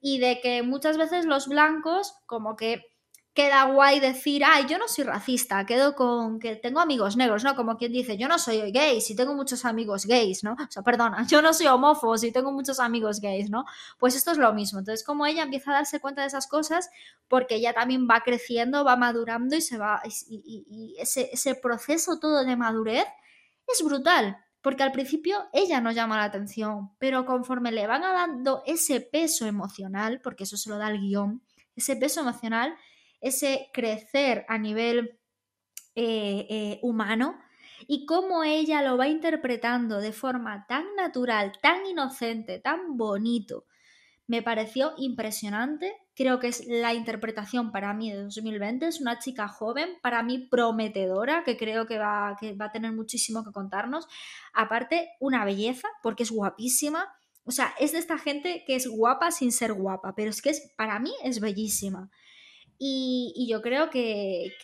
y 0.00 0.18
de 0.18 0.40
que 0.40 0.62
muchas 0.62 0.96
veces 0.96 1.26
los 1.26 1.46
blancos 1.46 2.14
como 2.26 2.56
que 2.56 2.89
queda 3.32 3.64
guay 3.64 4.00
decir, 4.00 4.42
ay, 4.44 4.66
yo 4.68 4.76
no 4.78 4.88
soy 4.88 5.04
racista, 5.04 5.64
quedo 5.64 5.94
con 5.94 6.40
que 6.40 6.56
tengo 6.56 6.80
amigos 6.80 7.16
negros, 7.16 7.44
¿no? 7.44 7.54
Como 7.54 7.76
quien 7.76 7.92
dice, 7.92 8.16
yo 8.16 8.26
no 8.26 8.38
soy 8.38 8.72
gay, 8.72 9.00
si 9.00 9.14
tengo 9.14 9.34
muchos 9.34 9.64
amigos 9.64 10.06
gays, 10.06 10.42
¿no? 10.42 10.54
O 10.54 10.70
sea, 10.70 10.82
perdona, 10.82 11.24
yo 11.28 11.40
no 11.40 11.54
soy 11.54 11.68
homófobo, 11.68 12.18
si 12.18 12.32
tengo 12.32 12.50
muchos 12.52 12.80
amigos 12.80 13.20
gays, 13.20 13.48
¿no? 13.48 13.64
Pues 13.98 14.16
esto 14.16 14.32
es 14.32 14.38
lo 14.38 14.52
mismo. 14.52 14.80
Entonces, 14.80 15.04
como 15.04 15.26
ella 15.26 15.44
empieza 15.44 15.70
a 15.70 15.74
darse 15.74 16.00
cuenta 16.00 16.22
de 16.22 16.28
esas 16.28 16.48
cosas, 16.48 16.90
porque 17.28 17.56
ella 17.56 17.72
también 17.72 18.08
va 18.10 18.20
creciendo, 18.20 18.84
va 18.84 18.96
madurando 18.96 19.54
y 19.54 19.60
se 19.60 19.78
va, 19.78 20.02
y, 20.28 20.96
ese, 20.98 21.30
ese 21.32 21.54
proceso 21.54 22.18
todo 22.18 22.44
de 22.44 22.56
madurez 22.56 23.06
es 23.66 23.82
brutal. 23.84 24.38
Porque 24.62 24.82
al 24.82 24.92
principio 24.92 25.38
ella 25.54 25.80
no 25.80 25.90
llama 25.90 26.18
la 26.18 26.24
atención, 26.24 26.90
pero 26.98 27.24
conforme 27.24 27.72
le 27.72 27.86
van 27.86 28.02
dando 28.02 28.62
ese 28.66 29.00
peso 29.00 29.46
emocional, 29.46 30.20
porque 30.22 30.44
eso 30.44 30.58
se 30.58 30.68
lo 30.68 30.76
da 30.76 30.90
el 30.90 31.00
guion, 31.00 31.42
ese 31.74 31.96
peso 31.96 32.20
emocional, 32.20 32.76
ese 33.20 33.68
crecer 33.72 34.44
a 34.48 34.58
nivel 34.58 35.18
eh, 35.94 36.46
eh, 36.48 36.78
humano 36.82 37.38
y 37.86 38.06
cómo 38.06 38.44
ella 38.44 38.82
lo 38.82 38.96
va 38.96 39.08
interpretando 39.08 39.98
de 39.98 40.12
forma 40.12 40.66
tan 40.66 40.94
natural, 40.96 41.52
tan 41.60 41.84
inocente, 41.86 42.58
tan 42.58 42.96
bonito. 42.96 43.64
Me 44.26 44.42
pareció 44.42 44.92
impresionante. 44.96 45.92
Creo 46.14 46.38
que 46.38 46.46
es 46.46 46.64
la 46.68 46.94
interpretación 46.94 47.72
para 47.72 47.92
mí 47.94 48.12
de 48.12 48.22
2020. 48.22 48.86
Es 48.86 49.00
una 49.00 49.18
chica 49.18 49.48
joven, 49.48 49.98
para 50.02 50.22
mí 50.22 50.38
prometedora, 50.38 51.42
que 51.42 51.56
creo 51.56 51.86
que 51.86 51.98
va, 51.98 52.36
que 52.38 52.54
va 52.54 52.66
a 52.66 52.70
tener 52.72 52.92
muchísimo 52.92 53.44
que 53.44 53.50
contarnos. 53.50 54.06
Aparte, 54.52 55.10
una 55.18 55.44
belleza, 55.44 55.88
porque 56.02 56.22
es 56.22 56.30
guapísima. 56.30 57.12
O 57.42 57.50
sea, 57.50 57.74
es 57.80 57.90
de 57.90 57.98
esta 57.98 58.18
gente 58.18 58.62
que 58.64 58.76
es 58.76 58.86
guapa 58.86 59.32
sin 59.32 59.50
ser 59.50 59.72
guapa, 59.72 60.14
pero 60.14 60.30
es 60.30 60.40
que 60.40 60.50
es, 60.50 60.72
para 60.76 61.00
mí 61.00 61.12
es 61.24 61.40
bellísima. 61.40 62.08
Y, 62.82 63.46
yo 63.46 63.60
creo 63.60 63.90
que, 63.90 64.54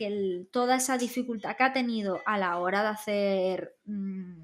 toda 0.50 0.76
esa 0.76 0.96
dificultad 0.96 1.54
que 1.54 1.64
ha 1.64 1.74
tenido 1.74 2.22
a 2.24 2.38
la 2.38 2.56
hora 2.56 2.80
de 2.80 2.88
hacer, 2.88 3.76
mm, 3.84 4.40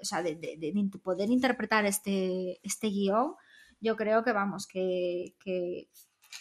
o 0.00 0.04
sea, 0.04 0.22
de, 0.22 0.88
poder 1.02 1.28
interpretar 1.28 1.84
este, 1.84 2.58
este 2.62 2.86
guion, 2.86 3.34
yo 3.80 3.96
creo 3.96 4.24
que 4.24 4.32
vamos, 4.32 4.66
que, 4.66 5.34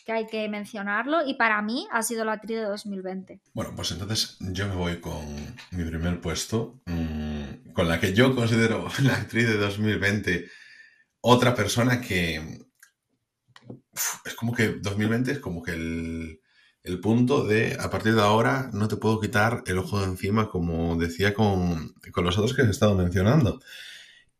hay 0.07 0.27
que 0.27 0.47
mencionarlo 0.47 1.27
y 1.27 1.33
para 1.33 1.61
mí 1.61 1.87
ha 1.91 2.01
sido 2.01 2.23
la 2.23 2.33
actriz 2.33 2.59
de 2.59 2.63
2020. 2.63 3.41
Bueno, 3.53 3.73
pues 3.75 3.91
entonces 3.91 4.37
yo 4.39 4.69
me 4.69 4.75
voy 4.75 5.01
con 5.01 5.25
mi 5.71 5.83
primer 5.83 6.21
puesto, 6.21 6.79
mm, 6.85 7.73
con 7.73 7.89
la 7.89 7.99
que 7.99 8.13
yo 8.13 8.33
considero 8.33 8.87
la 9.03 9.15
actriz 9.15 9.49
de 9.49 9.57
2020, 9.57 10.49
otra 11.19 11.53
persona 11.53 11.99
que... 11.99 12.61
es 14.25 14.35
como 14.35 14.53
que 14.53 14.75
2020 14.75 15.31
es 15.33 15.39
como 15.39 15.61
que 15.61 15.71
el, 15.71 16.39
el 16.85 16.99
punto 16.99 17.43
de, 17.43 17.77
a 17.79 17.89
partir 17.89 18.13
de 18.13 18.21
ahora, 18.21 18.69
no 18.71 18.87
te 18.87 18.95
puedo 18.95 19.19
quitar 19.19 19.63
el 19.65 19.79
ojo 19.79 19.99
de 19.99 20.05
encima, 20.05 20.49
como 20.49 20.95
decía 20.95 21.33
con, 21.33 21.95
los 22.15 22.37
otros 22.37 22.53
que 22.53 22.61
he 22.61 22.69
estado 22.69 22.95
mencionando. 22.95 23.59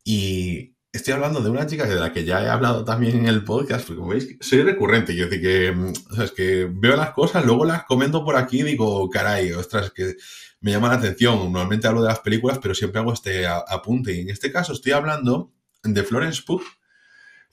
Y 0.04 0.76
estoy 0.94 1.16
hablando 1.16 1.42
de 1.42 1.50
una 1.50 1.66
chica 1.66 1.88
de 1.88 1.96
la 1.96 2.14
que 2.14 2.24
ya 2.24 2.44
he 2.44 2.48
hablado 2.48 2.86
también 2.86 3.18
en 3.18 3.26
el 3.26 3.44
podcast, 3.44 3.88
porque 3.88 4.00
como 4.00 4.12
veis, 4.12 4.38
soy 4.42 4.62
recurrente. 4.62 5.14
Quiero 5.14 5.30
decir 5.30 5.42
que, 5.42 5.72
o 5.72 6.36
que 6.36 6.70
veo 6.72 6.96
las 6.96 7.12
cosas, 7.12 7.44
luego 7.46 7.66
las 7.66 7.86
comento 7.86 8.24
por 8.24 8.36
aquí 8.36 8.60
y 8.60 8.64
digo, 8.64 9.10
caray, 9.10 9.52
ostras, 9.52 9.92
que 9.92 10.16
me 10.62 10.72
llama 10.72 10.90
la 10.90 10.96
atención. 10.96 11.52
Normalmente 11.52 11.88
hablo 11.88 12.04
de 12.04 12.10
las 12.10 12.20
películas, 12.20 12.60
pero 12.62 12.76
siempre 12.76 13.02
hago 13.02 13.12
este 13.12 13.48
apunte. 13.48 14.16
Y 14.16 14.20
en 14.20 14.30
este 14.30 14.52
caso 14.52 14.74
estoy 14.74 14.92
hablando 14.92 15.52
de 15.84 16.04
Florence 16.04 16.44
Pugh, 16.46 16.62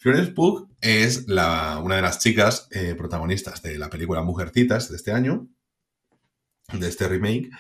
Florence 0.03 0.33
Pugh 0.33 0.69
es 0.81 1.27
una 1.29 1.95
de 1.95 2.03
las 2.03 2.19
chicas 2.19 2.67
eh, 2.73 2.97
protagonistas 2.99 3.63
de 3.63 3.79
la 3.79 3.89
película 3.89 4.21
Mujercitas 4.21 4.91
de 4.91 4.97
este 4.97 5.13
año, 5.13 5.49
de 6.73 6.89
este 6.89 7.07
remake, 7.07 7.51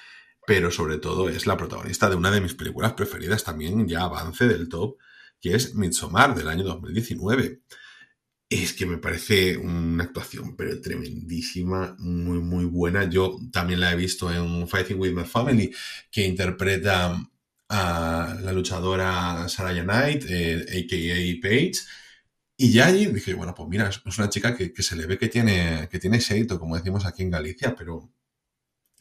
pero 0.45 0.73
sobre 0.73 0.99
todo 0.99 1.29
es 1.29 1.47
la 1.47 1.57
protagonista 1.57 2.11
de 2.11 2.17
una 2.17 2.33
de 2.33 2.41
mis 2.41 2.55
películas 2.55 2.95
preferidas 2.95 3.45
también, 3.45 3.87
ya 3.87 4.03
avance 4.03 4.49
del 4.49 4.69
top, 4.69 4.97
que 5.41 5.55
es 5.55 5.77
Midsommar 5.77 6.35
del 6.35 6.49
año 6.49 6.65
2019. 6.65 7.61
Es 8.51 8.73
que 8.73 8.87
me 8.87 8.99
parece 8.99 9.57
una 9.57 10.03
actuación 10.03 10.57
pero 10.57 10.81
tremendísima, 10.81 11.95
muy 12.01 12.41
muy 12.41 12.65
buena. 12.65 13.09
Yo 13.09 13.39
también 13.53 13.79
la 13.79 13.93
he 13.93 13.97
visto 13.97 14.33
en 14.33 14.67
Fighting 14.67 14.99
with 14.99 15.13
My 15.13 15.25
Family, 15.25 15.73
que 16.11 16.27
interpreta 16.27 17.25
a 17.69 18.37
la 18.43 18.53
luchadora 18.53 19.49
Sarah 19.49 19.81
Knight, 19.81 20.25
a.k.a. 20.25 21.19
Eh, 21.19 21.39
Paige, 21.41 21.83
y 22.63 22.71
ya 22.71 22.87
allí 22.87 23.07
dije, 23.07 23.35
bueno, 23.35 23.57
pues 23.57 23.69
mira, 23.69 23.89
es 23.89 24.19
una 24.19 24.31
chica 24.31 24.57
que, 24.57 24.73
se 24.85 24.95
le 24.95 25.07
ve 25.07 25.19
que 25.19 25.27
tiene, 25.27 25.89
que 25.91 25.99
tiene 25.99 26.21
como 26.47 26.77
decimos 26.77 27.05
aquí 27.05 27.25
en 27.25 27.31
Galicia, 27.31 27.75
pero 27.75 28.13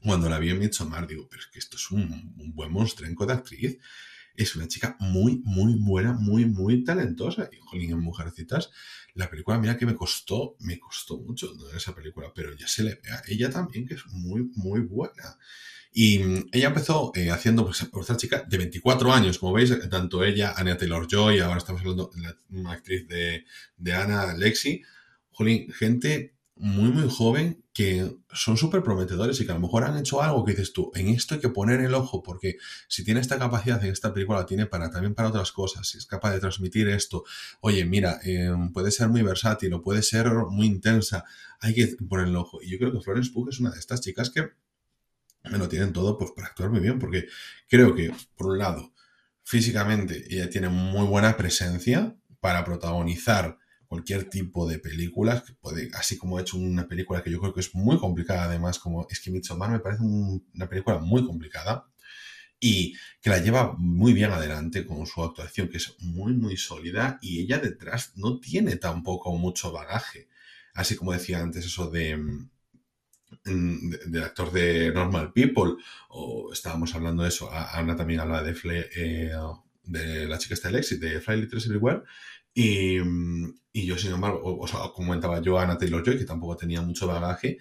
cuando 0.04 0.28
la 0.30 0.40
vi 0.40 0.50
en 0.50 0.58
Midsommar 0.58 1.06
digo, 1.06 1.28
pero 1.30 1.44
es 1.44 1.48
que 1.48 1.60
esto 1.60 1.78
es 1.78 1.92
un, 1.92 2.34
buen 2.56 2.72
monstrenco 2.72 3.28
de 3.28 3.34
actriz. 3.34 3.78
Es 4.34 4.56
una 4.56 4.68
chica 4.68 4.98
muy, 5.00 5.44
muy 5.46 5.76
buena, 5.76 6.14
muy, 6.14 6.46
muy 6.46 6.84
talentosa. 6.84 7.50
Y, 7.52 7.58
jolín, 7.60 7.92
en 7.92 8.00
Mujercitas, 8.00 8.72
la 9.14 9.30
película, 9.30 9.60
mira 9.60 9.78
que 9.78 9.86
me 9.86 9.94
costó, 9.94 10.56
me 10.62 10.80
costó 10.80 11.20
mucho 11.20 11.54
esa 11.76 11.94
película, 11.94 12.32
pero 12.34 12.56
ya 12.56 12.68
se 12.68 12.82
le 12.82 12.96
ve 12.96 13.12
a 13.12 13.22
ella 13.28 13.52
también 13.52 13.86
que 13.86 13.94
es 13.94 14.08
muy, 14.08 14.50
muy 14.56 14.80
buena. 14.80 15.38
Y 15.92 16.20
mm, 16.20 16.50
ella 16.52 16.68
empezó 16.70 17.12
eh, 17.16 17.32
haciendo, 17.32 17.66
pues, 17.66 17.82
esta 17.82 18.18
chica 18.18 18.46
de 18.48 18.58
24 18.58 19.14
años, 19.14 19.38
como 19.38 19.54
veis, 19.54 19.78
tanto 19.90 20.24
ella, 20.24 20.54
Anya 20.56 20.78
Taylor-Joy, 20.78 21.40
ahora 21.40 21.58
estamos 21.58 21.82
hablando 21.82 22.12
de 22.16 22.60
una 22.60 22.74
actriz 22.74 23.08
de, 23.08 23.46
de 23.78 23.94
Ana 23.94 24.34
Lexi, 24.36 24.82
jolín, 25.32 25.72
gente 25.72 26.36
muy, 26.56 26.92
muy 26.92 27.10
joven 27.10 27.64
que 27.74 28.18
son 28.32 28.58
súper 28.58 28.84
prometedores 28.84 29.40
y 29.40 29.46
que 29.46 29.52
a 29.52 29.56
lo 29.56 29.62
mejor 29.62 29.84
han 29.84 29.98
hecho 29.98 30.22
algo 30.22 30.44
que 30.44 30.52
dices 30.52 30.74
tú, 30.74 30.92
en 30.94 31.08
esto 31.08 31.36
hay 31.36 31.42
que 31.42 31.50
poner 31.50 31.80
el 31.80 31.94
ojo 31.94 32.22
porque 32.22 32.58
si 32.88 33.04
tiene 33.04 33.20
esta 33.22 33.40
capacidad 33.40 33.84
en 33.84 33.92
esta 33.92 34.14
película, 34.14 34.40
la 34.40 34.46
tiene 34.46 34.66
para, 34.68 34.92
también 34.92 35.16
para 35.16 35.30
otras 35.30 35.52
cosas, 35.52 35.88
si 35.88 35.98
es 35.98 36.06
capaz 36.06 36.34
de 36.34 36.40
transmitir 36.40 36.88
esto, 36.90 37.24
oye, 37.62 37.86
mira, 37.86 38.20
em, 38.24 38.72
puede 38.72 38.92
ser 38.92 39.08
muy 39.10 39.24
versátil 39.24 39.74
o 39.74 39.82
puede 39.82 40.04
ser 40.04 40.28
muy 40.50 40.68
intensa, 40.68 41.24
hay 41.60 41.74
que 41.74 41.88
poner 42.08 42.28
el 42.28 42.36
ojo. 42.36 42.62
Y 42.62 42.70
yo 42.70 42.78
creo 42.78 42.92
que 42.92 43.02
Florence 43.02 43.32
Pugh 43.32 43.50
es 43.50 43.60
una 43.60 43.72
de 43.72 43.80
estas 43.80 44.02
chicas 44.02 44.30
que 44.30 44.50
lo 45.44 45.68
tienen 45.68 45.94
todo 45.94 46.18
pues, 46.18 46.32
para 46.32 46.48
actuar 46.48 46.70
muy 46.70 46.80
bien, 46.80 47.00
porque 47.00 47.28
creo 47.68 47.96
que, 47.96 48.14
por 48.36 48.48
un 48.48 48.60
lado, 48.60 48.94
físicamente 49.44 50.24
ella 50.30 50.50
tiene 50.50 50.70
muy 50.70 51.06
buena 51.06 51.36
presencia 51.38 52.16
para 52.40 52.64
protagonizar 52.64 53.58
cualquier 53.88 54.30
tipo 54.30 54.70
de 54.70 54.80
películas, 54.80 55.44
así 55.94 56.18
como 56.18 56.38
ha 56.38 56.42
hecho 56.42 56.58
una 56.58 56.88
película 56.88 57.22
que 57.22 57.30
yo 57.30 57.42
creo 57.42 57.54
que 57.54 57.60
es 57.60 57.76
muy 57.76 57.98
complicada, 57.98 58.46
además, 58.46 58.80
como 58.80 59.06
es 59.10 59.20
que 59.20 59.32
Midsommar 59.32 59.70
me 59.70 59.80
parece 59.80 60.04
una 60.04 60.70
película 60.70 61.00
muy 61.00 61.26
complicada 61.26 61.92
y 62.58 62.96
que 63.22 63.30
la 63.30 63.40
lleva 63.40 63.74
muy 63.78 64.14
bien 64.14 64.32
adelante 64.32 64.86
con 64.86 65.06
su 65.06 65.22
actuación, 65.24 65.68
que 65.68 65.78
es 65.78 65.96
muy, 66.00 66.34
muy 66.34 66.56
sólida 66.56 67.20
y 67.22 67.42
ella 67.42 67.58
detrás 67.58 68.14
no 68.16 68.40
tiene 68.40 68.78
tampoco 68.78 69.36
mucho 69.36 69.74
bagaje. 69.74 70.30
Así 70.74 70.96
como 70.96 71.12
decía 71.12 71.42
antes 71.42 71.66
eso 71.66 71.90
de, 71.90 72.18
del 73.44 74.24
actor 74.24 74.52
de 74.52 74.92
Normal 74.92 75.32
People, 75.34 75.76
o 76.10 76.52
estábamos 76.54 76.94
hablando 76.96 77.24
de 77.24 77.30
eso, 77.30 77.50
Ana 77.52 77.96
también 77.96 78.20
habla 78.20 78.44
de, 78.44 78.56
eh, 78.96 79.32
de 79.84 80.28
la 80.28 80.38
chica 80.38 80.54
está 80.54 80.70
Lexi, 80.70 80.98
de 80.98 81.22
Fly 81.22 81.42
Little 81.42 81.60
Everywhere, 81.60 82.02
y, 82.54 82.98
y, 83.72 83.86
yo, 83.86 83.98
sin 83.98 84.12
embargo, 84.12 84.42
o, 84.44 84.68
sea, 84.68 84.80
comentaba 84.94 85.42
yo 85.42 85.58
Ana 85.60 85.78
Taylor-Joy, 85.78 86.18
que 86.18 86.26
tampoco 86.26 86.58
tenía 86.58 86.82
mucho 86.82 87.08
bagaje, 87.08 87.58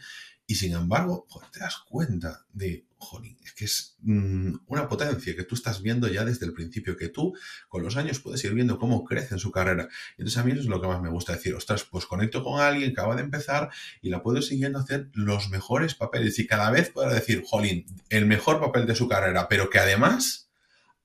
y 0.50 0.56
sin 0.56 0.72
embargo, 0.72 1.28
te 1.52 1.60
das 1.60 1.76
cuenta 1.88 2.44
de, 2.52 2.84
jolín, 2.98 3.38
es 3.44 3.52
que 3.52 3.66
es 3.66 3.96
mm, 4.00 4.52
una 4.66 4.88
potencia 4.88 5.36
que 5.36 5.44
tú 5.44 5.54
estás 5.54 5.80
viendo 5.80 6.08
ya 6.08 6.24
desde 6.24 6.44
el 6.44 6.52
principio, 6.52 6.96
que 6.96 7.08
tú 7.08 7.36
con 7.68 7.84
los 7.84 7.96
años 7.96 8.18
puedes 8.18 8.42
ir 8.42 8.52
viendo 8.52 8.76
cómo 8.76 9.04
crece 9.04 9.34
en 9.34 9.38
su 9.38 9.52
carrera. 9.52 9.88
Entonces 10.18 10.38
a 10.38 10.42
mí 10.42 10.50
eso 10.50 10.62
es 10.62 10.66
lo 10.66 10.80
que 10.80 10.88
más 10.88 11.00
me 11.00 11.08
gusta 11.08 11.34
decir, 11.34 11.54
ostras, 11.54 11.84
pues 11.84 12.04
conecto 12.04 12.42
con 12.42 12.60
alguien 12.60 12.92
que 12.92 13.00
acaba 13.00 13.14
de 13.14 13.22
empezar 13.22 13.70
y 14.02 14.10
la 14.10 14.24
puedo 14.24 14.42
siguiendo 14.42 14.80
hacer 14.80 15.08
los 15.12 15.50
mejores 15.50 15.94
papeles 15.94 16.36
y 16.40 16.48
cada 16.48 16.68
vez 16.72 16.90
puedo 16.90 17.08
decir, 17.10 17.44
jolín, 17.46 17.86
el 18.08 18.26
mejor 18.26 18.58
papel 18.58 18.86
de 18.86 18.96
su 18.96 19.06
carrera, 19.06 19.46
pero 19.48 19.70
que 19.70 19.78
además 19.78 20.49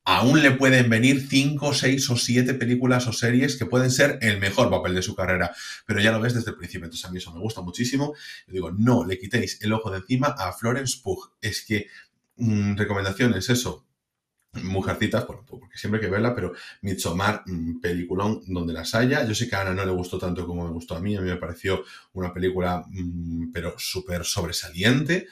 aún 0.06 0.42
le 0.42 0.52
pueden 0.52 0.90
venir 0.90 1.28
cinco, 1.28 1.74
seis 1.74 2.10
o 2.10 2.16
siete 2.16 2.54
películas 2.54 3.08
o 3.08 3.14
series 3.14 3.58
que 3.58 3.66
pueden 3.66 3.92
ser 3.92 4.20
el 4.22 4.40
mejor 4.40 4.70
papel 4.70 4.94
de 4.96 5.02
su 5.02 5.16
carrera, 5.16 5.54
pero 5.86 6.00
ya 6.00 6.12
lo 6.12 6.22
ves 6.22 6.36
desde 6.36 6.52
el 6.52 6.58
principio, 6.58 6.86
entonces 6.86 7.06
a 7.06 7.12
mí 7.12 7.18
eso 7.18 7.34
me 7.34 7.40
gusta 7.40 7.62
muchísimo. 7.62 8.14
Yo 8.48 8.54
digo, 8.54 8.72
no 8.72 9.04
le 9.04 9.18
quitéis 9.18 9.60
el 9.62 9.74
ojo 9.74 9.90
de 9.90 9.98
encima 9.98 10.28
a 10.28 10.54
Florence 10.54 11.00
Pugh, 11.04 11.32
es 11.42 11.66
que 11.66 11.88
mm, 12.38 12.78
recomendaciones, 12.78 13.50
eso, 13.50 13.86
Mujercitas, 14.64 15.28
bueno, 15.28 15.44
porque 15.46 15.78
siempre 15.78 16.00
hay 16.00 16.06
que 16.06 16.12
verla, 16.12 16.34
pero 16.34 16.54
Midsommar, 16.82 17.44
mm, 17.46 17.82
peliculón 17.82 18.42
donde 18.48 18.72
las 18.72 18.96
haya. 18.96 19.28
Yo 19.28 19.36
sé 19.36 19.50
que 19.50 19.56
a 19.58 19.62
Ana 19.62 19.74
no 19.74 19.86
le 19.86 19.92
gustó 19.92 20.18
tanto 20.18 20.48
como 20.48 20.66
me 20.66 20.72
gustó 20.72 20.96
a 20.96 21.02
mí, 21.02 21.14
a 21.16 21.20
mí 21.20 21.30
me 21.30 21.36
pareció 21.36 21.84
una 22.14 22.34
película, 22.34 22.86
mm, 22.88 23.52
pero 23.52 23.76
súper 23.78 24.24
sobresaliente 24.24 25.28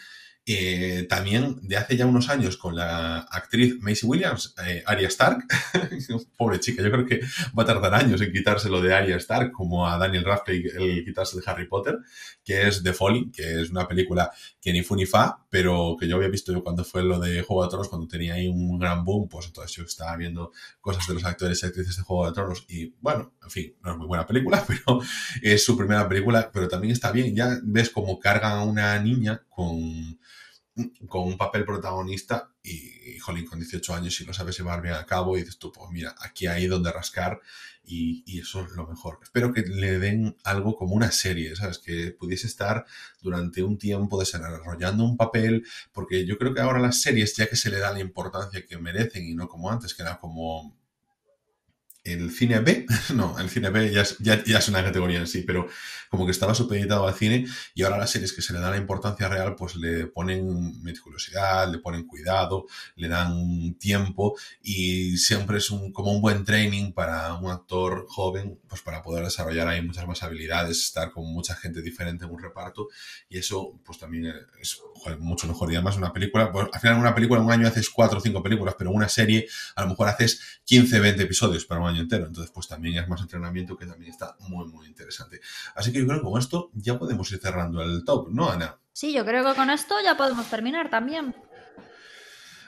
eh, 0.46 1.06
también 1.08 1.58
de 1.62 1.78
hace 1.78 1.96
ya 1.96 2.06
unos 2.06 2.28
años 2.28 2.58
con 2.58 2.76
la 2.76 3.20
actriz 3.20 3.80
Macy 3.80 4.06
Williams, 4.06 4.54
eh, 4.66 4.84
Arya 4.86 5.08
Stark. 5.08 5.46
Pobre 6.38 6.60
chica, 6.60 6.84
yo 6.84 6.91
creo 6.91 7.06
que 7.06 7.22
va 7.58 7.64
a 7.64 7.66
tardar 7.66 7.94
años 7.94 8.20
en 8.22 8.34
quitárselo 8.34 8.82
de 8.82 8.94
Arya 8.94 9.16
Stark, 9.18 9.54
como 9.54 9.88
a 9.88 9.98
Daniel 9.98 10.26
Radcliffe 10.26 10.76
el 10.76 11.06
quitarse 11.06 11.38
de 11.38 11.44
Harry 11.46 11.68
Potter, 11.68 11.98
que 12.44 12.68
es 12.68 12.84
The 12.84 12.91
Folly, 12.91 13.32
que 13.32 13.62
es 13.62 13.70
una 13.70 13.88
película 13.88 14.32
que 14.60 14.74
ni 14.74 14.84
fu 14.84 14.96
ni 14.96 15.06
fa, 15.06 15.46
pero 15.50 15.96
que 15.98 16.08
yo 16.08 16.18
había 16.18 16.28
visto 16.28 16.52
yo 16.52 16.62
cuando 16.62 16.84
fue 16.84 17.04
lo 17.04 17.20
de 17.20 17.41
Juego 17.41 17.64
de 17.64 17.70
Tronos, 17.70 17.88
cuando 17.88 18.08
tenía 18.08 18.34
ahí 18.34 18.48
un 18.48 18.78
gran 18.78 19.06
boom, 19.06 19.30
pues 19.30 19.46
entonces 19.46 19.74
yo 19.76 19.84
estaba 19.84 20.18
viendo 20.18 20.52
cosas 20.82 21.08
de 21.08 21.14
los 21.14 21.24
actores 21.24 21.64
y 21.64 21.66
actrices 21.66 21.96
de 21.96 22.04
Juego 22.04 22.26
de 22.26 22.34
Tronos 22.34 22.66
y 22.68 22.94
bueno, 23.00 23.32
en 23.44 23.50
fin, 23.50 23.76
no 23.84 23.91
es 23.91 23.98
muy 23.98 24.08
buena 24.08 24.26
película, 24.26 24.64
pero 24.68 25.02
es 25.41 25.64
su 25.64 25.78
primera 25.78 26.08
película, 26.08 26.50
pero 26.52 26.68
también 26.68 26.94
está 26.94 27.12
bien, 27.12 27.36
ya 27.36 27.60
ves 27.64 27.89
cómo 27.89 28.20
cargan 28.20 28.54
a 28.54 28.64
una 28.64 29.00
niña 29.00 29.44
con 29.50 30.18
con 31.08 31.28
un 31.28 31.38
papel 31.38 31.66
protagonista 31.66 32.52
y, 32.64 33.20
jolín, 33.20 33.46
con 33.46 33.60
18 33.60 33.94
años 33.94 34.20
y 34.20 34.26
lo 34.26 34.34
sabes 34.34 34.58
llevar 34.58 34.82
bien 34.82 34.96
a 34.96 35.06
cabo 35.06 35.38
y 35.38 35.41
dices 35.41 35.60
tú, 35.60 35.72
pues 35.72 35.89
mira, 35.91 36.16
aquí 36.20 36.48
hay 36.48 36.66
donde 36.68 36.91
rascar 36.91 37.41
y, 37.84 38.24
y, 38.26 38.39
eso 38.39 38.64
es 38.66 38.72
lo 38.72 38.88
mejor. 38.88 39.20
Espero 39.22 39.54
que 39.54 39.62
le 39.62 40.00
den 40.00 40.36
algo 40.44 40.76
como 40.76 40.96
una 40.96 41.12
serie, 41.12 41.56
¿sabes? 41.56 41.78
Que 41.80 42.12
pudiese 42.12 42.48
estar 42.48 42.86
durante 43.22 43.62
un 43.62 43.78
tiempo 43.78 44.20
desarrollando 44.20 45.04
un 45.04 45.18
papel, 45.18 45.66
porque 45.91 46.26
yo 46.26 46.38
creo 46.38 46.54
que 46.54 46.62
ahora 46.62 46.80
las 46.80 47.02
series, 47.02 47.36
ya 47.36 47.48
que 47.48 47.56
se 47.56 47.70
le 47.70 47.80
da 47.80 47.91
la 47.91 48.00
importancia 48.00 48.66
que 48.66 48.78
merecen 48.78 49.28
y 49.28 49.36
no 49.36 49.48
como 49.48 49.70
antes, 49.70 49.94
que 49.94 50.02
era 50.02 50.18
como 50.20 50.76
el 52.04 52.32
cine 52.32 52.60
B, 52.60 52.86
no, 53.14 53.39
el 53.39 53.49
cine 53.49 53.70
B 53.70 53.91
ya 53.91 54.01
es, 54.01 54.18
ya, 54.20 54.34
es, 54.34 54.68
una 54.68 54.84
categoría 54.84 55.20
en 55.20 55.28
sí, 55.28 55.43
pero 55.43 55.68
como 56.10 56.26
que 56.26 56.32
estaba 56.32 56.54
supeditado 56.54 57.08
al 57.08 57.14
cine 57.14 57.45
y 57.74 57.84
ahora 57.84 57.97
las 57.97 58.12
series 58.12 58.34
que 58.34 58.41
se 58.41 58.54
le 58.54 58.60
da 58.60 58.70
la 58.70 58.78
importancia 58.78 59.30
real, 59.30 59.56
pues 59.56 59.76
le 59.76 60.08
ponen 60.08 60.82
meticulosidad, 60.84 61.72
le 61.72 61.80
ponen 61.80 62.06
cuidado, 62.06 62.66
le 62.95 63.08
dan 63.08 63.76
tiempo 63.76 64.38
y 64.62 65.18
siempre 65.18 65.58
es 65.58 65.72
un, 65.72 65.91
como 65.91 66.12
un 66.12 66.22
buen 66.22 66.43
training 66.43 66.91
para 66.91 67.34
un 67.36 67.49
actor 67.49 68.06
joven, 68.08 68.60
pues 68.68 68.82
para 68.82 69.01
poder 69.01 69.24
desarrollar 69.24 69.68
ahí 69.68 69.82
muchas 69.82 70.06
más 70.06 70.22
habilidades, 70.24 70.84
estar 70.84 71.12
con 71.12 71.26
mucha 71.32 71.56
gente 71.56 71.82
diferente 71.82 72.26
en 72.26 72.32
un 72.32 72.41
reparto 72.41 72.89
y 73.30 73.38
eso 73.38 73.80
pues 73.84 73.97
también 73.97 74.34
es 74.60 74.80
mucho 75.20 75.47
mejor. 75.47 75.72
Y 75.72 75.76
además 75.76 75.97
una 75.97 76.14
película, 76.14 76.51
pues 76.51 76.68
al 76.72 76.80
final 76.80 76.97
una 76.97 77.16
película 77.16 77.41
un 77.41 77.51
año 77.51 77.68
haces 77.68 77.89
cuatro 77.89 78.20
o 78.20 78.22
cinco 78.22 78.43
películas, 78.43 78.76
pero 78.78 78.91
una 78.91 79.10
serie 79.10 79.47
a 79.76 79.84
lo 79.84 79.89
mejor 79.89 80.10
haces 80.10 80.62
15, 80.66 80.99
20 80.99 81.24
episodios 81.24 81.66
para 81.66 81.82
un 81.82 81.88
año 81.88 81.93
entero. 81.98 82.28
Entonces, 82.28 82.52
pues 82.54 82.68
también 82.68 82.98
es 82.98 83.08
más 83.08 83.22
entrenamiento 83.22 83.78
que 83.78 83.86
también 83.86 84.12
está 84.12 84.36
muy, 84.39 84.66
muy 84.68 84.88
interesante. 84.88 85.39
Así 85.76 85.91
que 85.91 86.00
yo 86.00 86.08
creo 86.08 86.20
que 86.20 86.26
con 86.26 86.39
esto 86.39 86.72
ya 86.74 86.98
podemos 86.98 87.32
ir 87.32 87.39
cerrando 87.39 87.82
el 87.82 88.04
top, 88.04 88.30
¿no, 88.32 88.50
Ana? 88.50 88.78
Sí, 88.91 89.14
yo 89.14 89.26
creo 89.26 89.44
que 89.46 89.56
con 89.56 89.70
esto 89.70 89.96
ya 90.04 90.16
podemos 90.16 90.46
terminar 90.48 90.89
también. 90.89 91.36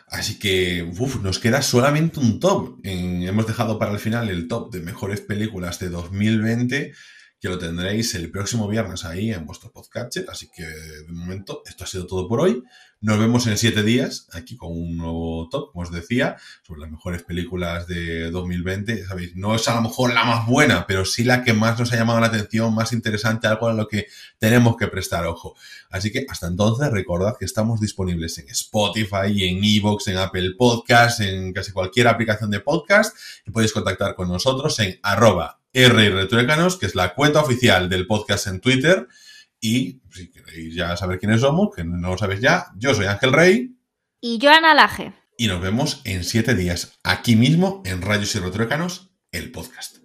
Así 0.07 0.37
que 0.37 0.83
uf, 0.99 1.21
nos 1.21 1.39
queda 1.39 1.61
solamente 1.61 2.19
un 2.19 2.39
top. 2.39 2.79
hemos 2.83 3.47
dejado 3.47 3.79
para 3.79 3.91
el 3.91 3.99
final 3.99 4.29
el 4.29 4.47
top 4.47 4.71
de 4.71 4.81
mejores 4.81 5.21
películas 5.21 5.79
de 5.79 5.89
2020 5.89 6.93
que 7.39 7.49
lo 7.49 7.59
tendréis 7.59 8.15
el 8.15 8.31
próximo 8.31 8.67
viernes 8.67 9.05
ahí 9.05 9.31
en 9.31 9.45
vuestro 9.45 9.71
podcast. 9.71 10.17
Así 10.29 10.49
que 10.49 10.63
de 10.63 11.11
momento 11.11 11.61
esto 11.65 11.83
ha 11.83 11.87
sido 11.87 12.07
todo 12.07 12.27
por 12.27 12.41
hoy. 12.41 12.63
Nos 13.01 13.19
vemos 13.19 13.45
en 13.45 13.57
siete 13.57 13.83
días 13.83 14.27
aquí 14.31 14.55
con 14.57 14.71
un 14.71 14.97
nuevo 14.97 15.47
top, 15.49 15.71
como 15.71 15.83
os 15.83 15.91
decía, 15.91 16.37
sobre 16.63 16.81
las 16.81 16.91
mejores 16.91 17.23
películas 17.23 17.87
de 17.87 18.31
2020. 18.31 19.05
Sabéis, 19.05 19.35
no 19.35 19.53
es 19.53 19.67
a 19.67 19.75
lo 19.75 19.81
mejor 19.81 20.13
la 20.13 20.23
más 20.23 20.47
buena, 20.47 20.87
pero 20.87 21.05
sí 21.05 21.23
la 21.23 21.43
que 21.43 21.53
más 21.53 21.77
nos 21.77 21.93
ha 21.93 21.97
llamado 21.97 22.19
la 22.19 22.27
atención, 22.27 22.73
más 22.73 22.93
interesante, 22.93 23.47
algo 23.47 23.67
a 23.67 23.73
lo 23.73 23.87
que 23.87 24.07
tenemos 24.39 24.75
que 24.77 24.87
prestar 24.87 25.27
ojo. 25.27 25.55
Así 25.89 26.11
que 26.11 26.25
hasta 26.29 26.47
entonces 26.47 26.89
recordad 26.89 27.35
que 27.37 27.45
estamos 27.45 27.79
disponibles 27.79 28.37
en 28.39 28.49
Spotify, 28.49 29.43
en 29.43 29.63
Evox, 29.63 30.07
en 30.07 30.17
Apple 30.17 30.53
Podcast, 30.57 31.19
en 31.19 31.53
casi 31.53 31.71
cualquier 31.71 32.07
aplicación 32.07 32.49
de 32.49 32.61
podcast 32.61 33.15
y 33.45 33.51
podéis 33.51 33.73
contactar 33.73 34.15
con 34.15 34.29
nosotros 34.29 34.79
en 34.79 34.99
arroba 35.03 35.59
que 35.75 36.85
es 36.85 36.95
la 36.95 37.13
cuenta 37.13 37.41
oficial 37.41 37.89
del 37.89 38.07
podcast 38.07 38.47
en 38.47 38.61
Twitter. 38.61 39.09
Y 39.67 39.99
si 40.11 40.29
queréis 40.29 40.75
ya 40.75 40.95
saber 40.95 41.17
quiénes 41.17 41.41
somos, 41.41 41.69
que 41.75 41.83
no 41.83 42.11
lo 42.11 42.17
sabéis 42.19 42.39
ya, 42.39 42.67
yo 42.77 42.93
soy 42.93 43.07
Ángel 43.07 43.33
Rey. 43.33 43.75
Y 44.21 44.37
yo 44.37 44.51
Ana 44.51 44.75
Laje. 44.75 45.13
Y 45.39 45.47
nos 45.47 45.59
vemos 45.59 46.01
en 46.03 46.23
siete 46.23 46.53
días, 46.53 46.99
aquí 47.03 47.35
mismo, 47.35 47.81
en 47.83 48.03
Rayos 48.03 48.35
y 48.35 48.39
Retruécanos, 48.39 49.09
el 49.31 49.51
podcast. 49.51 50.04